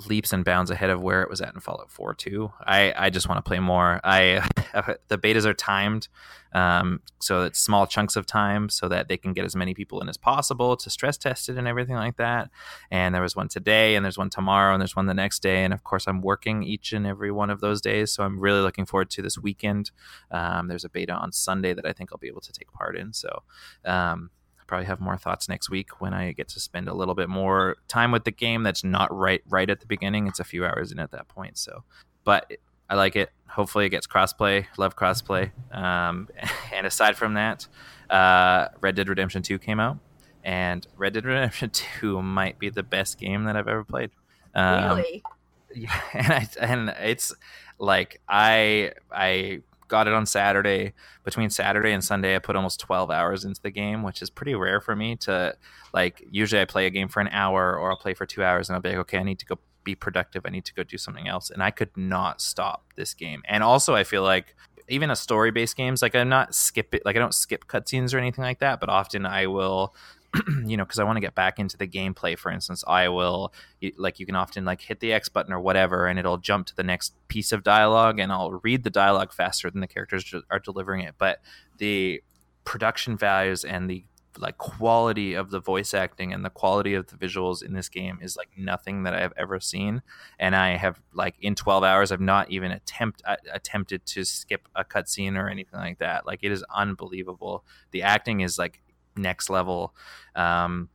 [0.09, 2.53] leaps and bounds ahead of where it was at in Fallout 4 too.
[2.64, 4.01] I I just want to play more.
[4.05, 4.49] I
[5.09, 6.09] the betas are timed
[6.53, 10.01] um, so it's small chunks of time so that they can get as many people
[10.01, 12.51] in as possible to stress test it and everything like that.
[12.91, 15.64] And there was one today and there's one tomorrow and there's one the next day
[15.64, 18.61] and of course I'm working each and every one of those days, so I'm really
[18.61, 19.91] looking forward to this weekend.
[20.31, 22.97] Um, there's a beta on Sunday that I think I'll be able to take part
[22.97, 23.12] in.
[23.12, 23.43] So
[23.85, 24.31] um,
[24.71, 27.77] probably have more thoughts next week when I get to spend a little bit more
[27.89, 28.62] time with the game.
[28.62, 30.29] That's not right right at the beginning.
[30.29, 31.59] It's a few hours in at that point.
[31.59, 31.83] So,
[32.23, 32.53] but
[32.89, 33.31] I like it.
[33.49, 34.66] Hopefully, it gets crossplay.
[34.79, 35.51] Love crossplay.
[35.75, 36.29] Um,
[36.73, 37.66] and aside from that,
[38.11, 39.99] uh, Red Dead Redemption Two came out,
[40.45, 44.11] and Red Dead Redemption Two might be the best game that I've ever played.
[44.55, 45.23] Um, really?
[45.73, 47.33] Yeah, and, I, and it's
[47.79, 50.95] like I I got it on Saturday.
[51.24, 54.55] Between Saturday and Sunday, I put almost 12 hours into the game, which is pretty
[54.55, 55.55] rare for me to
[55.93, 56.24] like.
[56.30, 58.76] Usually, I play a game for an hour or I'll play for two hours and
[58.76, 60.43] I'll be like, okay, I need to go be productive.
[60.47, 61.51] I need to go do something else.
[61.51, 63.43] And I could not stop this game.
[63.47, 64.55] And also, I feel like
[64.88, 68.14] even a story based games, like I'm not skip it, like I don't skip cutscenes
[68.14, 69.95] or anything like that, but often I will
[70.64, 72.39] you know, because I want to get back into the gameplay.
[72.39, 73.53] For instance, I will
[73.97, 76.76] like you can often like hit the X button or whatever, and it'll jump to
[76.76, 80.59] the next piece of dialogue, and I'll read the dialogue faster than the characters are
[80.59, 81.16] delivering it.
[81.19, 81.40] But
[81.78, 82.23] the
[82.65, 84.05] production values and the
[84.39, 88.19] like quality of the voice acting and the quality of the visuals in this game
[88.23, 90.02] is like nothing that I've ever seen.
[90.39, 94.69] And I have like in 12 hours, I've not even attempt uh, attempted to skip
[94.74, 96.27] a cutscene or anything like that.
[96.27, 97.65] Like it is unbelievable.
[97.90, 98.81] The acting is like
[99.20, 99.94] next level.
[100.34, 100.88] Um,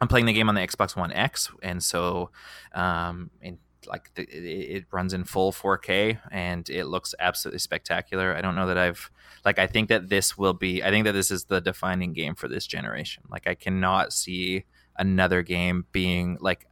[0.00, 2.30] I'm playing the game on the Xbox One X, and so
[2.72, 8.36] um, in, like the, it, it, runs in full 4K and it looks absolutely spectacular.
[8.36, 9.10] I don't know that I've
[9.44, 12.34] like I think that this will be I think that this is the defining game
[12.34, 13.24] for this generation.
[13.30, 14.64] Like I cannot see
[14.96, 16.66] another game being like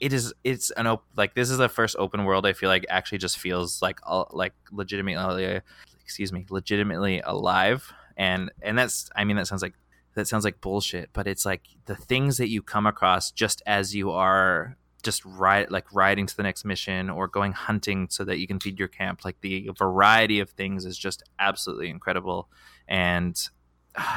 [0.00, 2.86] it is it's an op- like this is the first open world I feel like
[2.88, 5.60] actually just feels like uh, like legitimately
[6.02, 9.74] excuse me legitimately alive and and that's I mean that sounds like
[10.14, 13.94] that sounds like bullshit, but it's like the things that you come across just as
[13.94, 18.38] you are just ride like riding to the next mission or going hunting so that
[18.38, 19.24] you can feed your camp.
[19.24, 22.48] Like the variety of things is just absolutely incredible.
[22.88, 23.36] And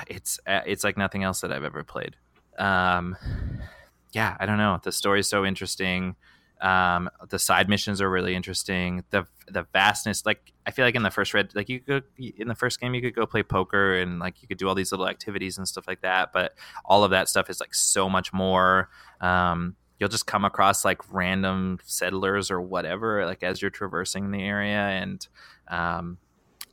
[0.07, 2.15] it's uh, it's like nothing else that I've ever played.
[2.57, 3.17] Um,
[4.13, 4.79] yeah, I don't know.
[4.81, 6.15] The story's so interesting.
[6.61, 9.03] Um, the side missions are really interesting.
[9.11, 12.47] The the vastness, like I feel like in the first red, like you could in
[12.47, 14.91] the first game you could go play poker and like you could do all these
[14.91, 16.33] little activities and stuff like that.
[16.33, 16.55] But
[16.85, 18.89] all of that stuff is like so much more.
[19.21, 24.41] Um, you'll just come across like random settlers or whatever, like as you're traversing the
[24.41, 25.27] area, and
[25.67, 26.17] um,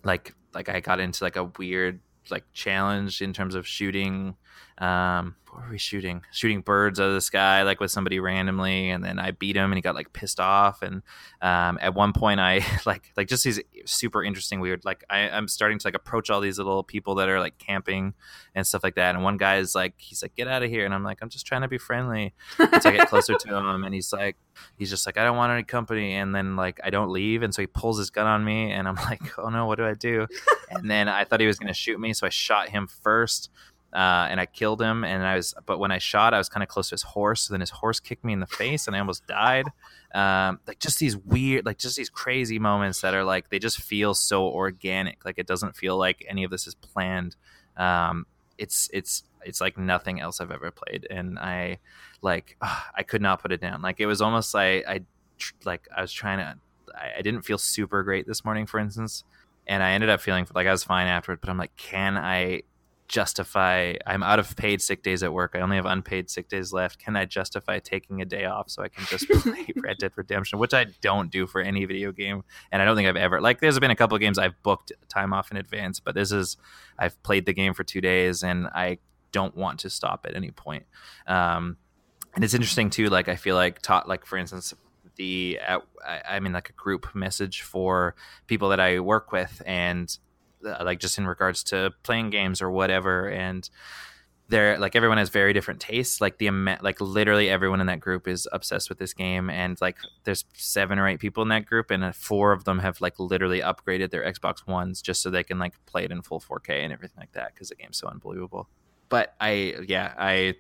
[0.03, 2.01] like like I got into like a weird
[2.31, 4.37] like challenge in terms of shooting
[4.79, 6.23] um what were we shooting?
[6.33, 9.71] Shooting birds out of the sky like with somebody randomly and then i beat him
[9.71, 11.03] and he got like pissed off and
[11.41, 15.47] um at one point i like like just these super interesting weird like I, i'm
[15.47, 18.15] starting to like approach all these little people that are like camping
[18.55, 20.85] and stuff like that and one guy is like he's like get out of here
[20.85, 23.57] and i'm like i'm just trying to be friendly and so i get closer to
[23.57, 24.37] him and he's like
[24.77, 27.55] he's just like i don't want any company and then like i don't leave and
[27.55, 29.95] so he pulls his gun on me and i'm like oh no what do i
[29.95, 30.27] do?
[30.71, 33.51] And then i thought he was to shoot me so i shot him first
[33.95, 35.05] uh, and I killed him.
[35.05, 37.43] And I was, but when I shot, I was kind of close to his horse.
[37.43, 39.67] So then his horse kicked me in the face, and I almost died.
[40.15, 43.81] Um, like just these weird, like just these crazy moments that are like they just
[43.81, 45.25] feel so organic.
[45.25, 47.37] Like it doesn't feel like any of this is planned.
[47.77, 48.27] Um,
[48.59, 51.79] it's it's it's like nothing else I've ever played, and I
[52.21, 53.81] like I could not put it down.
[53.81, 55.01] Like it was almost like I
[55.65, 56.57] like I was trying to.
[56.97, 59.23] I, I didn't feel super great this morning, for instance,
[59.69, 61.41] and I ended up feeling like I was fine afterward.
[61.41, 62.63] But I'm like, can I
[63.15, 65.53] justify I'm out of paid sick days at work.
[65.55, 66.99] I only have unpaid sick days left.
[66.99, 70.59] Can I justify taking a day off so I can just play Red Dead Redemption,
[70.59, 72.43] which I don't do for any video game
[72.73, 74.91] and I don't think I've ever like there's been a couple of games I've booked
[75.09, 76.57] time off in advance, but this is
[76.99, 78.99] I've played the game for 2 days and I
[79.31, 80.85] don't want to stop at any point.
[81.29, 81.77] Um
[82.35, 84.75] and it's interesting too like I feel like taught like for instance
[85.15, 88.17] the uh, I, I'm in like a group message for
[88.49, 90.19] people that I work with and
[90.65, 93.69] like just in regards to playing games or whatever and
[94.49, 96.21] they're like everyone has very different tastes.
[96.21, 96.51] Like the
[96.83, 100.99] like literally everyone in that group is obsessed with this game and like there's seven
[100.99, 104.11] or eight people in that group and uh, four of them have like literally upgraded
[104.11, 107.17] their xbox ones just so they can like play it in full 4k and everything
[107.19, 108.69] like that because the game's so unbelievable.
[109.09, 110.55] But i yeah i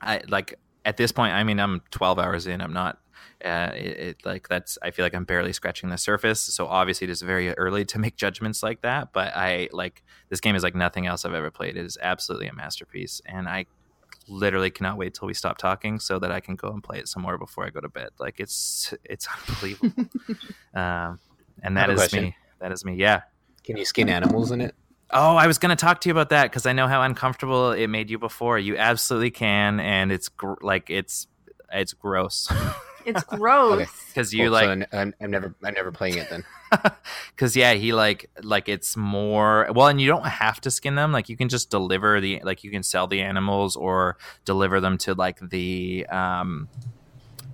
[0.00, 2.98] i like at this point i mean i'm 12 hours in i'm not
[3.44, 6.40] uh, it, it, like that's I feel like I'm barely scratching the surface.
[6.40, 9.12] So obviously it is very early to make judgments like that.
[9.12, 11.76] But I like this game is like nothing else I've ever played.
[11.76, 13.66] It is absolutely a masterpiece, and I
[14.28, 17.08] literally cannot wait till we stop talking so that I can go and play it
[17.08, 18.10] some more before I go to bed.
[18.18, 20.04] Like it's it's unbelievable.
[20.74, 21.18] um,
[21.62, 22.24] and that is question.
[22.24, 22.36] me.
[22.60, 22.94] That is me.
[22.94, 23.22] Yeah.
[23.64, 24.74] Can you skin animals in it?
[25.10, 27.72] Oh, I was going to talk to you about that because I know how uncomfortable
[27.72, 28.58] it made you before.
[28.58, 31.26] You absolutely can, and it's gr- like it's
[31.72, 32.52] it's gross.
[33.04, 33.88] It's gross.
[34.08, 34.42] Because okay.
[34.42, 36.44] you like, so I'm, I'm never, I'm never playing it then.
[37.30, 41.12] Because yeah, he like, like it's more well, and you don't have to skin them.
[41.12, 44.98] Like you can just deliver the, like you can sell the animals or deliver them
[44.98, 46.68] to like the, um,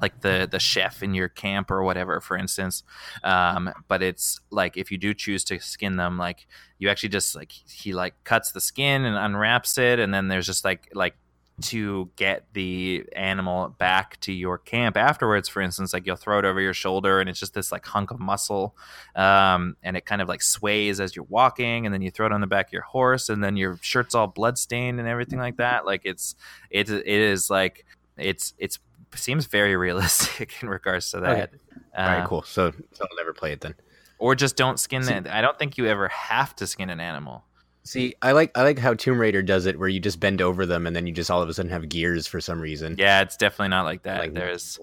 [0.00, 2.82] like the the chef in your camp or whatever for instance
[3.22, 6.46] um, but it's like if you do choose to skin them like
[6.78, 10.46] you actually just like he like cuts the skin and unwraps it and then there's
[10.46, 11.16] just like like
[11.60, 14.97] to get the animal back to your camp.
[14.97, 17.86] Afterwards for instance like you'll throw it over your shoulder and it's just this like
[17.86, 18.76] hunk of muscle
[19.14, 22.32] um, and it kind of like sways as you're walking and then you throw it
[22.32, 25.56] on the back of your horse and then your shirt's all bloodstained and everything like
[25.59, 25.86] that.
[25.86, 26.35] Like it's
[26.70, 27.85] it, it is like
[28.16, 28.78] it's it's
[29.14, 31.31] seems very realistic in regards to that.
[31.39, 31.59] Okay.
[31.97, 32.43] all right cool.
[32.43, 33.74] So, so i'll never play it then.
[34.18, 37.44] Or just don't skin it i don't think you ever have to skin an animal
[37.86, 40.65] See, I like I like how Tomb Raider does it, where you just bend over
[40.65, 42.97] them and then you just all of a sudden have gears for some reason.
[42.98, 44.20] Yeah, it's definitely not like that.
[44.20, 44.78] Like, There's,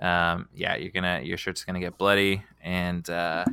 [0.00, 3.44] um, yeah, you're gonna your shirt's gonna get bloody, and uh,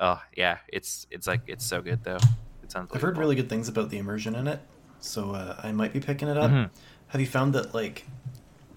[0.00, 2.18] oh yeah, it's it's like it's so good though.
[2.64, 4.60] It's I've heard really good things about the immersion in it,
[4.98, 6.50] so uh, I might be picking it up.
[6.50, 6.74] Mm-hmm.
[7.08, 8.06] Have you found that like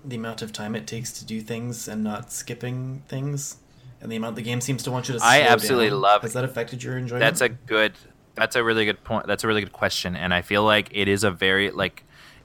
[0.06, 3.58] the amount of time it takes to do things and not skipping things?
[4.02, 5.20] and the amount the game seems to want you to.
[5.24, 6.02] I absolutely down.
[6.02, 6.22] love.
[6.22, 7.22] Has that affected your enjoyment?
[7.22, 7.94] That's a good
[8.40, 9.28] that's a really good point.
[9.28, 12.04] That's a really good question, and I feel like it is a very like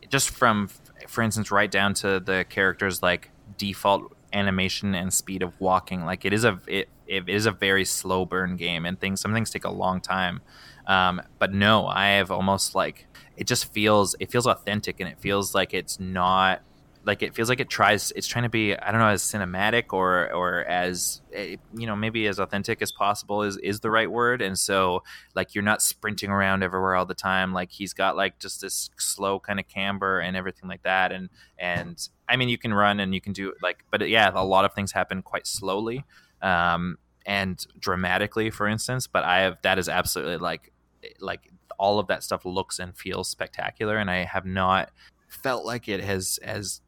[0.08, 0.68] just from
[1.08, 6.04] for instance right down to the characters like default animation and speed of walking.
[6.04, 9.32] Like it is a it, it is a very slow burn game, and things some
[9.32, 10.42] things take a long time.
[10.86, 13.06] Um, but no, I have almost like
[13.36, 16.62] it just feels it feels authentic, and it feels like it's not
[17.04, 19.92] like it feels like it tries it's trying to be i don't know as cinematic
[19.92, 24.10] or or as eh, you know maybe as authentic as possible is is the right
[24.10, 24.42] word.
[24.42, 25.02] And so
[25.34, 27.52] like you're not sprinting around everywhere all the time.
[27.52, 31.12] Like he's got like just this slow kind of camber and everything like that.
[31.12, 31.28] And
[31.58, 34.64] and i mean you can run and you can do like but yeah a lot
[34.64, 36.04] of things happen quite slowly
[36.40, 39.06] um and dramatically for instance.
[39.06, 40.72] But i have that is absolutely like
[41.20, 44.90] like all of that stuff looks and feels spectacular, and I have not
[45.28, 46.80] felt like it has has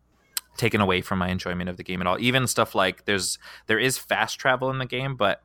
[0.56, 2.18] taken away from my enjoyment of the game at all.
[2.20, 5.42] Even stuff like there's there is fast travel in the game, but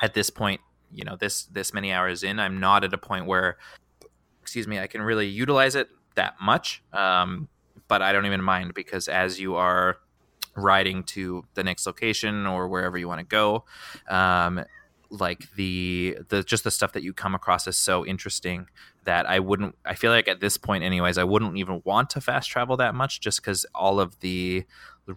[0.00, 0.60] at this point,
[0.92, 3.56] you know, this this many hours in, I'm not at a point where,
[4.42, 6.82] excuse me, I can really utilize it that much.
[6.92, 7.48] Um,
[7.88, 9.98] but I don't even mind because as you are
[10.54, 13.64] riding to the next location or wherever you want to go,
[14.08, 14.64] um,
[15.12, 18.66] like the the just the stuff that you come across is so interesting
[19.04, 22.20] that I wouldn't I feel like at this point anyways I wouldn't even want to
[22.20, 24.64] fast travel that much just cuz all of the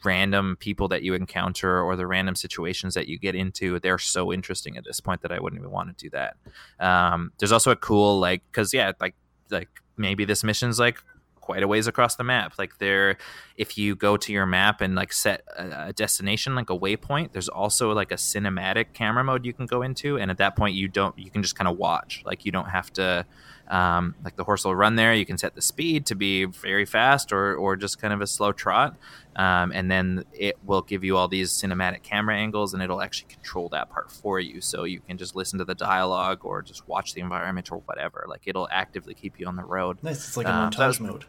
[0.04, 4.34] random people that you encounter or the random situations that you get into they're so
[4.34, 6.36] interesting at this point that I wouldn't even want to do that.
[6.80, 9.16] Um, there's also a cool like cuz yeah like
[9.50, 11.02] like maybe this mission's like
[11.46, 12.54] quite a ways across the map.
[12.58, 13.18] Like there,
[13.56, 17.32] if you go to your map and like set a, a, destination, like a waypoint,
[17.32, 20.76] there's also like a cinematic camera mode you can go into, and at that point
[20.76, 22.24] you don't, you can just kind of watch.
[22.26, 23.26] Like you don't have to,
[23.68, 25.14] um, like the horse will run there.
[25.14, 28.28] You can set the speed to be very fast or or just kind of a
[28.28, 28.98] slow trot,
[29.36, 33.32] um, and then it will give you all these cinematic camera angles, and it'll actually
[33.32, 34.62] control that part for you.
[34.62, 38.26] So you can just listen to the dialogue or just watch the environment or whatever.
[38.28, 40.00] Like it'll actively keep you on the road.
[40.02, 40.28] Nice.
[40.28, 41.26] It's like a um, montage mode.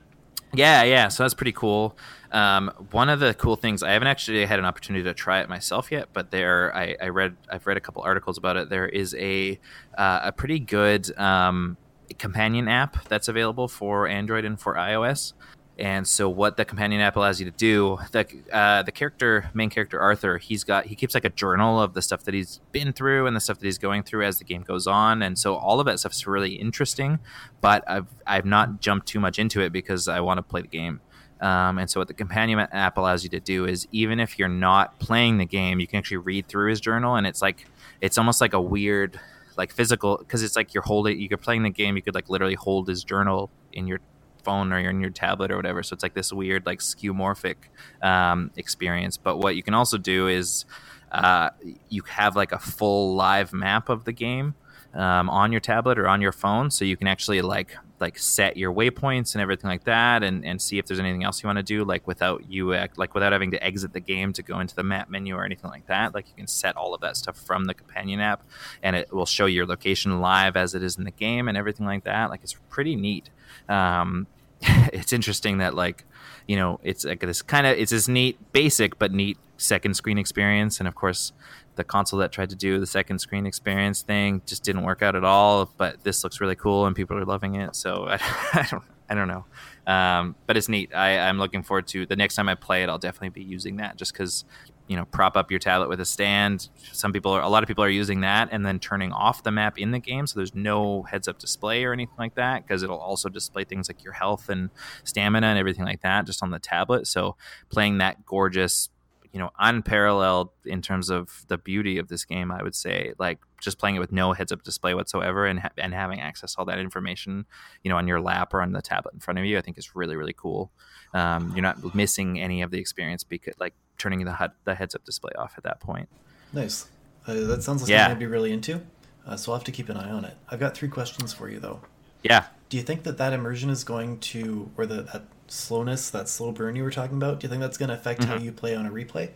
[0.57, 1.09] Yeah, yeah.
[1.09, 1.97] So that's pretty cool.
[2.33, 5.49] Um, one of the cool things I haven't actually had an opportunity to try it
[5.49, 8.69] myself yet, but there I, I read I've read a couple articles about it.
[8.69, 9.59] There is a
[9.97, 11.77] uh, a pretty good um,
[12.19, 15.33] companion app that's available for Android and for iOS.
[15.79, 19.69] And so, what the companion app allows you to do, the uh, the character, main
[19.69, 22.95] character Arthur, he's got he keeps like a journal of the stuff that he's been
[22.95, 25.21] through and the stuff that he's going through as the game goes on.
[25.23, 27.19] And so, all of that stuff is really interesting.
[27.61, 30.69] But I've I've not jumped too much into it because I want to play the
[30.69, 31.01] game.
[31.43, 34.49] Um, and so, what the companion app allows you to do is, even if you're
[34.49, 37.67] not playing the game, you can actually read through his journal, and it's like
[38.01, 39.21] it's almost like a weird
[39.59, 42.55] like physical because it's like you're holding you're playing the game you could like literally
[42.55, 44.01] hold his journal in your
[44.47, 45.83] phone or you're in your tablet or whatever.
[45.83, 47.57] So it's like this weird, like skeuomorphic
[48.03, 49.17] um, experience.
[49.27, 50.65] But what you can also do is
[51.13, 51.51] uh,
[51.89, 54.55] you have like a full live map of the game
[54.95, 58.59] um, on your tablet or on your phone, so you can actually like like set
[58.59, 61.59] your waypoints and everything like that, and, and see if there's anything else you want
[61.59, 64.75] to do, like without you like without having to exit the game to go into
[64.75, 66.15] the map menu or anything like that.
[66.15, 68.41] Like you can set all of that stuff from the companion app,
[68.83, 71.87] and it will show your location live as it is in the game and everything
[71.87, 72.31] like that.
[72.31, 73.31] Like it's pretty neat.
[73.69, 74.27] Um,
[74.93, 76.05] it's interesting that like
[76.47, 80.19] you know it's like this kind of it's this neat basic but neat second screen
[80.19, 80.79] experience.
[80.79, 81.33] And of course
[81.77, 85.15] the console that tried to do the second screen experience thing just didn't work out
[85.15, 87.77] at all but this looks really cool and people are loving it.
[87.77, 88.15] So i,
[88.53, 89.45] I don't i don't know.
[89.87, 90.95] Um, but it's neat.
[90.95, 93.77] I, i'm looking forward to the next time i play it i'll definitely be using
[93.77, 94.45] that just because
[94.89, 96.69] you know prop up your tablet with a stand.
[96.93, 99.51] Some people are a lot of people are using that and then turning off the
[99.51, 102.83] map in the game so there's no heads up display or anything like that because
[102.83, 104.71] it'll also display things like your health and
[105.05, 107.07] stamina and everything like that just on the tablet.
[107.07, 107.37] So
[107.69, 108.89] playing that gorgeous
[109.37, 113.39] you know unparalleled in terms of the beauty of this game i would say like
[113.61, 116.59] just playing it with no heads up display whatsoever and ha- and having access to
[116.59, 117.45] all that information
[117.85, 119.77] you know on your lap or on the tablet in front of you i think
[119.77, 120.73] is really really cool
[121.15, 124.95] um, you're not missing any of the experience because like turning the HUD, the heads
[124.95, 126.09] up display off at that point.
[126.53, 126.87] Nice.
[127.27, 128.05] Uh, that sounds like yeah.
[128.05, 128.83] something I'd be really into.
[129.27, 130.37] Uh, so I'll have to keep an eye on it.
[130.49, 131.81] I've got three questions for you though.
[132.23, 132.45] Yeah.
[132.69, 136.53] Do you think that that immersion is going to, or the, that slowness, that slow
[136.53, 138.31] burn you were talking about, do you think that's going to affect mm-hmm.
[138.31, 139.31] how you play on a replay?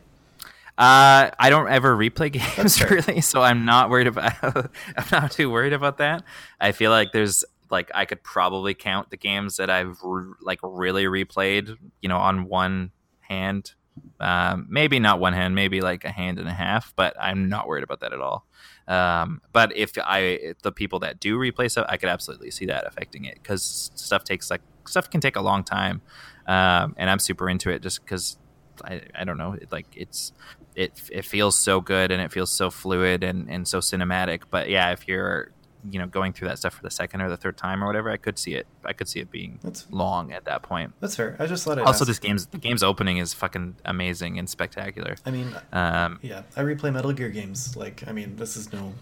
[0.78, 4.35] Uh, I don't ever replay games really, so I'm not worried about.
[4.97, 6.24] I'm not too worried about that.
[6.61, 10.59] I feel like there's like I could probably count the games that I've re- like
[10.62, 13.74] really replayed, you know, on one hand
[14.19, 17.66] um, maybe not one hand, maybe like a hand and a half, but I'm not
[17.66, 18.47] worried about that at all.
[18.87, 22.66] Um, but if I if the people that do replay stuff, I could absolutely see
[22.66, 26.02] that affecting it because stuff takes like stuff can take a long time,
[26.47, 28.36] um, and I'm super into it just because
[28.85, 30.32] I, I don't know it, like it's
[30.74, 34.43] it it feels so good and it feels so fluid and and so cinematic.
[34.51, 35.52] But yeah, if you're
[35.89, 38.11] you know going through that stuff for the second or the third time or whatever,
[38.11, 38.66] I could see it.
[38.85, 40.93] I could see it being that's, long at that point.
[41.01, 41.36] That's fair.
[41.39, 41.85] I just thought it.
[41.85, 42.09] Also, ask.
[42.09, 45.16] this game's the game's opening is fucking amazing and spectacular.
[45.24, 47.77] I mean, um, yeah, I replay Metal Gear games.
[47.77, 48.93] Like, I mean, this is no.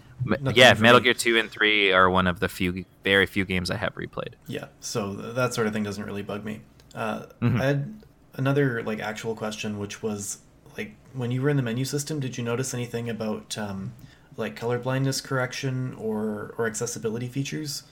[0.53, 1.05] Yeah, Metal me.
[1.05, 4.33] Gear two and three are one of the few, very few games I have replayed.
[4.47, 6.61] Yeah, so that sort of thing doesn't really bug me.
[6.95, 7.61] Uh, mm-hmm.
[7.61, 8.03] I had
[8.35, 10.39] another like actual question, which was
[10.77, 13.93] like when you were in the menu system, did you notice anything about um,
[14.39, 17.83] like color blindness correction or or accessibility features?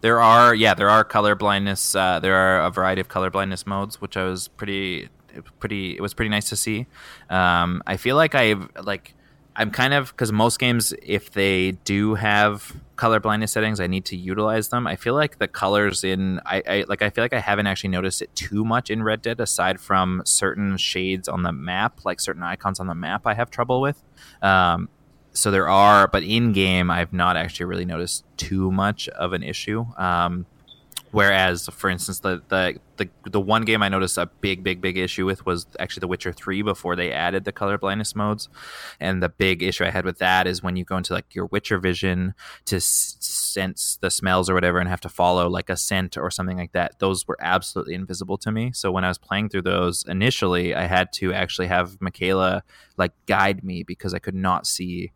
[0.00, 1.94] There are, yeah, there are color blindness.
[1.94, 5.08] Uh, there are a variety of color blindness modes, which I was pretty,
[5.58, 5.96] pretty.
[5.96, 6.86] It was pretty nice to see.
[7.28, 9.14] Um, I feel like I've like
[9.56, 14.04] I'm kind of because most games, if they do have color blindness settings, I need
[14.06, 14.86] to utilize them.
[14.86, 17.90] I feel like the colors in I, I like I feel like I haven't actually
[17.90, 22.20] noticed it too much in Red Dead, aside from certain shades on the map, like
[22.20, 24.00] certain icons on the map, I have trouble with.
[24.42, 24.88] Um,
[25.32, 29.42] so there are, but in game, I've not actually really noticed too much of an
[29.42, 29.86] issue.
[29.96, 30.46] Um,
[31.10, 34.98] Whereas, for instance, the, the the the one game I noticed a big, big, big
[34.98, 38.48] issue with was actually The Witcher Three before they added the color blindness modes,
[39.00, 41.46] and the big issue I had with that is when you go into like your
[41.46, 42.34] Witcher vision
[42.66, 46.30] to s- sense the smells or whatever, and have to follow like a scent or
[46.30, 46.98] something like that.
[46.98, 48.72] Those were absolutely invisible to me.
[48.74, 52.64] So when I was playing through those initially, I had to actually have Michaela
[52.98, 55.12] like guide me because I could not see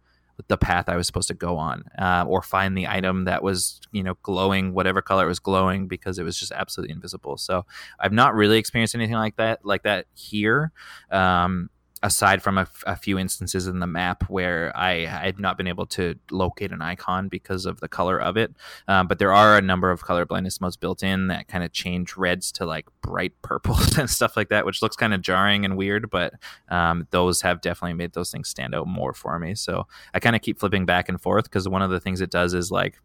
[0.48, 3.80] the path I was supposed to go on, uh, or find the item that was
[3.92, 7.36] you know glowing whatever color it was glowing because it was just absolutely invisible.
[7.36, 7.64] So
[7.98, 10.72] I've not really experienced anything like that like that here.
[11.10, 11.70] Um,
[12.02, 12.66] aside from a,
[12.96, 17.28] few instances in the map where I had not been able to locate an icon
[17.28, 18.54] because of the color of it.
[18.88, 21.72] Um, but there are a number of color blindness modes built in that kind of
[21.72, 25.64] change reds to like bright purples and stuff like that, which looks kind of jarring
[25.64, 26.10] and weird.
[26.10, 26.34] But
[26.68, 29.54] um, those have definitely made those things stand out more for me.
[29.54, 32.30] So I kind of keep flipping back and forth because one of the things it
[32.30, 33.00] does is like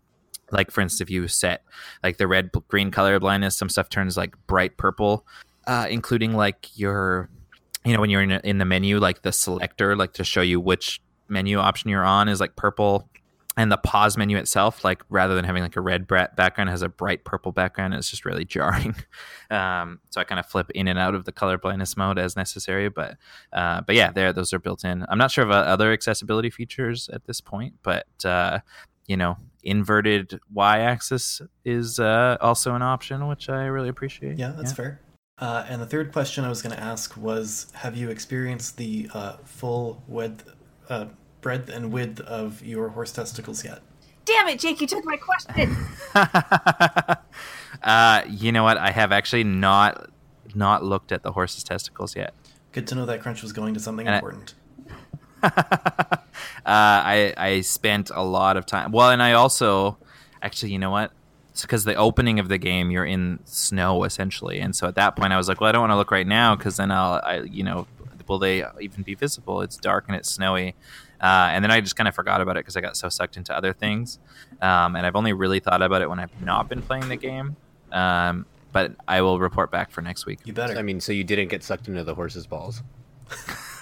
[0.52, 1.64] like for instance if you set
[2.04, 5.26] like the red green color blindness some stuff turns like bright purple
[5.68, 7.30] uh, including like your
[7.88, 10.60] you know when you're in, in the menu like the selector like to show you
[10.60, 13.10] which menu option you're on is like purple
[13.56, 16.90] and the pause menu itself like rather than having like a red background has a
[16.90, 18.96] bright purple background it's just really jarring.
[19.50, 22.36] Um, so i kind of flip in and out of the color blindness mode as
[22.36, 23.18] necessary but
[23.54, 25.06] uh, but yeah there those are built in.
[25.10, 28.60] I'm not sure of uh, other accessibility features at this point but uh,
[29.08, 34.38] you know inverted y-axis is uh, also an option which i really appreciate.
[34.38, 35.02] Yeah, that's fair.
[35.40, 39.10] Uh, and the third question I was going to ask was Have you experienced the
[39.14, 40.50] uh, full width,
[40.90, 41.06] uh,
[41.42, 43.82] breadth and width of your horse testicles yet?
[44.26, 44.82] Damn it, Jake!
[44.82, 45.78] You took my question.
[47.84, 48.78] uh, you know what?
[48.78, 50.10] I have actually not
[50.56, 52.34] not looked at the horse's testicles yet.
[52.72, 54.56] Good to know that crunch was going to something And I- important.
[55.44, 55.50] uh,
[56.66, 58.92] I I spent a lot of time.
[58.92, 59.98] Well, and I also
[60.42, 61.12] actually, you know what?
[61.58, 65.16] It's because the opening of the game, you're in snow essentially, and so at that
[65.16, 67.20] point, I was like, well, I don't want to look right now because then I'll,
[67.24, 67.88] I, you know,
[68.28, 69.64] will they even be visible?
[69.64, 70.76] It's dark and it's snowy.
[71.20, 73.38] Uh, and then I just kind of forgot about it because I got so sucked
[73.38, 74.20] into other things.
[74.62, 77.56] Um, and I've only really thought about it when I've not been playing the game.
[77.92, 80.42] Um, but I will report back for next week.
[80.46, 80.78] You better.
[80.78, 82.84] I mean, so you didn't get sucked into the horse's balls.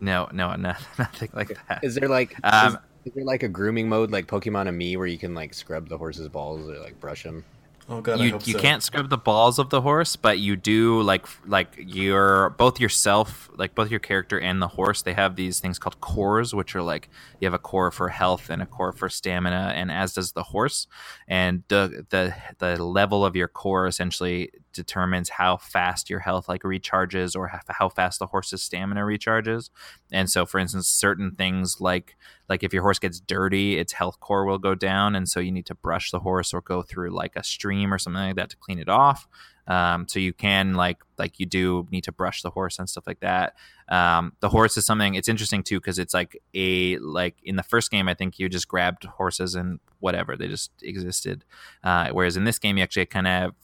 [0.00, 0.56] no, no, no,
[0.98, 1.84] nothing like that.
[1.84, 5.06] Is there like Um, is, is there like a grooming mode like Pokemon Amie where
[5.06, 7.44] you can like scrub the horse's balls or like brush them?
[7.88, 8.58] oh, God, I you hope you so.
[8.58, 13.48] can't scrub the balls of the horse, but you do like like your both yourself,
[13.56, 15.02] like both your character and the horse.
[15.02, 17.08] They have these things called cores, which are like
[17.40, 20.42] you have a core for health and a core for stamina, and as does the
[20.42, 20.86] horse.
[21.28, 26.62] And the the the level of your core essentially determines how fast your health like
[26.62, 29.70] recharges or how, fast the horse's stamina recharges.
[30.12, 32.16] And so, for instance, certain things like
[32.48, 35.50] like if your horse gets dirty, its health core will go down, and so you
[35.50, 38.50] need to brush the horse or go through like a stream or something like that
[38.50, 39.26] to clean it off.
[39.68, 43.06] Um, so you can like like you do need to brush the horse and stuff
[43.06, 43.54] like that.
[43.88, 45.14] Um, the horse is something.
[45.14, 48.48] It's interesting too because it's like a like in the first game I think you
[48.48, 51.44] just grabbed horses and whatever they just existed,
[51.82, 53.54] uh, whereas in this game you actually kind of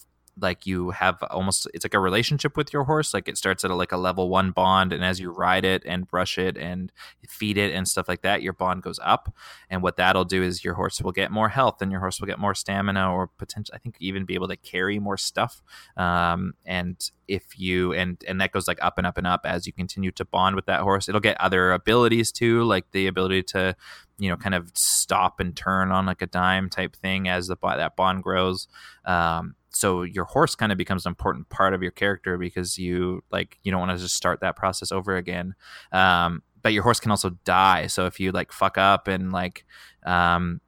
[0.40, 3.70] like you have almost it's like a relationship with your horse like it starts at
[3.70, 6.90] a, like a level one bond and as you ride it and brush it and
[7.28, 9.34] feed it and stuff like that your bond goes up
[9.68, 12.26] and what that'll do is your horse will get more health and your horse will
[12.26, 15.62] get more stamina or potential i think even be able to carry more stuff
[15.96, 19.66] um, and if you and and that goes like up and up and up as
[19.66, 21.08] you continue to bond with that horse.
[21.08, 23.74] It'll get other abilities too like the ability to
[24.18, 27.56] you know kind of stop and turn on like a dime type thing as the
[27.62, 28.68] that bond grows
[29.04, 33.22] um, so your horse kind of becomes an important part of your character because you
[33.30, 35.54] like you don't want to just start that process over again.
[35.92, 39.64] Um, but your horse can also die so if you like fuck up and like
[40.04, 40.60] um,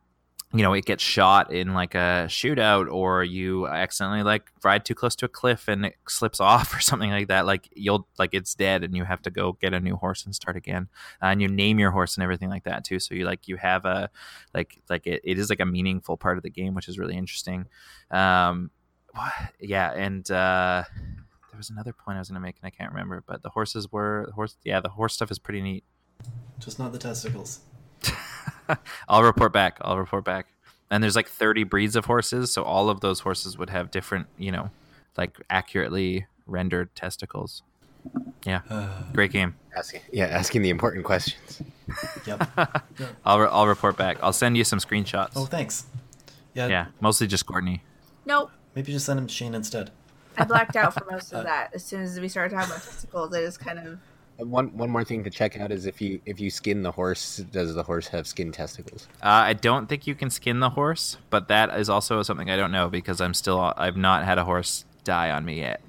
[0.54, 4.94] you know it gets shot in like a shootout or you accidentally like ride too
[4.94, 8.32] close to a cliff and it slips off or something like that like you'll like
[8.32, 10.88] it's dead and you have to go get a new horse and start again.
[11.20, 13.56] Uh, and you name your horse and everything like that too so you like you
[13.56, 14.08] have a
[14.54, 17.16] like like it, it is like a meaningful part of the game which is really
[17.16, 17.66] interesting.
[18.12, 18.70] Um
[19.60, 20.82] yeah and uh
[21.50, 23.50] there was another point i was going to make and i can't remember but the
[23.50, 25.84] horses were the horse yeah the horse stuff is pretty neat
[26.58, 27.60] Just not the testicles.
[29.08, 29.78] I'll report back.
[29.82, 30.46] I'll report back.
[30.90, 34.26] And there's like 30 breeds of horses, so all of those horses would have different,
[34.38, 34.70] you know,
[35.16, 37.62] like accurately rendered testicles.
[38.46, 38.60] Yeah,
[39.12, 39.56] great game.
[39.76, 41.62] Asking, yeah, asking the important questions.
[42.26, 42.48] Yep.
[43.24, 44.18] I'll re- I'll report back.
[44.22, 45.32] I'll send you some screenshots.
[45.36, 45.84] Oh, thanks.
[46.54, 46.68] Yeah.
[46.68, 47.82] yeah, mostly just Courtney.
[48.24, 48.50] Nope.
[48.74, 49.90] Maybe just send him to Shane instead.
[50.36, 51.70] I blacked out for most of that.
[51.74, 53.98] As soon as we started talking about testicles, I just kind of
[54.48, 57.36] One one more thing to check out is if you if you skin the horse,
[57.52, 59.06] does the horse have skin testicles?
[59.22, 62.56] Uh, I don't think you can skin the horse, but that is also something I
[62.56, 65.80] don't know because I'm still I've not had a horse die on me yet.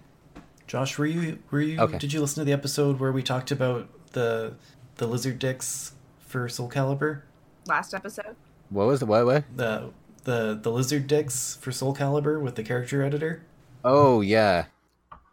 [0.68, 1.98] Josh, were you were you Okay.
[1.98, 4.54] did you listen to the episode where we talked about the
[4.98, 7.22] the lizard dicks for Soul Calibur?
[7.68, 8.36] last episode.
[8.70, 9.44] What was the what what?
[9.56, 9.90] The
[10.26, 13.44] the the lizard dicks for Soul Calibur with the character editor?
[13.84, 14.66] Oh yeah,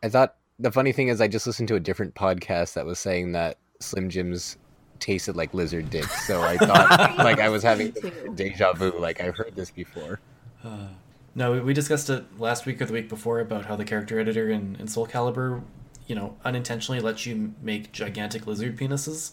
[0.02, 2.98] I thought the funny thing is I just listened to a different podcast that was
[2.98, 4.56] saying that Slim Jims
[5.00, 7.92] tasted like lizard dicks, So I thought like I was having
[8.34, 8.92] deja vu.
[8.98, 10.20] Like I've heard this before.
[10.64, 10.86] Uh,
[11.34, 14.20] no, we- we discussed it last week or the week before about how the character
[14.20, 15.62] editor in, in Soul Calibur,
[16.06, 19.32] you know, unintentionally lets you make gigantic lizard penises.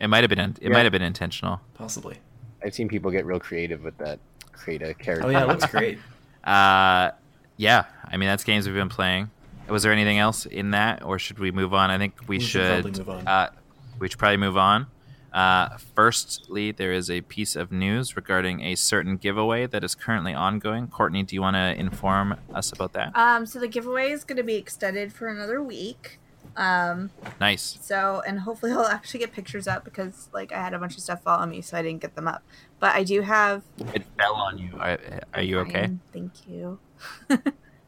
[0.00, 0.68] It might have been it Yeah.
[0.70, 1.60] might have been intentional.
[1.74, 2.18] Possibly.
[2.64, 4.20] I've seen people get real creative with that.
[4.52, 5.26] Create a character.
[5.26, 5.98] Oh yeah, it looks great.
[6.44, 7.10] Uh,
[7.56, 7.84] yeah.
[8.06, 9.30] I mean that's games we've been playing.
[9.68, 11.90] Was there anything else in that, or should we move on?
[11.90, 12.82] I think we, We should should.
[12.82, 13.28] probably move on.
[13.28, 13.50] Uh,
[13.98, 14.86] we should probably move on.
[15.32, 20.34] Uh, firstly, there is a piece of news regarding a certain giveaway that is currently
[20.34, 20.88] ongoing.
[20.88, 23.16] Courtney, do you want to inform us about that?
[23.16, 26.18] Um, so the giveaway is going to be extended for another week.
[26.56, 27.10] Um,
[27.40, 27.78] Nice.
[27.80, 31.00] so and hopefully I'll actually get pictures up because like I had a bunch of
[31.02, 32.42] stuff fall on me, so I didn't get them up.
[32.78, 33.62] But I do have.
[33.94, 34.70] It fell on you.
[34.78, 34.98] Are,
[35.34, 35.82] are you okay?
[35.82, 36.78] Fine, Thank you.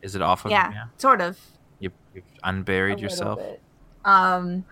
[0.02, 0.80] Is it off of yeah, you?
[0.98, 1.38] sort of.
[1.78, 3.38] You, you've unburied A yourself.
[3.38, 3.62] little bit.
[4.04, 4.64] Um,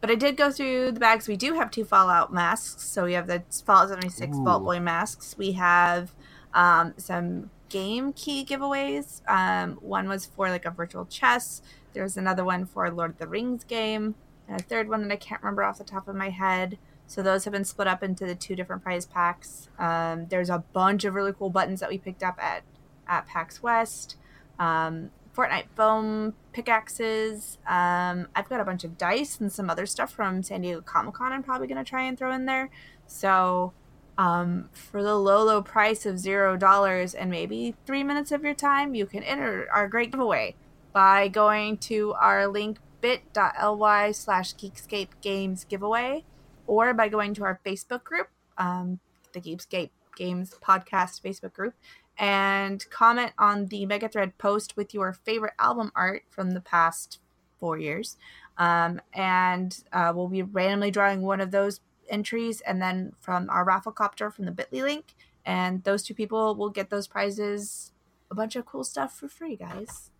[0.00, 1.28] but I did go through the bags.
[1.28, 2.84] We do have two Fallout masks.
[2.88, 5.34] So we have the Fallout 76 Vault Boy masks.
[5.36, 6.12] We have
[6.54, 9.20] um, some game key giveaways.
[9.28, 11.60] Um, one was for like a virtual chess.
[11.92, 14.14] There's another one for Lord of the Rings game.
[14.48, 16.78] And a third one that I can't remember off the top of my head.
[17.06, 19.68] So those have been split up into the two different prize packs.
[19.78, 22.62] Um, there's a bunch of really cool buttons that we picked up at
[23.08, 24.16] at PAX West.
[24.58, 27.58] Um, Fortnite foam pickaxes.
[27.66, 31.14] Um, I've got a bunch of dice and some other stuff from San Diego Comic
[31.14, 31.32] Con.
[31.32, 32.70] I'm probably to try and throw in there.
[33.06, 33.72] So,
[34.18, 38.54] um, for the low, low price of zero dollars and maybe three minutes of your
[38.54, 40.54] time, you can enter our great giveaway
[40.92, 46.24] by going to our link bit.ly slash Geekscape Games giveaway
[46.66, 49.00] or by going to our Facebook group, um,
[49.32, 51.74] the Geekscape Games Podcast Facebook group,
[52.18, 57.18] and comment on the mega thread post with your favorite album art from the past
[57.58, 58.16] four years.
[58.58, 63.64] Um, and uh, we'll be randomly drawing one of those entries and then from our
[63.64, 65.14] Rafflecopter from the bit.ly link.
[65.46, 67.92] And those two people will get those prizes,
[68.30, 70.10] a bunch of cool stuff for free, guys.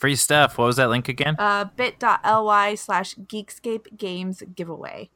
[0.00, 0.56] Free stuff.
[0.56, 1.36] What was that link again?
[1.38, 5.10] Uh, bit.ly slash Geekscape Games giveaway.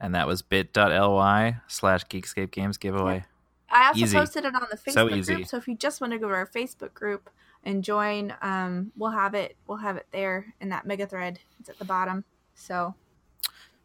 [0.00, 3.24] and that was bit.ly slash Geekscape Games giveaway.
[3.70, 4.16] I also Easy.
[4.16, 5.46] posted it on the Facebook So group.
[5.46, 7.28] So if you just want to go to our Facebook group
[7.64, 9.56] and join, um, we'll have it.
[9.66, 11.38] We'll have it there in that mega thread.
[11.60, 12.24] It's at the bottom.
[12.54, 12.94] So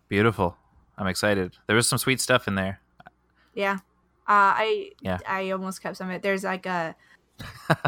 [0.09, 0.55] Beautiful.
[0.97, 1.57] I'm excited.
[1.67, 2.79] There was some sweet stuff in there.
[3.53, 3.73] yeah,
[4.27, 5.17] uh, I Yeah.
[5.27, 6.21] I almost kept some of it.
[6.21, 6.95] There's like a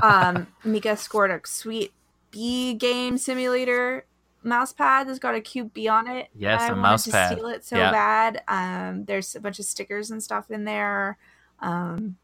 [0.04, 1.92] um, Mika scored a sweet
[2.32, 4.06] bee game simulator
[4.44, 6.28] mouse pad that's got a cute B on it.
[6.34, 7.32] Yes, I a mouse to pad.
[7.34, 7.92] Steal it so Yeah.
[7.92, 8.42] bad.
[8.48, 11.18] Um, there's a bunch of stickers and stuff in there.
[11.60, 12.16] Um,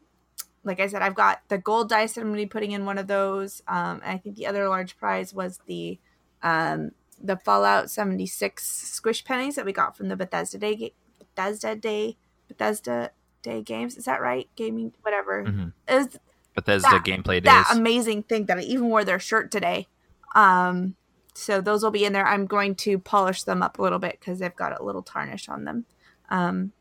[0.64, 2.86] like I said, I've got the gold dice that I'm going to be putting in
[2.86, 3.62] one of those.
[3.68, 5.98] Um, and I think the other large prize was the
[6.42, 6.90] um,
[7.22, 12.16] the Fallout 76 squish pennies that we got from the Bethesda Day Bethesda Day
[12.48, 13.10] Bethesda
[13.42, 13.96] Day games.
[13.96, 14.48] Is that right?
[14.56, 15.44] Gaming, whatever.
[15.44, 15.72] Mhm.
[15.88, 16.18] It was
[16.54, 19.88] Bethesda That- gameplay that amazing thing that I even wore their shirt today.
[20.36, 20.94] Um,
[21.34, 22.26] so those will be in there.
[22.26, 25.48] I'm going to polish them up a little bit because they've got a little tarnish
[25.48, 25.86] on them
[26.30, 26.72] um,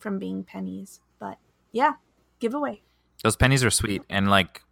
[0.00, 1.00] from being pennies.
[1.20, 1.38] But
[1.70, 1.94] yeah,
[2.40, 2.82] giveaway.
[3.22, 4.02] those pennies are sweet.
[4.10, 4.62] And like,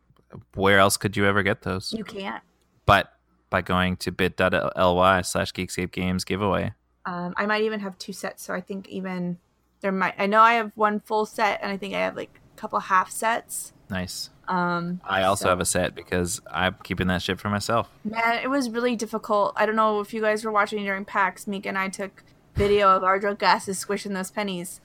[0.54, 1.92] where else could you ever get those?
[1.92, 2.42] You can't.
[2.86, 3.12] But
[3.50, 6.72] by going to bit.ly slash Geekscape Games giveaway.
[7.04, 8.42] Um, I might even have two sets.
[8.42, 9.38] So I think even
[9.80, 10.14] there might.
[10.18, 12.78] I know I have one full set, and I think I have like a couple
[12.78, 13.72] half sets.
[13.88, 14.30] Nice.
[14.50, 17.88] Um, I also so- have a set because I'm keeping that shit for myself.
[18.04, 19.52] Man, it was really difficult.
[19.56, 21.46] I don't know if you guys were watching during PAX.
[21.46, 22.24] Meek and I took
[22.56, 24.80] video of our drunk asses squishing those pennies.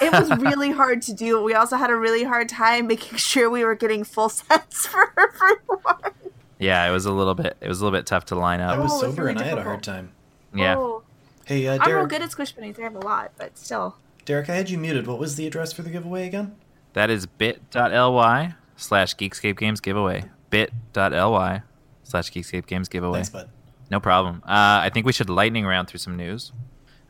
[0.00, 1.42] It was really hard to do.
[1.42, 5.12] We also had a really hard time making sure we were getting full sets for
[5.18, 6.12] everyone.
[6.60, 7.56] Yeah, it was a little bit.
[7.60, 8.76] It was a little bit tough to line up.
[8.76, 10.12] I was Oh, it's sober really and I had a hard time.
[10.54, 10.76] Yeah.
[10.78, 11.02] Oh,
[11.44, 12.78] Hey, uh, I'm real good at squish pennies.
[12.78, 13.96] I have a lot, but still.
[14.26, 15.06] Derek, I had you muted.
[15.06, 16.54] What was the address for the giveaway again?
[16.92, 20.24] That is bit.ly slash Geekscape Games giveaway.
[20.50, 21.62] Bit.ly
[22.04, 23.18] slash Geekscape Games giveaway.
[23.18, 23.50] Thanks, bud.
[23.90, 24.42] No problem.
[24.44, 26.52] Uh, I think we should lightning round through some news.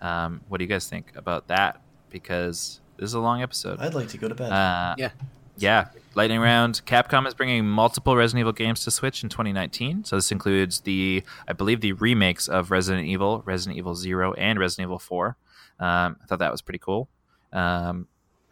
[0.01, 1.81] Um, what do you guys think about that?
[2.11, 3.79] Because this is a long episode.
[3.81, 4.51] I'd like to go to bed.
[4.53, 5.11] Uh, Yeah.
[5.57, 5.89] yeah.
[6.15, 6.83] Lightning round.
[6.87, 10.05] Capcom is bringing multiple Resident Evil games to Switch in 2019.
[10.05, 14.59] So this includes the, I believe, the remakes of Resident Evil, Resident Evil Zero, and
[14.59, 15.37] Resident Evil Four.
[15.81, 17.09] Um, I thought that was pretty cool.
[17.53, 18.09] Um,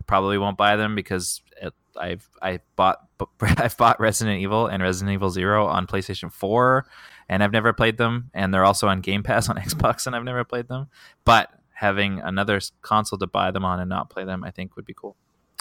[0.06, 3.06] probably won't buy them because it, I've I bought
[3.40, 6.86] I've bought Resident Evil and Resident Evil Zero on PlayStation Four,
[7.28, 8.30] and I've never played them.
[8.34, 10.88] And they're also on Game Pass on Xbox, and I've never played them.
[11.24, 14.86] But having another console to buy them on and not play them, I think would
[14.86, 15.16] be cool.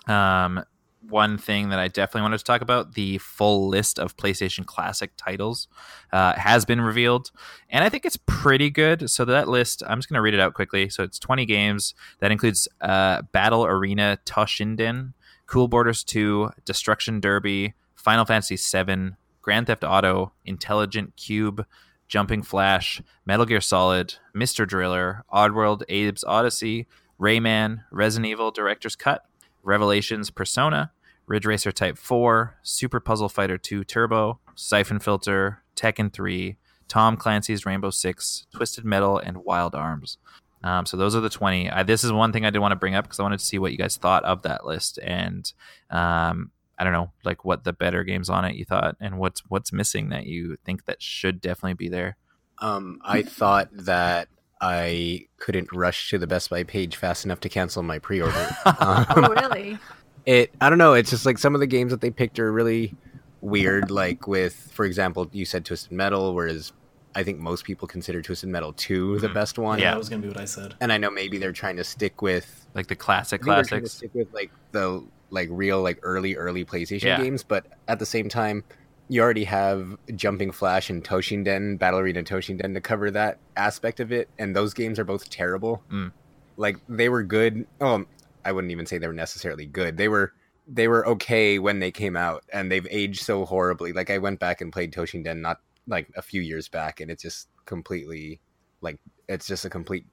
[0.07, 0.63] Um,
[1.09, 5.11] one thing that I definitely wanted to talk about the full list of PlayStation Classic
[5.17, 5.67] titles
[6.11, 7.31] uh, has been revealed,
[7.69, 9.09] and I think it's pretty good.
[9.09, 10.89] So that list, I'm just going to read it out quickly.
[10.89, 15.13] So it's 20 games that includes uh, Battle Arena Toshinden,
[15.47, 21.65] Cool Borders 2, Destruction Derby, Final Fantasy 7, Grand Theft Auto, Intelligent Qube,
[22.07, 24.67] Jumping Flash, Metal Gear Solid, Mr.
[24.67, 26.85] Driller, Oddworld, Abe's Oddysee,
[27.19, 29.25] Rayman, Resident Evil Director's Cut,
[29.63, 30.91] Revelations Persona,
[31.27, 36.57] Ridge Racer Type 4, Super Puzzle Fighter 2 Turbo, Siphon Filter, Tekken 3,
[36.87, 40.17] Tom Clancy's Rainbow Six, Twisted Metal, and Wild Arms.
[40.63, 41.69] Um, so those are the 20.
[41.69, 43.45] I, this is one thing I did want to bring up because I wanted to
[43.45, 44.97] see what you guys thought of that list.
[45.03, 45.51] And
[45.89, 49.41] um, I don't know, like what the better games on it you thought and what's
[49.47, 52.17] what's missing that you think that should definitely be there.
[52.59, 54.27] Um, I thought that
[54.61, 58.49] I couldn't rush to the Best Buy page fast enough to cancel my pre-order.
[58.65, 59.77] Oh, really?
[60.25, 60.93] it I don't know.
[60.93, 62.95] It's just like some of the games that they picked are really
[63.41, 63.91] weird.
[63.91, 66.73] Like with, for example, you said Twisted Metal, whereas
[67.15, 69.33] I think most people consider Twisted Metal two the Mhm.
[69.33, 69.79] best one.
[69.79, 69.91] Yeah.
[69.91, 70.75] that was gonna be what I said.
[70.81, 73.63] And I know maybe they're trying to stick with Like the classic I think they're
[73.63, 73.97] trying to classics.
[73.97, 77.21] stick with like the like real like early early PlayStation Yeah.
[77.21, 78.63] games, but at the same time,
[79.07, 84.11] you already have Jumping Flash and Toshinden, Battle Arena Toshinden to cover that aspect of
[84.11, 85.83] it, and those games are both terrible.
[85.91, 86.11] Mm.
[86.57, 87.65] Like they were good.
[87.79, 88.05] Oh,
[88.43, 89.97] I wouldn't even say they were necessarily good.
[89.97, 90.33] They were
[90.67, 93.93] they were okay when they came out, and they've aged so horribly.
[93.93, 97.21] Like I went back and played Toshinden not like a few years back, and it's
[97.23, 98.39] just completely
[98.81, 98.97] like
[99.27, 100.05] it's just a complete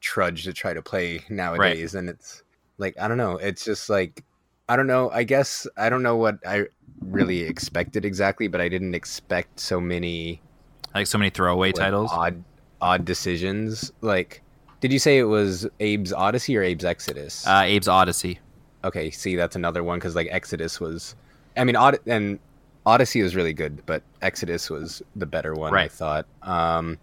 [0.00, 2.42] trudge to try to play nowadays, and it's
[2.78, 3.36] like I don't know.
[3.36, 4.24] It's just like
[4.68, 5.10] I don't know.
[5.10, 6.66] I guess I don't know what I
[7.00, 10.40] really expected exactly, but I didn't expect so many
[10.94, 12.10] Like so many throwaway like, titles.
[12.12, 12.42] odd
[12.80, 13.92] odd decisions.
[14.02, 14.42] Like,
[14.80, 17.46] did you say it was Abe's Oddysee or Abe's Exodus?
[17.46, 18.38] Uh, Abe's Oddysee.
[18.84, 21.16] okay, see, that's another one because like Exodus was,
[21.56, 22.38] I mean, Od- and
[22.88, 25.74] Oddysee was really good, but Exodus was the better one.
[25.74, 26.26] I thought.
[26.42, 26.98] Um,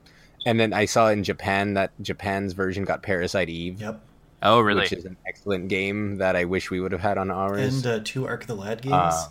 [0.45, 3.79] and then I saw in Japan that Japan's version got Parasite Eve.
[3.81, 4.01] Yep.
[4.43, 4.81] Oh, really?
[4.81, 7.75] Which is an excellent game that I wish we would have had on ours.
[7.83, 8.93] And uh, two Arc the Lad games.
[8.93, 9.27] Uh,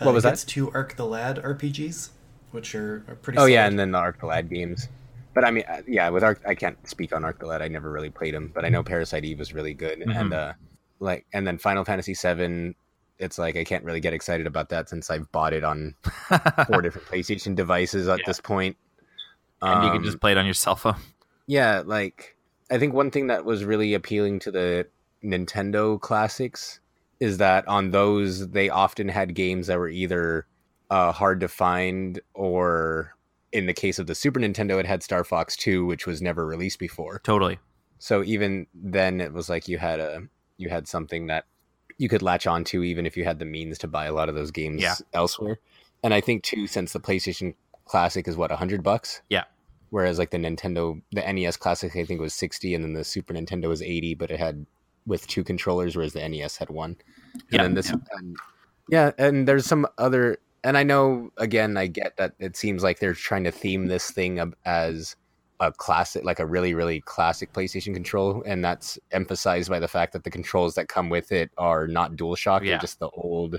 [0.00, 0.30] Uh, what was it that?
[0.32, 2.10] gets Two Arc the Lad RPGs,
[2.52, 3.38] which are, are pretty.
[3.38, 4.88] oh yeah, and then the Arc the Lad games.
[5.34, 7.62] But I mean, uh, yeah, with Arc, I can't speak on Arc the Lad.
[7.62, 10.16] I never really played him, but I know Parasite Eve was really good, Mhm.
[10.20, 10.52] and uh,
[11.00, 12.74] like, and then Final Fantasy VII.
[13.18, 15.94] It's like I can't really get excited about that since I've bought it on
[16.66, 18.24] four different PlayStation devices at Yeah.
[18.26, 18.76] this point.
[19.60, 20.96] and you can Um, just play it on your cell phone.
[21.46, 22.36] yeah, like
[22.70, 24.86] I think one thing that was really appealing to the
[25.24, 26.80] Nintendo classics
[27.20, 30.46] is that on those they often had games that were either
[30.90, 33.16] uh, hard to find or
[33.52, 36.46] in the case of the Super Nintendo it had Star Fox 2 which was never
[36.46, 37.20] released before.
[37.24, 37.58] Totally.
[37.98, 40.22] So even then it was like you had a
[40.56, 41.46] you had something that
[41.98, 44.28] you could latch on to even if you had the means to buy a lot
[44.28, 44.94] of those games Yeah.
[45.12, 45.58] elsewhere.
[46.02, 47.54] And I think too since the PlayStation
[47.84, 49.20] Classic is what 100 bucks?
[49.28, 49.44] Yeah.
[49.90, 53.34] Whereas like the Nintendo the NES Classic I think was 60 and then the Super
[53.34, 54.64] Nintendo was 80 but it had
[55.06, 56.96] with two controllers whereas the NES had one.
[57.34, 57.96] And Yeah, then this yeah.
[58.12, 58.36] and,
[58.90, 62.98] yeah, and there's some other and I know again I get that it seems like
[63.00, 65.16] they're trying to theme this thing as
[65.60, 70.12] a classic like a really really classic PlayStation control and that's emphasized by the fact
[70.12, 72.70] that the controls that come with it are not DualShock Yeah.
[72.72, 73.56] they're just the old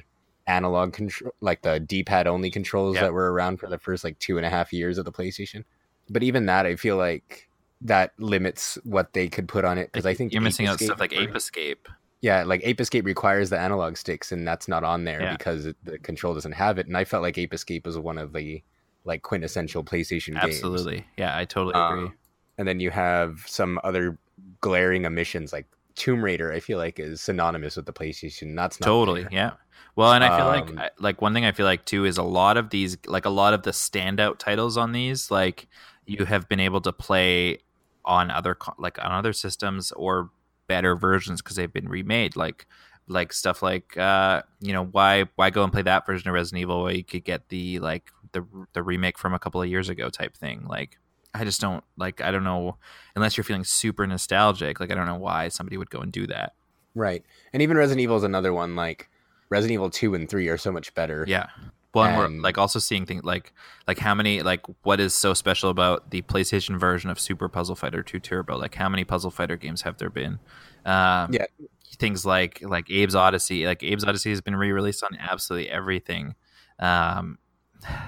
[0.47, 3.01] analog control like the D-pad only controls Yeah.
[3.01, 5.63] that were around for the first like two and a half years of the PlayStation
[6.09, 7.49] but even that I feel like
[7.81, 10.79] that limits what they could put on it because I think you're missing Ape out
[10.79, 11.87] stuff like Ape Escape.
[12.21, 15.37] yeah, like Ape Escape requires the analog sticks, and that's not on there Yeah.
[15.37, 16.87] because the control doesn't have it.
[16.87, 18.61] And I felt like Ape Escape was one of the
[19.05, 20.43] like quintessential PlayStation games.
[20.43, 21.05] Absolutely.
[21.17, 22.05] Yeah, I totally agree.
[22.05, 22.13] Um,
[22.57, 24.17] and then you have some other
[24.61, 26.51] glaring omissions, like Tomb Raider.
[26.51, 28.55] I feel like is synonymous with the PlayStation.
[28.55, 29.51] That's not totally yeah
[29.95, 32.23] well and i feel Um, like like one thing i feel like too is a
[32.23, 35.67] lot of these like a lot of the standout titles on these like
[36.05, 37.59] you have been able to play
[38.05, 40.29] on other like on other systems or
[40.67, 42.65] better versions because they've been remade like
[43.07, 46.61] like stuff like uh you know why why go and play that version of resident
[46.61, 49.89] evil where you could get the like the the remake from a couple of years
[49.89, 50.65] ago type thing.
[50.67, 50.97] Like
[51.33, 52.77] I just don't like I don't know
[53.15, 54.79] unless you're feeling super nostalgic.
[54.79, 56.53] Like I don't know why somebody would go and do that.
[56.95, 57.23] Right.
[57.53, 58.75] And even Resident Evil is another one.
[58.75, 59.09] Like
[59.49, 61.25] Resident Evil two and three are so much better.
[61.27, 61.47] Yeah.
[61.93, 63.51] Well, and we're like also seeing things like
[63.87, 67.75] like how many like what is so special about the PlayStation version of Super Puzzle
[67.75, 68.57] Fighter 2 Turbo?
[68.57, 70.39] Like how many Puzzle Fighter games have there been?
[70.85, 71.45] Um, Yeah.
[71.97, 73.65] Things like like Abe's Oddysee.
[73.65, 76.35] Like Abe's Oddysee has been re-released on absolutely everything.
[76.77, 77.39] Um,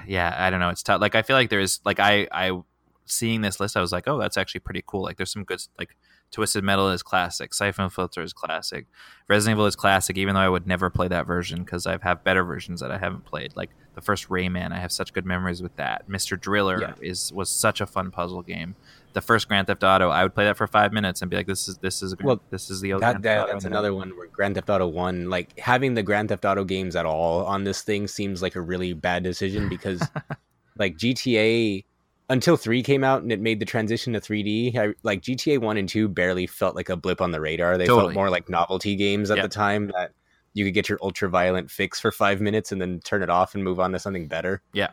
[0.06, 0.68] yeah, I don't know.
[0.68, 1.00] It's tough.
[1.00, 2.60] Like I feel like there's like I I
[3.04, 5.02] seeing this list, I was like, oh, that's actually pretty cool.
[5.02, 5.96] Like there's some good like
[6.30, 8.86] Twisted Metal is classic, Siphon Filter is classic,
[9.28, 10.16] Resident Evil is classic.
[10.16, 12.98] Even though I would never play that version because I have better versions that I
[12.98, 13.54] haven't played.
[13.54, 16.08] Like the first Rayman, I have such good memories with that.
[16.08, 16.94] Mister Driller Yeah.
[17.00, 18.76] is was such a fun puzzle game.
[19.12, 21.46] The first Grand Theft Auto, I would play that for five minutes and be like,
[21.46, 23.70] this is this is Well, this is the old That, that that's now.
[23.70, 27.04] another one where Grand Theft Auto One, like having the Grand Theft Auto games at
[27.06, 30.02] all on this thing, seems like a really bad decision because,
[30.78, 31.84] like GTA,
[32.30, 35.76] until three came out and it made the transition to 3D, I, like GTA One
[35.76, 37.76] and Two barely felt like a blip on the radar.
[37.76, 38.06] They Totally.
[38.06, 39.42] felt more like novelty games at Yeah.
[39.42, 40.12] the time that
[40.54, 43.54] you could get your ultra violent fix for five minutes and then turn it off
[43.54, 44.62] and move on to something better.
[44.72, 44.88] Yeah.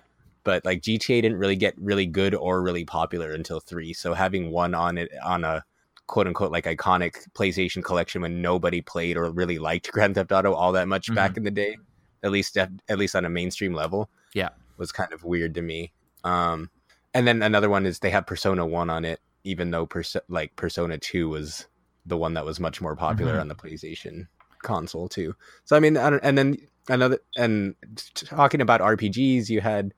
[0.50, 3.94] But like GTA didn't really get really good or really popular until three.
[3.94, 5.64] So having one on it on a
[6.08, 10.54] quote unquote like iconic PlayStation collection when nobody played or really liked Grand Theft Auto
[10.54, 11.78] all that much back in the day,
[12.24, 14.10] at least at, at least on a mainstream level.
[14.34, 14.50] Yeah.
[14.78, 15.92] was kind of weird to me.
[16.24, 16.72] Um,
[17.14, 20.56] and then another one is they have Persona One on it, even though Perso- like
[20.56, 21.68] Persona Two was
[22.08, 23.42] the one that was much more popular Mhm.
[23.42, 24.26] on the PlayStation
[24.64, 25.36] console too.
[25.66, 26.58] So I mean, I don't, and then
[26.88, 27.76] another and
[28.16, 29.94] talking about RPGs, you had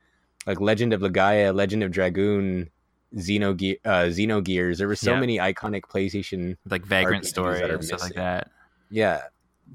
[0.48, 2.70] like Legend of Legaia, Legend of Dragoon,
[3.16, 4.78] Xenogear, uh, Xenogears.
[4.78, 5.20] There were so Yeah.
[5.20, 8.50] many iconic PlayStation like Vagrant RPGs Story and stuff like that.
[8.90, 9.24] yeah.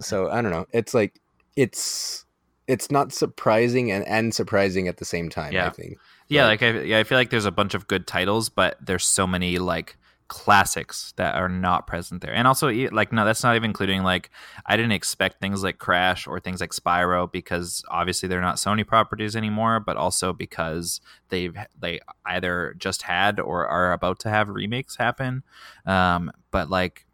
[0.00, 0.66] So I don't know.
[0.72, 1.20] It's like
[1.56, 2.24] it's
[2.66, 5.66] it's not surprising and, and surprising at the same time, Yeah.
[5.68, 5.98] I think.
[6.28, 8.76] Yeah, Like- like I, yeah, I feel like there's a bunch of good titles, but
[8.84, 9.96] there's so many like
[10.28, 12.34] classics that are not present there.
[12.34, 14.30] And also, like, no, that's not even including like
[14.64, 18.86] I didn't expect things like Crash or things like Spyro because obviously they're not Sony
[18.86, 24.48] properties anymore, but also because they've they either just had or are about to have
[24.48, 25.42] remakes happen.
[25.84, 27.06] Um, but like,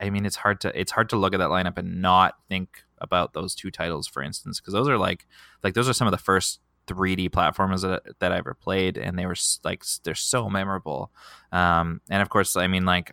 [0.00, 2.82] I mean, it's hard to it's hard to look at that lineup and not think
[2.98, 5.26] about those two titles, for instance, because those are like
[5.62, 9.18] like those are some of the first 3D platformers that, that I ever played, and
[9.18, 11.10] they were like they're so memorable.
[11.52, 13.12] Um, and of course, I mean, like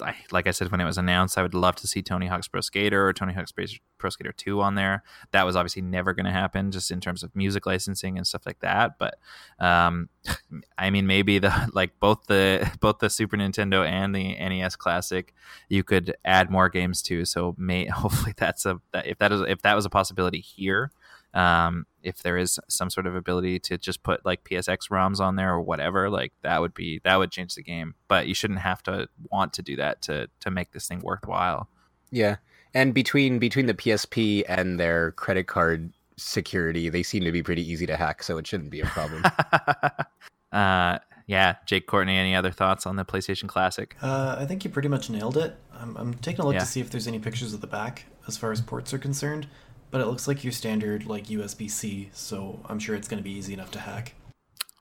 [0.00, 2.48] I, like I said when it was announced, I would love to see Tony Hawk's
[2.48, 5.02] Pro Skater or Tony Hawk's Pro Skater Two on there.
[5.30, 8.42] That was obviously never going to happen, just in terms of music licensing and stuff
[8.44, 8.98] like that.
[8.98, 9.18] But
[9.58, 10.08] um,
[10.78, 15.32] I mean, maybe the like both the both the Super Nintendo and the NES Classic,
[15.68, 17.24] you could add more games to.
[17.24, 20.90] So may hopefully that's a that, if that is if that was a possibility here
[21.34, 25.36] um, if there is some sort of ability to just put like PSX ROMs on
[25.36, 27.94] there or whatever, like that would be that would change the game.
[28.08, 31.68] But you shouldn't have to want to do that to to make this thing worthwhile.
[32.10, 32.36] Yeah,
[32.74, 37.68] and between between the PSP and their credit card security, they seem to be pretty
[37.68, 39.24] easy to hack, so it shouldn't be a problem.
[40.52, 42.16] uh, yeah, Jake Courtney.
[42.16, 43.96] Any other thoughts on the PlayStation Classic?
[44.02, 45.56] Uh, I think you pretty much nailed it.
[45.72, 46.60] I'm, I'm taking a look Yeah.
[46.60, 49.46] to see if there's any pictures of the back as far as ports are concerned,
[49.92, 53.24] but it looks like your standard like USB C, so I'm sure it's going to
[53.24, 54.14] be easy enough to hack.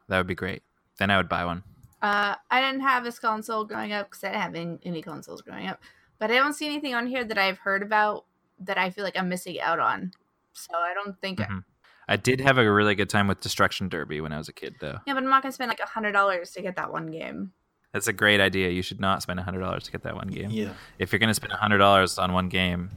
[0.07, 0.63] That would be great.
[0.97, 1.63] Then I would buy one.
[2.01, 5.41] Uh, I didn't have this console growing up because I didn't have any, any consoles
[5.43, 5.79] growing up.
[6.17, 8.25] But I don't see anything on here that I've heard about
[8.61, 10.11] that I feel like I'm missing out on.
[10.53, 11.39] So I don't think.
[11.39, 11.63] Mhm.
[12.07, 14.75] I did have a really good time with Destruction Derby when I was a kid,
[14.79, 14.97] though.
[15.05, 17.53] Yeah, but I'm not gonna spend like a hundred dollars to get that one game.
[17.93, 18.69] That's a great idea.
[18.69, 20.49] You should not spend a hundred dollars to get that one game.
[20.49, 20.73] Yeah.
[20.99, 22.89] If you're gonna spend a hundred dollars on one game,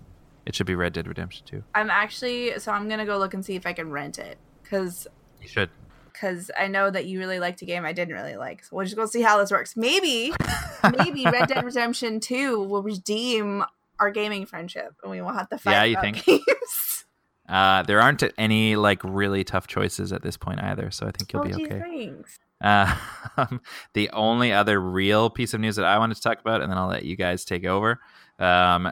[0.47, 1.65] it should be Red Dead Redemption Two.
[1.75, 5.07] I'm actually so I'm gonna go look and see if I can rent it because
[5.41, 5.71] You should.
[6.13, 8.65] because I know that you really liked a game I didn't really like.
[8.65, 9.77] So we'll just go see how this works.
[9.77, 10.33] Maybe
[10.99, 13.65] maybe Red Dead Redemption Two will redeem
[13.99, 15.73] our gaming friendship, and we will have to fight.
[15.73, 16.25] Yeah, you think?
[16.25, 16.43] Games.
[17.47, 21.31] Uh, there aren't any like really tough choices at this point either, so I think
[21.31, 21.79] you'll oh, be okay.
[21.79, 22.39] thanks.
[22.61, 22.97] Uh,
[23.93, 26.79] the only other real piece of news that I wanted to talk about, and then
[26.79, 28.01] I'll let you guys take over.
[28.39, 28.91] Um,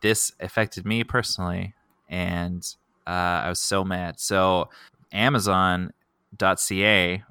[0.00, 1.74] this affected me personally,
[2.08, 2.66] and
[3.06, 4.20] uh, I was so mad.
[4.20, 4.68] So,
[5.12, 5.92] Amazon.ca,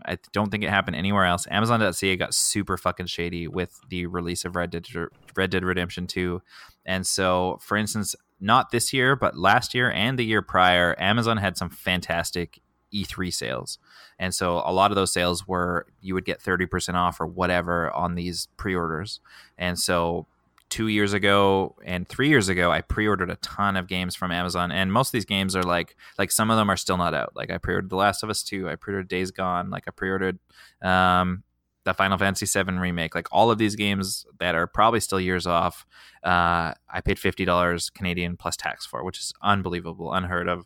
[0.05, 1.47] I don't think it happened anywhere else.
[1.49, 4.87] Amazon.ca got super fucking shady with the release of Red Dead,
[5.35, 6.41] Red Dead Redemption 2.
[6.85, 11.37] And so, for instance, not this year, but last year and the year prior, Amazon
[11.37, 12.59] had some fantastic
[12.93, 13.77] E3 sales.
[14.17, 17.91] And so a lot of those sales were you would get 30% off or whatever
[17.91, 19.19] on these pre-orders.
[19.57, 20.27] And so
[20.69, 24.71] two years ago and three years ago, I pre-ordered a ton of games from Amazon,
[24.71, 27.35] and most of these games are like like some of them are still not out.
[27.35, 30.39] Like I pre-ordered The Last of Us Two, I pre-ordered Days Gone, like I pre-ordered
[30.81, 31.43] um,
[31.83, 33.15] the Final Fantasy VII remake.
[33.15, 35.85] Like all of these games that are probably still years off,
[36.23, 40.59] uh, I paid fifty dollars Canadian plus tax for, which is unbelievable, unheard of.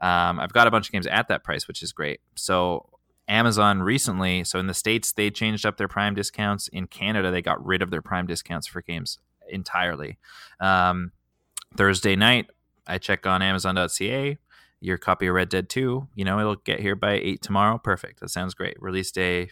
[0.00, 2.20] Um, I've got a bunch of games at that price, which is great.
[2.34, 2.88] So
[3.28, 6.68] Amazon recently, so in the states they changed up their Prime discounts.
[6.68, 9.18] In Canada, they got rid of their Prime discounts for games
[9.50, 10.18] entirely.
[10.60, 11.12] Um,
[11.76, 12.50] Thursday night,
[12.86, 14.38] I check on Amazon.ca.
[14.80, 17.78] Your copy of Red Dead 2, you know, it'll get here by 8 tomorrow.
[17.78, 18.20] Perfect.
[18.20, 18.80] That sounds great.
[18.80, 19.50] Release day,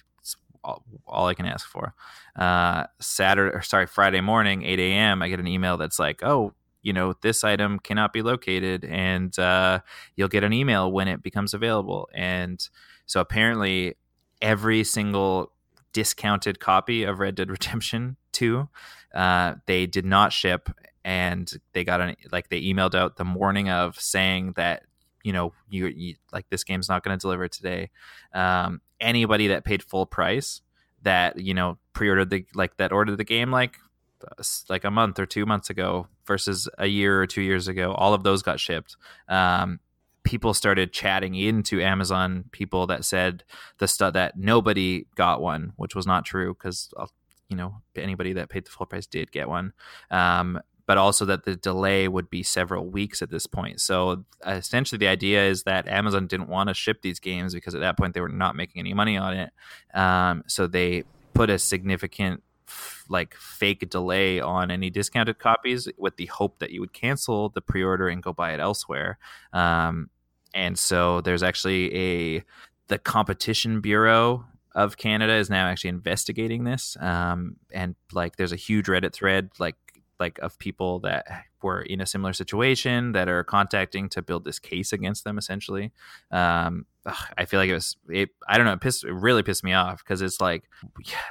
[0.65, 1.95] all, all, I can ask for.
[2.35, 6.55] Uh, Saturday, or sorry, Friday morning, 8 a.m., I get an email that's like, oh,
[6.83, 8.87] you know, this item cannot be located.
[8.87, 9.81] And uh,
[10.16, 12.09] you'll get an email when it becomes available.
[12.15, 12.66] And
[13.05, 13.97] so apparently,
[14.41, 15.53] every single
[15.93, 18.69] discounted copy of Red Dead Redemption 2
[19.15, 20.69] uh, they did not ship,
[21.05, 24.82] and they got an like they emailed out the morning of saying that
[25.23, 27.90] you know you, you like this game's not going to deliver today.
[28.35, 30.60] Um, anybody that paid full price
[31.02, 33.78] that you know pre-ordered the like that ordered the game like
[34.69, 38.15] like a month or two months ago versus a year or two years ago all
[38.15, 38.97] of those got shipped
[39.28, 39.78] um,
[40.28, 43.42] people started chatting into amazon people that said
[43.78, 46.92] the stuff that nobody got one which was not true because
[47.48, 49.72] you know anybody that paid the full price did get one.
[50.10, 53.78] Um, but also that the delay would be several weeks at this point.
[53.78, 57.82] So essentially the idea is that amazon didn't want to ship these games because at
[57.82, 59.50] that point they were not making any money on it.
[59.92, 62.42] Um, so they put a significant
[63.10, 67.60] like fake delay on any discounted copies with the hope that you would cancel the
[67.60, 69.18] pre-order and go buy it elsewhere.
[69.52, 70.09] Um,
[70.59, 72.44] and so there's actually a
[72.89, 74.44] the competition bureau
[74.74, 76.97] of Canada is now actually investigating this.
[77.01, 79.76] Um, and like, there's a huge Reddit thread, like,
[80.18, 81.26] like of people that
[81.62, 85.39] were in a similar situation that are contacting to build this case against them.
[85.39, 85.93] Essentially,
[86.32, 87.97] um, ugh, I feel like it was.
[88.09, 88.72] It, I don't know.
[88.72, 89.05] It pissed.
[89.05, 90.64] It really pissed me off because it's like,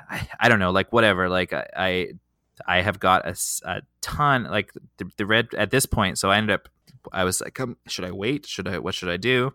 [0.09, 0.71] I, I, don't know.
[0.71, 1.27] Like whatever.
[1.27, 2.07] Like I, I,
[2.65, 3.35] I have got a,
[3.65, 4.45] a ton.
[4.45, 6.17] Like the, the red at this point.
[6.17, 6.69] So I ended up.
[7.13, 8.45] I was like, um, should I wait?
[8.45, 8.79] Should I?
[8.79, 9.53] What should I do?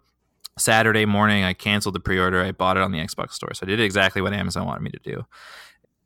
[0.58, 2.42] Saturday morning, I canceled the pre-order.
[2.42, 4.90] I bought it on the Xbox store, so I did exactly what Amazon wanted me
[4.90, 5.24] to do.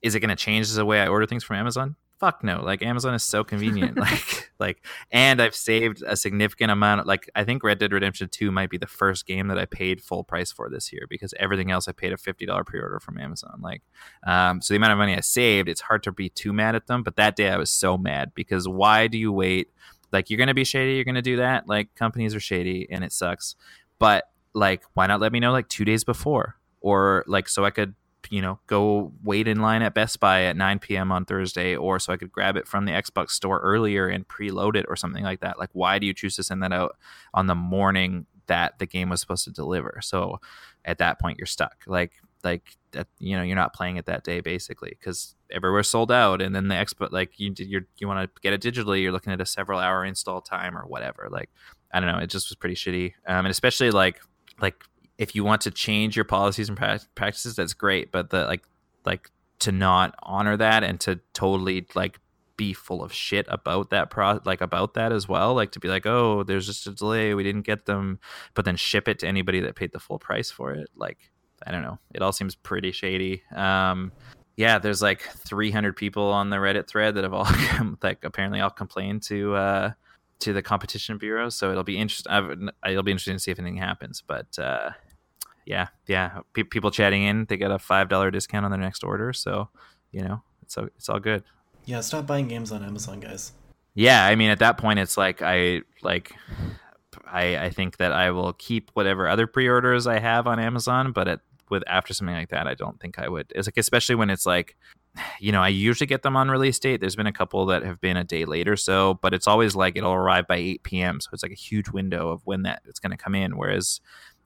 [0.02, 1.96] Is it going to change the way I order things from Amazon?
[2.18, 2.62] Fuck no!
[2.62, 3.96] Like Amazon is so convenient.
[3.98, 7.00] like, like, and I've saved a significant amount.
[7.02, 9.66] Of, like, I think Red Dead Redemption Two might be the first game that I
[9.66, 13.00] paid full price for this year because everything else I paid a fifty dollar pre-order
[13.00, 13.58] from Amazon.
[13.60, 13.82] Like,
[14.26, 16.86] um, so the amount of money I saved, it's hard to be too mad at
[16.86, 17.02] them.
[17.02, 19.68] But that day I was so mad because why do you wait?
[20.12, 20.94] Like, you're to be shady.
[20.94, 21.68] You're to do that.
[21.68, 23.56] Like, companies are shady, and it sucks.
[23.98, 24.24] But
[24.56, 27.94] like why not let me know like two days before or like so i could
[28.30, 31.98] you know go wait in line at best buy at 9 p.m on thursday or
[32.00, 35.22] so i could grab it from the xbox store earlier and preload it or something
[35.22, 36.96] like that like why do you choose to send that out
[37.34, 40.40] on the morning that the game was supposed to deliver so
[40.86, 42.14] at that point you're stuck like
[42.46, 46.40] like that you know you're not playing it that day basically because everywhere's sold out
[46.40, 49.32] and then the expo like you you you want to get it digitally you're looking
[49.32, 51.50] at a several hour install time or whatever like
[51.92, 53.12] i don't know it just was pretty shitty.
[53.26, 54.20] Um, and especially like
[54.60, 54.76] like
[55.18, 56.78] if you want to change your policies and
[57.14, 58.64] practices that's great but the like
[59.04, 62.20] like to not honor that and to totally like
[62.56, 65.88] be full of shit about that pro like about that as well like to be
[65.88, 68.18] like oh there's just a delay we didn't get them
[68.54, 71.18] but then ship it to anybody that paid the full price for it like
[71.66, 74.12] i don't know it all seems pretty shady um
[74.56, 77.48] yeah there's like 300 people on the reddit thread that have all
[78.02, 79.90] like apparently all complained to uh
[80.40, 81.48] to the competition bureau.
[81.48, 82.70] So it'll be interesting.
[82.86, 84.22] It'll be interesting to see if anything happens.
[84.26, 84.90] But uh,
[85.64, 89.04] yeah, yeah, P- people chatting in, they get a five dollar discount on their next
[89.04, 89.32] order.
[89.32, 89.68] So
[90.12, 91.44] you know, it's all, it's all good.
[91.84, 93.52] Yeah, stop buying games on Amazon, guys.
[93.94, 96.34] Yeah, I mean, at that point, it's like I like.
[97.28, 101.26] I, I think that I will keep whatever other pre-orders I have on Amazon, but
[101.26, 101.40] at,
[101.70, 103.52] with after something like that, I don't think I would.
[103.54, 104.76] It's like especially when it's like
[105.40, 107.00] you know, I usually get them on release date.
[107.00, 109.96] There's been a couple that have been a day later, so but it's always like
[109.96, 111.20] it'll arrive by 8 p.m.
[111.20, 113.56] So it's like a huge window of when that it's going to come in.
[113.56, 114.00] Whereas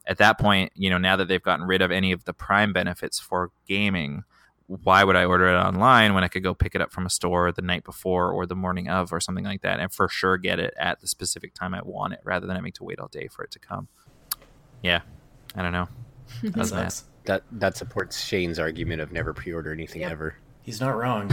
[0.07, 2.73] at that point, you know, now that they've gotten rid of any of the Prime
[2.73, 4.23] benefits for gaming,
[4.67, 7.09] why would I order it online when I could go pick it up from a
[7.09, 10.37] store the night before or the morning of or something like that, and for sure
[10.37, 13.09] get it at the specific time I want it, rather than having to wait all
[13.09, 13.89] day for it to come.
[14.81, 15.01] Yeah,
[15.55, 15.89] I don't know.
[16.41, 20.11] that, that that that supports Shane's argument of never pre-order anything yep.
[20.11, 20.35] ever.
[20.61, 21.31] He's not wrong.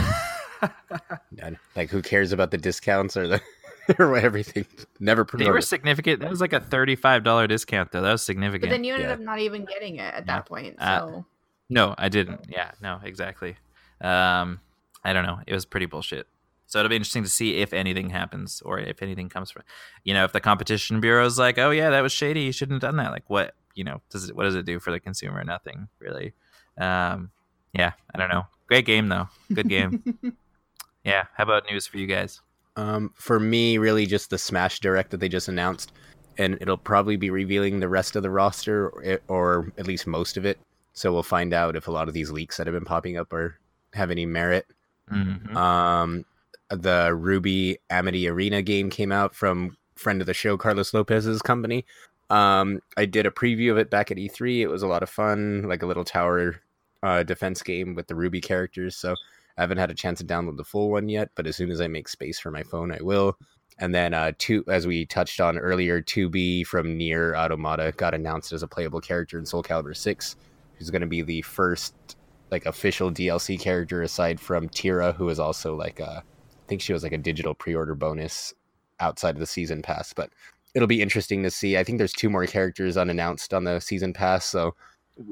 [1.77, 3.41] like, who cares about the discounts or the
[3.99, 4.67] or everything?
[5.01, 5.25] Never.
[5.25, 5.45] Pre-order.
[5.45, 6.21] They were significant.
[6.21, 8.03] That was like a thirty-five dollar discount, though.
[8.03, 8.71] That was significant.
[8.71, 9.15] But then you ended yeah.
[9.15, 10.35] up not even getting it at yeah.
[10.35, 10.77] that point.
[10.79, 11.15] Uh, so.
[11.19, 11.23] Uh,
[11.71, 12.47] no, I didn't.
[12.49, 13.57] Yeah, no, exactly.
[14.01, 14.61] Um,
[15.05, 15.41] I don't know.
[15.47, 16.27] It was pretty bullshit.
[16.67, 19.63] So it'll be interesting to see if anything happens or if anything comes from,
[20.05, 22.83] you know, if the competition bureau is like, oh yeah, that was shady, you shouldn't
[22.83, 23.11] have done that.
[23.11, 25.43] Like, what you know, does it what does it do for the consumer?
[25.45, 26.35] Nothing really.
[26.77, 27.31] Um,
[27.73, 28.45] yeah, I don't know.
[28.67, 29.29] Great game though.
[29.55, 30.03] Good game.
[31.05, 31.27] yeah.
[31.37, 32.41] How about news for you guys?
[32.77, 35.93] Um, for me, really just the Smash Direct that they just announced,
[36.39, 40.37] and it'll probably be revealing the rest of the roster, or, or at least most
[40.37, 40.59] of it.
[40.93, 43.33] So we'll find out if a lot of these leaks that have been popping up
[43.33, 43.57] are
[43.95, 44.67] have any merit.
[45.13, 45.55] Mhm.
[45.55, 46.25] Um,
[46.71, 51.85] the RWBY Amity Arena game came out from friend of the show Carlos Lopez's company.
[52.31, 54.61] Um, I did a preview of it back at E3.
[54.61, 56.61] It was a lot of fun, like a little tower
[57.03, 58.97] uh, defense game with the RWBY characters.
[58.97, 59.15] So
[59.57, 61.81] I haven't had a chance to download the full one yet, but as soon as
[61.81, 63.37] I make space for my phone, I will.
[63.79, 68.53] And then uh, two, as we touched on earlier, 2B from NieR Automata got announced
[68.53, 70.37] as a playable character in Soul Calibur 6,
[70.77, 71.95] who's going to be the first
[72.51, 76.93] like official DLC character aside from Tira, who is also like a, I think she
[76.93, 78.55] was like a digital pre-order bonus
[79.01, 80.13] outside of the season pass.
[80.13, 80.31] But
[80.79, 81.77] it'll be interesting to see.
[81.77, 84.77] I think there's two more characters unannounced on the season pass, so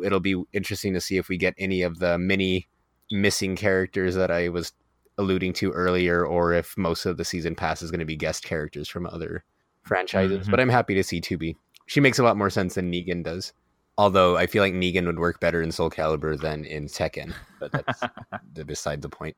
[0.05, 2.66] it'll be interesting to see if we get any of the many
[3.12, 4.73] missing characters that I was
[5.18, 8.43] alluding to earlier, or if most of the season pass is going to be guest
[8.43, 9.44] characters from other
[9.85, 10.48] franchises.
[10.48, 10.51] Mhm.
[10.51, 11.55] But I'm happy to see 2B.
[11.86, 13.52] She makes a lot more sense than Negan does.
[13.97, 17.70] Although I feel like Negan would work better in Soul Calibur than in Tekken, but
[17.70, 18.02] that's
[18.66, 19.36] beside the point.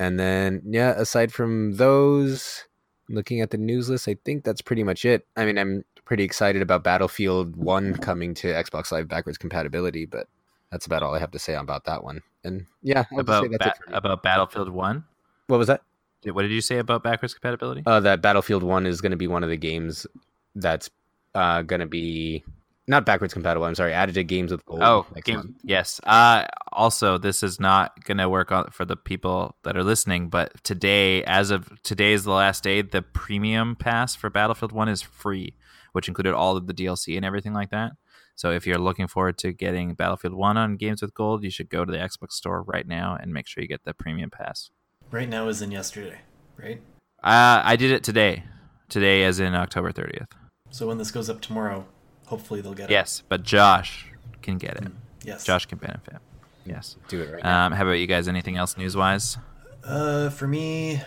[0.00, 2.64] And then, yeah, aside from those,
[3.12, 5.26] looking at the news list, I think that's pretty much it.
[5.36, 10.26] I mean, I'm pretty excited about Battlefield 1 coming to Xbox Live backwards compatibility, but
[10.70, 12.22] that's about all I have to say about that one.
[12.42, 13.96] And yeah, I'll about say that's ba- it for me.
[13.96, 15.04] about Battlefield One.
[15.46, 15.82] what was that?
[16.24, 17.82] What did you say about backwards compatibility?
[17.84, 20.06] Uh, that Battlefield 1 is going to be one of the games
[20.54, 20.88] that's
[21.34, 22.44] uh, going to be
[22.88, 23.66] not backwards compatible.
[23.66, 24.82] I'm sorry, added to games with gold.
[24.82, 26.00] Oh, next game, yes.
[26.04, 30.28] Uh, also, this is not going to work on for the people that are listening.
[30.28, 32.82] But today, as of today, is the last day.
[32.82, 35.54] The premium pass for Battlefield One is free,
[35.92, 37.92] which included all of the DLC and everything like that.
[38.34, 41.68] So, if you're looking forward to getting Battlefield One on Games with Gold, you should
[41.68, 44.70] go to the Xbox Store right now and make sure you get the premium pass.
[45.10, 46.18] Right now is in yesterday,
[46.56, 46.80] right?
[47.22, 48.44] Uh, I did it today.
[48.88, 50.32] Today, as in October 30th.
[50.70, 51.86] So when this goes up tomorrow,
[52.32, 52.92] hopefully they'll get it.
[52.94, 54.06] Yes, but Josh
[54.40, 54.90] can get it.
[55.22, 55.44] Yes.
[55.44, 56.16] Josh can benefit.
[56.64, 56.96] Yes.
[57.08, 57.66] Do it right now.
[57.66, 58.26] Um, how about you guys?
[58.26, 59.36] Anything else news wise?
[59.84, 61.02] Uh, for me,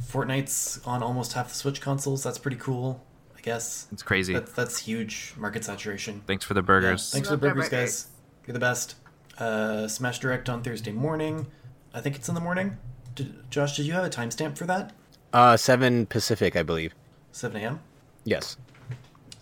[0.00, 2.22] Fortnite's on almost half the Switch consoles.
[2.22, 3.02] That's pretty cool,
[3.36, 3.88] I guess.
[3.90, 4.34] It's crazy.
[4.34, 6.22] That's that's huge market saturation.
[6.28, 7.10] Thanks for the Yeah, burgers.
[7.10, 7.70] Thanks for the burgers, burgers.
[8.04, 8.06] guys.
[8.46, 8.94] You're the best.
[9.38, 11.46] Uh, Smash Direct on Thursday morning.
[11.92, 12.76] I think it's in the morning.
[13.16, 14.92] Did, Josh, did you have a timestamp for that?
[15.32, 16.94] Uh, 7 Pacific, I believe.
[17.32, 17.80] 7 a.m.
[18.24, 18.56] Yes.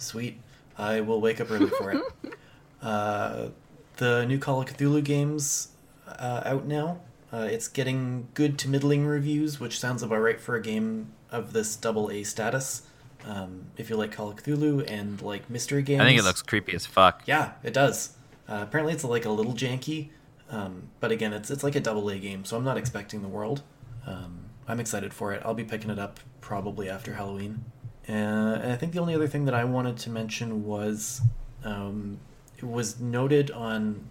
[0.01, 0.41] Sweet.
[0.79, 2.03] I will wake up early for it.
[2.83, 3.51] Uh,
[3.99, 5.69] the new Call of Cthulhu game's
[6.09, 7.01] uh, out now.
[7.31, 11.53] Uh, it's getting good to middling reviews, which sounds about right for a game of
[11.53, 12.83] this double A status.
[13.27, 16.41] Um, if you like Call of Cthulhu and like mystery games, I think it looks
[16.41, 17.21] creepy as fuck.
[17.27, 18.17] Yeah, it does.
[18.49, 20.09] Uh, apparently, it's like a little janky,
[20.51, 23.29] um, but again, it's it's like a double A game, so I'm not expecting the
[23.29, 23.63] world.
[24.07, 25.43] Um, I'm excited for it.
[25.45, 27.65] I'll be picking it up probably after Halloween.
[28.09, 31.21] Uh, and I think the only other thing that I wanted to mention was
[31.65, 32.19] um,
[32.59, 34.09] it was noted on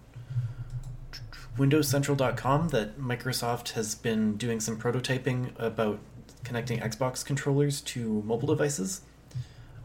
[1.58, 5.98] WindowsCentral.com that Microsoft has been doing some prototyping about
[6.44, 9.02] connecting Xbox controllers to mobile devices,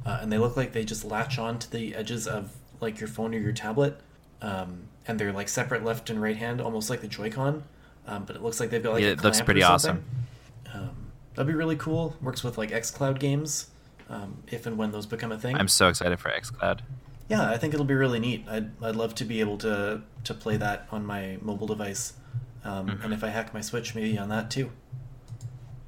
[0.06, 3.10] uh, and they look like they just latch on to the edges of like your
[3.10, 4.00] phone or your tablet,
[4.42, 7.64] um, and they're like separate left and right hand, almost like the Joy-Con.
[8.08, 10.06] Um, but it looks like they've got like Yeah, a it looks pretty awesome.
[10.74, 12.16] Um, that'd be really cool.
[12.22, 13.68] Works with like XCloud games,
[14.10, 15.56] um, if and when those become a thing.
[15.56, 16.82] I'm so excited for XCloud.
[17.30, 18.46] Yeah, I think it'll be really neat.
[18.48, 22.14] I'd, I'd love to be able to to play that on my mobile device,
[22.64, 23.06] um, Mhm.
[23.06, 24.72] and if I hack my Switch, maybe on that too.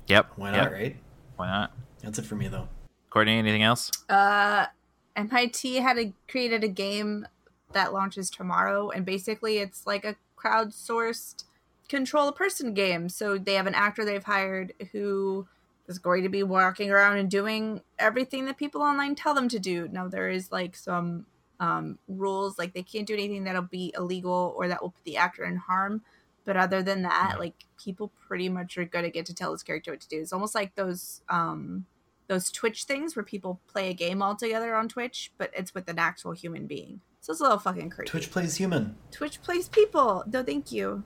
[0.08, 0.34] Yep.
[0.36, 0.64] Why yep.
[0.64, 0.98] not, right?
[1.36, 1.72] Why not?
[2.02, 2.68] That's it for me though.
[3.10, 3.92] Courtney, anything else?
[4.10, 4.68] Uh,
[5.16, 7.28] MIT had a, created a game
[7.74, 11.44] that launches tomorrow, and basically it's like a crowdsourced
[11.90, 13.10] control a person game.
[13.10, 15.48] So they have an actor they've hired who
[15.88, 19.60] is going to be walking around and doing everything that people online tell them to
[19.60, 19.88] do.
[19.88, 21.26] Now there is like some
[21.60, 25.18] um, rules, like they can't do anything that'll be illegal or that will put the
[25.18, 26.02] actor in harm.
[26.46, 29.92] But other than that, like people pretty much are gonna get to tell this character
[29.92, 30.22] what to do.
[30.22, 31.86] It's almost like those um
[32.28, 35.88] those Twitch things where people play a game all together on Twitch, but it's with
[35.90, 37.02] an actual human being.
[37.22, 38.10] So it's a little fucking creepy.
[38.10, 38.96] Twitch plays human.
[39.12, 40.24] Twitch plays people.
[40.32, 41.04] No, thank you.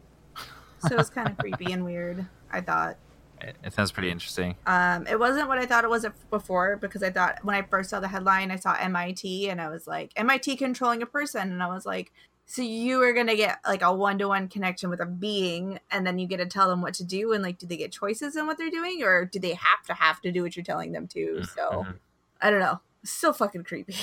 [0.87, 2.27] So it's kind of creepy and weird.
[2.51, 2.97] I thought.
[3.41, 4.55] It, sounds pretty interesting.
[4.65, 7.89] Um, it wasn't what I thought it was before because I thought when I first
[7.89, 11.63] saw the headline, I saw MIT and I was like, MIT controlling a person, and
[11.63, 12.11] I was like,
[12.45, 16.05] So you are gonna get like a one to one connection with a being, and
[16.05, 17.34] then you get to tell them what to do.
[17.34, 19.93] And like, do they get choices in what they're doing, or do they have to
[19.93, 21.43] have to do what you're telling them to?
[21.55, 21.95] So Mhm.
[22.41, 22.80] I don't know.
[23.03, 23.95] Still fucking creepy.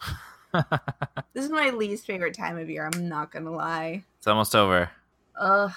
[1.32, 2.88] this is my least favorite time of year.
[2.92, 4.04] I'm not gonna lie.
[4.18, 4.90] It's almost over.
[5.38, 5.72] Ugh,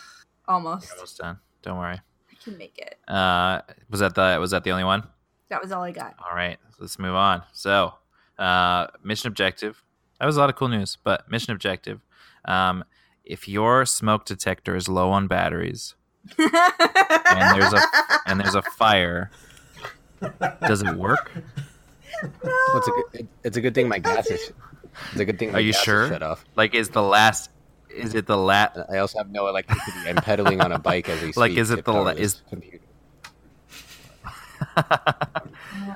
[0.47, 0.89] almost.
[0.91, 1.39] We're almost done.
[1.63, 1.99] Don't worry.
[2.47, 2.97] I can make it.
[3.07, 5.03] Uh, was that the was that the only one?
[5.49, 6.15] That was all I got.
[6.19, 7.43] All right, let's move on.
[7.53, 7.93] So,
[8.37, 9.83] uh, mission objective.
[10.19, 11.99] That was a lot of cool news, but mission objective.
[12.45, 12.83] Um,
[13.23, 15.95] if your smoke detector is low on batteries
[16.37, 16.49] and
[17.61, 17.81] there's a
[18.25, 19.31] and there's a fire,
[20.61, 21.31] does it work?
[22.43, 24.51] Well, it's a good, it's a good thing my gas is.
[25.11, 25.53] It's a good thing.
[25.53, 26.07] Are you sure?
[26.09, 26.45] Shut off.
[26.55, 27.51] Like, is the last?
[27.97, 28.77] Is it the lat?
[28.91, 29.97] I also have no electricity.
[30.07, 31.37] I'm pedaling on a bike as we speak.
[31.41, 32.79] Like, is it the power la- is- computer.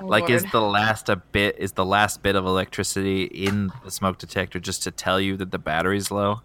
[0.00, 1.56] Oh, like, is the last a bit?
[1.58, 5.50] Is the last bit of electricity in the smoke detector just to tell you that
[5.50, 6.42] the battery's low?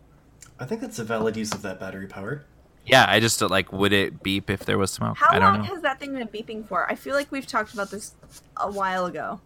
[0.60, 2.46] I think that's a valid use of that battery power.
[2.86, 5.18] Yeah, I just like would it beep if there was smoke?
[5.18, 5.74] How I don't long know.
[5.74, 6.90] has that thing been beeping for?
[6.90, 8.16] I feel like we've talked about this
[8.56, 9.42] a while ago.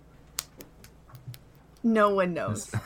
[1.83, 2.71] No one knows.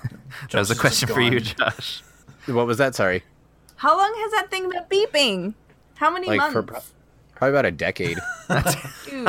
[0.51, 1.39] That was a question for you.
[1.39, 2.03] Josh.
[2.47, 2.95] What was that?
[2.95, 3.23] Sorry.
[3.77, 5.53] How long has that thing been beeping?
[5.95, 6.53] How many Like months?
[6.53, 6.79] for pro-
[7.35, 8.17] probably about a decade.
[8.49, 8.65] Dude,
[9.05, 9.23] Do you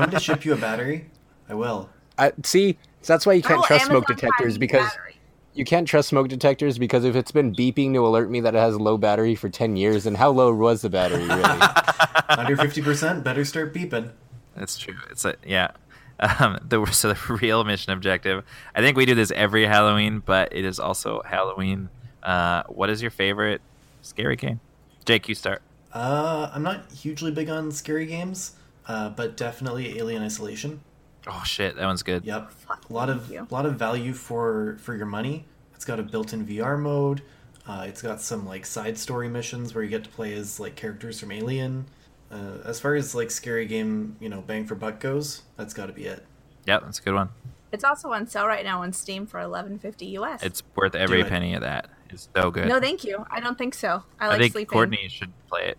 [0.00, 1.10] want me to ship you a battery?
[1.48, 1.88] I will.
[2.18, 5.16] I, see, so that's why you can't will trust smoke detectors because battery.
[5.54, 8.58] you can't trust smoke detectors because if it's been beeping to alert me that it
[8.58, 11.42] has low battery for 10 years, then how low was the battery really?
[12.28, 14.10] Under 50%, better start beeping.
[14.56, 14.94] That's true.
[15.10, 15.72] It's a yeah.
[16.18, 18.42] Um, the so the real mission objective.
[18.74, 21.90] I think we do this every Halloween, but it is also Halloween.
[22.26, 23.62] Uh, what is your favorite
[24.02, 24.60] scary game?
[25.04, 25.62] Jake, you start.
[25.92, 28.56] Uh, I'm not hugely big on scary games,
[28.88, 30.80] uh, but definitely Alien Isolation.
[31.28, 32.24] Oh shit, that one's good.
[32.24, 33.46] Yep, a lot of thank you.
[33.50, 35.44] lot of value for for your money.
[35.74, 37.22] It's got a built-in VR mode.
[37.66, 40.74] Uh, it's got some like side story missions where you get to play as like
[40.74, 41.86] characters from Alien.
[42.30, 45.86] Uh, as far as like scary game, you know, bang for buck goes, that's got
[45.86, 46.24] to be it.
[46.66, 47.28] Yep, that's a good one.
[47.72, 50.42] It's also on sale right now on Steam for eleven fifty US.
[50.42, 51.88] It's worth every penny of that.
[52.10, 52.68] It's so good.
[52.68, 53.24] no, thank you.
[53.30, 54.02] I don't think so.
[54.20, 54.72] I I like think sleeping.
[54.72, 55.78] Courtney should play it.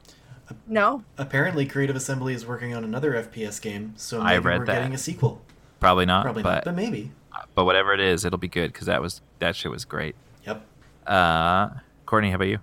[0.65, 4.75] No, Apparently, Creative Assembly is working on another FPS game, so I read we're that.
[4.79, 5.41] getting a sequel.
[5.81, 7.11] Probably not, Probably but not, but maybe.
[7.53, 10.15] but whatever it is, it'll be good because that was that shit was great.
[10.45, 10.65] Yep.
[11.05, 11.69] Uh,
[12.05, 12.59] Courtney, how about you?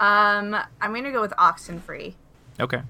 [0.00, 2.14] um, I'm gonna go with Oxenfree.
[2.58, 2.80] Okay.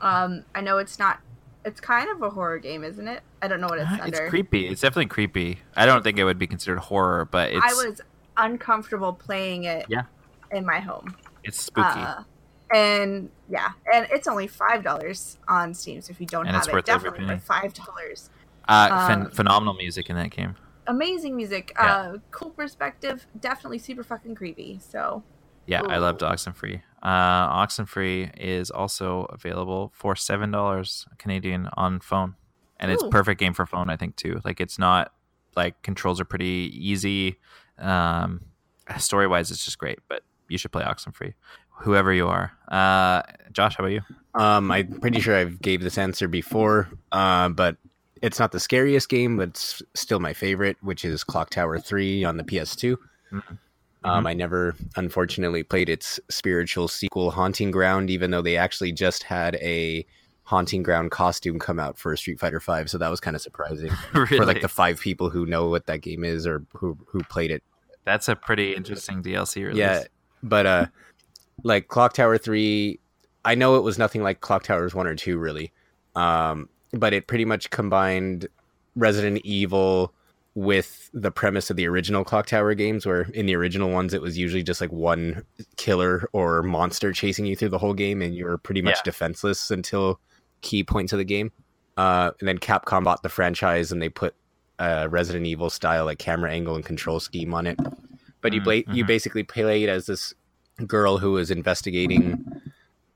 [0.00, 1.20] Um, I know it's not.
[1.64, 3.22] It's kind of a horror game, isn't it?
[3.42, 4.18] I don't know what it's Uh, under.
[4.22, 4.68] it's creepy.
[4.68, 5.58] It's definitely creepy.
[5.74, 8.00] I don't think it would be considered horror, but it's I was
[8.36, 9.86] uncomfortable playing it.
[9.88, 10.02] Yeah.
[10.52, 11.16] In my home.
[11.42, 11.88] it's spooky.
[12.00, 12.22] Uh,
[12.72, 16.00] and yeah, and it's only five dollars on Steam.
[16.00, 18.30] So if you don't And have it's it, definitely for five dollars.
[18.68, 20.54] Uh, um, phenomenal music in that game.
[20.86, 21.72] Amazing music.
[21.76, 21.96] Yeah.
[21.96, 23.26] Uh, cool perspective.
[23.40, 24.78] Definitely super fucking creepy.
[24.82, 25.22] So
[25.66, 26.00] Yeah, I Ooh.
[26.00, 26.82] loved Oxenfree.
[27.02, 32.34] Uh, Oxenfree is also available for seven dollars Canadian on phone,
[32.78, 33.90] and it's perfect game for phone.
[33.90, 34.40] I think too.
[34.44, 35.12] Like it's not
[35.56, 37.38] like controls are pretty easy.
[37.78, 38.40] Um,
[38.98, 39.98] story wise, it's just great.
[40.08, 41.34] But you should play Oxenfree,
[41.70, 42.52] whoever you are.
[42.68, 43.22] Uh,
[43.52, 44.00] Josh, how about you?
[44.34, 47.76] Um, I'm pretty sure I've gave this answer before, uh, but
[48.22, 52.24] it's not the scariest game, but it's still my favorite, which is Clock Tower 3
[52.24, 52.96] on the PS2.
[53.32, 53.58] Mhm.
[54.04, 59.22] Um, I never, unfortunately, played its spiritual sequel, Haunting Ground, even though they actually just
[59.22, 60.04] had a
[60.44, 63.90] Haunting Ground costume come out for Street Fighter 5, so that was kind of surprising
[64.12, 64.26] really?
[64.36, 67.50] for like the five people who know what that game is or who who played
[67.50, 67.62] it.
[68.04, 69.78] That's a pretty interesting DLC release.
[69.78, 70.04] Yeah,
[70.42, 70.86] but uh,
[71.62, 73.00] like Clock Tower three,
[73.44, 75.72] I know it was nothing like Clock Towers one or two, really.
[76.14, 78.46] Um, but it pretty much combined
[78.96, 80.12] Resident Evil
[80.54, 84.20] with the premise of the original Clock Tower games, where in the original ones it
[84.22, 85.42] was usually just like one
[85.76, 89.02] killer or monster chasing you through the whole game, and you're pretty much Yeah.
[89.06, 90.20] defenseless until
[90.64, 91.52] key points of the game.
[91.96, 94.34] Uh, and then Capcom bought the franchise, and they put
[94.80, 97.78] a Resident Evil style like camera angle and control scheme on it.
[98.40, 100.34] But you Mm, play, you basically played as this
[100.86, 102.44] girl who is investigating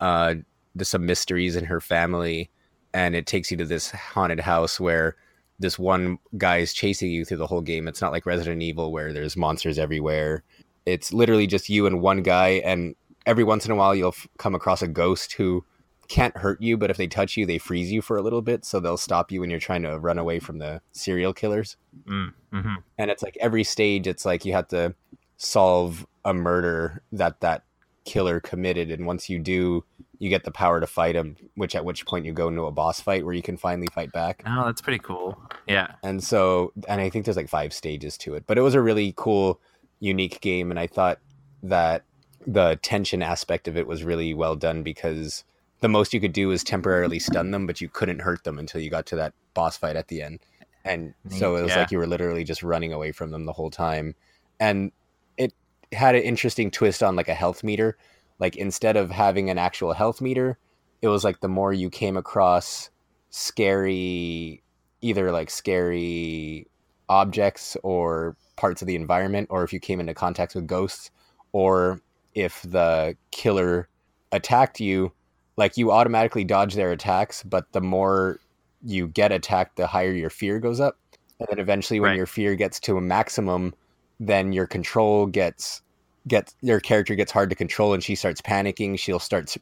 [0.01, 0.35] uh,
[0.77, 2.51] the, some mysteries in her family,
[2.95, 5.17] and it takes you to this haunted house where
[5.59, 7.89] this one guy is chasing you through the whole game.
[7.89, 10.45] It's not like Resident Evil where there's monsters everywhere.
[10.87, 12.95] It's literally just you and one guy, and
[13.27, 15.65] every once in a while you'll f- come across a ghost who
[16.09, 18.65] can't hurt you, but if they touch you, they freeze you for a little bit,
[18.65, 21.77] so they'll stop you when you're trying to run away from the serial killers
[22.07, 24.95] Mm, hmm and it's like every stage it's like you have to
[25.37, 27.65] solve a murder that that
[28.05, 29.85] killer committed and once you do
[30.19, 32.71] you get the power to fight him which at which point you go into a
[32.71, 35.39] boss fight where you can finally fight back Oh, that's pretty cool.
[35.67, 35.93] Yeah.
[36.03, 38.81] and so and i think there's like five stages to it but it was a
[38.81, 39.61] really cool
[40.01, 41.19] unique game, and I thought
[41.65, 42.05] that
[42.47, 45.43] the tension aspect of it was really well done because
[45.81, 48.81] the most you could do was temporarily stun them, but you couldn't hurt them until
[48.81, 50.41] you got to that boss fight at the end.
[50.85, 51.81] And so it was Yeah.
[51.81, 54.15] like you were literally just running away from them the whole time.
[54.59, 54.91] And
[55.37, 55.53] it
[55.93, 57.97] had an interesting twist on like a health meter.
[58.39, 60.59] Like instead of having an actual health meter,
[61.03, 62.91] it was like the more you came across
[63.31, 64.63] scary
[65.01, 66.67] either like scary
[67.09, 71.11] objects or parts of the environment or if you came into contact with ghosts
[71.53, 72.01] or
[72.35, 73.89] if the killer
[74.33, 75.13] attacked you
[75.59, 78.39] like you automatically dodge their attacks but the more
[78.83, 80.97] you get attacked the higher your fear goes up.
[81.41, 82.17] And then eventually when Right.
[82.17, 83.75] your fear gets to a maximum
[84.21, 85.83] then your control gets
[86.27, 88.99] gets your character gets hard to control and she starts panicking.
[88.99, 89.55] She'll start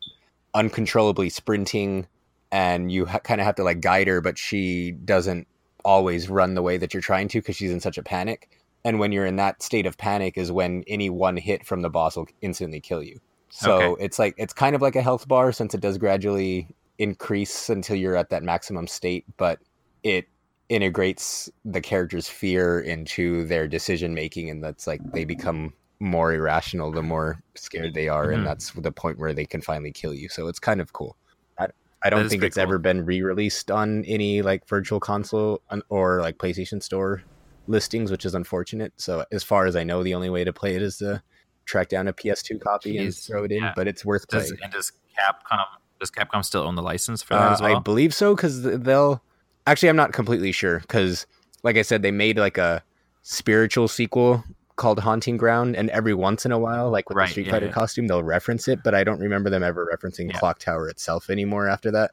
[0.54, 2.06] uncontrollably sprinting
[2.52, 5.46] and you ha- kind of have to like guide her but she doesn't
[5.84, 8.50] always run the way that you're trying to because she's in such a panic.
[8.84, 11.90] And when you're in that state of panic is when any one hit from the
[11.90, 13.20] boss will instantly kill you
[13.56, 14.04] so Okay.
[14.04, 16.68] it's like it's kind of like a health bar since it does gradually
[16.98, 19.58] increase until you're at that maximum state but
[20.02, 20.26] it
[20.68, 26.90] integrates the character's fear into their decision making and that's like they become more irrational
[26.92, 28.34] the more scared they are Mhm.
[28.34, 31.16] and that's the point where they can finally kill you so it's kind of cool
[31.58, 31.66] i,
[32.02, 36.82] I don't think it's ever been re-released on any like virtual console or like playstation
[36.82, 37.22] store
[37.66, 40.74] listings which is unfortunate so as far as i know the only way to play
[40.76, 41.22] it is to
[41.66, 43.72] track down a ps2 copy and throw it in Yeah.
[43.76, 45.64] but it's worth Does, playing and does Capcom
[46.00, 47.76] does Capcom still own the license for that uh, as well?
[47.76, 49.22] I believe so because they'll.
[49.66, 51.26] Actually, I'm not completely sure because,
[51.62, 52.82] like I said, they made like a
[53.22, 54.44] spiritual sequel
[54.76, 57.52] called Haunting Ground, and every once in a while, like with Right, the Street yeah,
[57.52, 57.72] Fighter yeah.
[57.72, 60.32] costume, they'll reference it, but I don't remember them ever referencing.
[60.34, 62.10] Clock Tower itself anymore after that.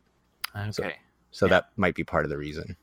[0.56, 0.96] okay.
[1.32, 1.50] So Yeah.
[1.50, 2.78] that might be part of the reason.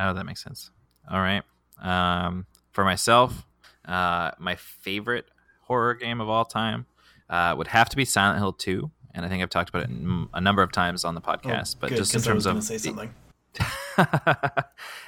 [0.00, 0.70] Oh, that makes sense.
[1.10, 1.42] All right.
[1.82, 3.44] Um, for myself,
[3.84, 5.26] uh, my favorite
[5.66, 6.86] horror game of all time
[7.30, 8.90] uh, would have to be Silent Hill 2.
[9.14, 9.90] And I think I've talked about it
[10.34, 11.76] a number of times on the podcast.
[11.80, 13.14] but Oh, Good, just in 'cause I was terms of say something.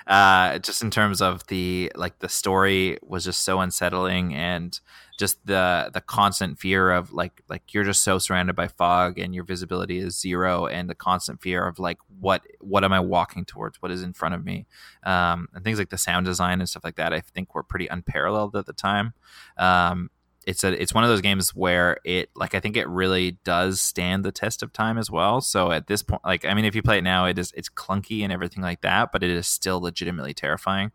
[0.06, 4.80] uh, just in terms of the like the story was just so unsettling and
[5.18, 9.34] just the the constant fear of like like you're just so surrounded by fog and
[9.34, 13.44] your visibility is zero and the constant fear of like what what am I walking
[13.44, 14.66] towards what is in front of me
[15.02, 17.88] um, and things like the sound design and stuff like that I think were pretty
[17.88, 19.12] unparalleled at the time
[19.58, 20.10] um,
[20.48, 23.82] it's a it's one of those games where it like I think it really does
[23.82, 25.42] stand the test of time as well.
[25.42, 27.68] So at this point, like I mean, if you play it now, it is it's
[27.68, 30.90] clunky and everything like that, but it is still legitimately terrifying.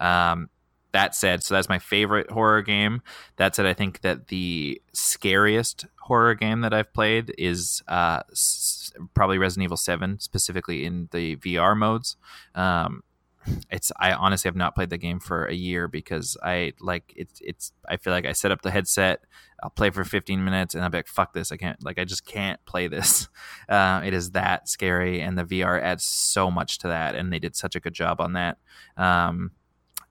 [0.00, 0.50] Um,
[0.90, 3.00] that said, so that's my favorite horror game.
[3.36, 8.92] That said, I think that the scariest horror game that I've played is uh, s-
[9.14, 12.16] probably Resident Evil Seven, specifically in the VR modes.
[12.56, 13.04] Um,
[13.70, 17.40] it's I honestly have not played the game for a year because I like it's
[17.42, 19.20] it's I feel like I set up the headset,
[19.62, 22.04] I'll play for 15 minutes and I'll be like fuck this I can't like I
[22.04, 23.28] just can't play this.
[23.68, 27.38] Uh, it is that scary and the VR adds so much to that and they
[27.40, 28.58] did such a good job on that.
[28.96, 29.50] Um,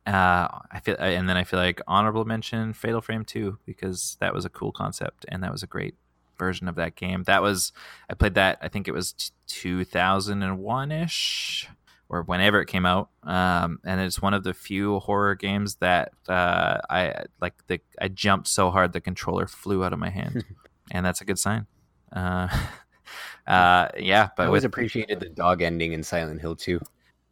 [0.05, 4.33] uh, I feel and then I feel like honorable mention Fatal Frame 2 because that
[4.33, 5.95] was a cool concept and that was a great
[6.37, 7.23] version of that game.
[7.23, 7.71] That was
[8.09, 11.69] I played that I think it was 2001 ish
[12.09, 13.09] or whenever it came out.
[13.23, 17.53] Um, and it's one of the few horror games that uh, I like.
[17.67, 20.45] The I jumped so hard the controller flew out of my hand,
[20.91, 21.65] and that's a good sign.
[22.11, 22.47] Uh,
[23.47, 26.79] uh, yeah, I but always with appreciated the dog ending in Silent Hill 2.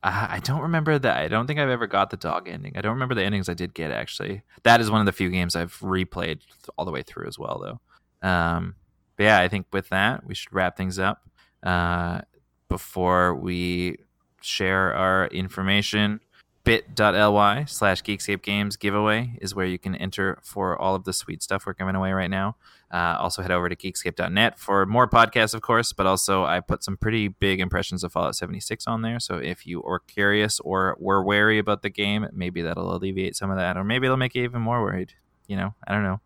[0.04, 1.18] uh, I don't remember that.
[1.18, 2.74] I don't think I've ever got the dog ending.
[2.76, 4.42] I don't remember the endings I did get actually.
[4.64, 6.42] That is one of the few games I've replayed
[6.78, 8.28] all the way through as well, though.
[8.28, 8.76] Um,
[9.18, 11.22] but yeah, I think with that we should wrap things up.
[11.62, 12.22] Uh,
[12.70, 13.98] before we
[14.44, 16.20] share our information,
[16.64, 21.44] bit.ly slash Geekscape Games giveaway is where you can enter for all of the sweet
[21.44, 22.56] stuff we're giving away right now.
[22.92, 26.84] Uh, also, head over to geekscape.net for more podcasts, of course, but also I put
[26.84, 29.20] some pretty big impressions of Fallout 76 on there.
[29.20, 33.50] So if you are curious or were wary about the game, maybe that'll alleviate some
[33.50, 35.14] of that, or maybe it'll make you even more worried.
[35.48, 36.22] You know, I don't know.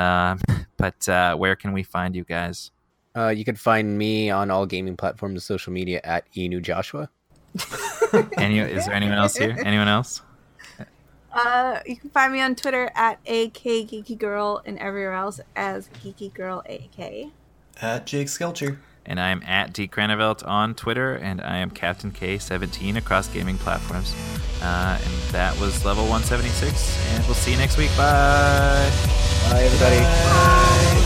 [0.00, 0.40] Um,
[0.76, 2.70] but uh, where can we find you guys?
[3.16, 7.10] Uh, you can find me on all gaming platforms and social media at Enu Joshua.
[8.36, 9.56] Any, is there anyone else here?
[9.64, 10.22] Anyone else?
[11.32, 15.88] Uh, you can find me on Twitter at AK Geeky Girl and everywhere else as
[16.04, 17.30] Geeky Girl AK.
[17.80, 18.78] At Jake Skelcher.
[19.04, 24.14] And I'm at D Cranevelt on Twitter, and I am Captain K17 across gaming platforms.
[24.62, 27.90] Uh, and that was level 176, and we'll see you next week.
[27.96, 28.92] Bye.
[29.50, 29.98] Bye, everybody.
[29.98, 31.01] Bye.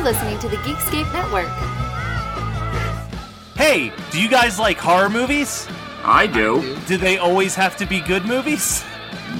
[0.00, 1.46] You're listening to the Geekscape Network.
[3.54, 5.68] Hey, do you guys like horror movies?
[6.02, 6.74] I do.
[6.86, 8.82] Do they always have to be good movies?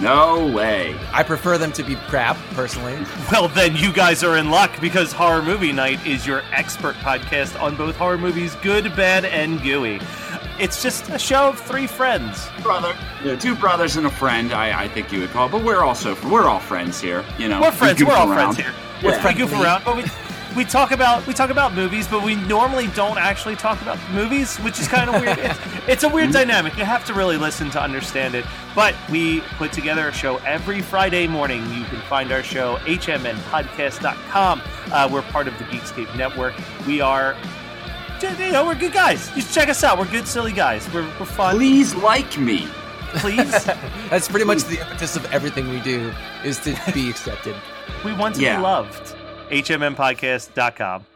[0.03, 0.95] No way.
[1.15, 2.99] I prefer them to be crap, personally.
[3.33, 7.59] Well, then you guys are in luck because Horror Movie Night is your expert podcast
[7.59, 9.99] on both horror movies, good, bad, and gooey.
[10.59, 12.47] It's just a show of three friends.
[12.63, 12.95] Brother.
[13.25, 15.53] Yeah, two brothers and a friend, I, I think you would call it.
[15.53, 17.25] But we're also we're all friends here.
[17.39, 17.99] You know, We're friends.
[17.99, 18.57] goof We're all around.
[18.57, 18.75] friends here.
[19.03, 19.27] Yeah.
[19.27, 20.05] We goof around, but we
[20.57, 24.57] we talk about we talk about movies, but we normally don't actually talk about movies,
[24.59, 25.39] which is kind of weird.
[25.39, 25.59] It's,
[25.89, 26.77] it's a weird dynamic.
[26.77, 28.45] You have to really listen to understand it.
[28.75, 31.63] But we put together a show every Friday morning.
[31.75, 34.63] You can find our show hmnpodcast.com.
[34.93, 36.55] Uh, we're part of the Geekscape Network.
[36.87, 37.37] We are.
[38.23, 39.35] You know, we're good guys.
[39.35, 39.99] You should check us out.
[39.99, 40.87] We're good, silly guys.
[40.93, 41.55] We're, we're fun.
[41.57, 42.67] Please like me.
[43.15, 43.65] Please.
[44.11, 46.13] That's pretty much the impetus of everything we do
[46.45, 47.57] is to be accepted.
[48.05, 48.57] we want to Yeah.
[48.57, 49.17] be loved.
[49.51, 51.10] hmnpodcast.com.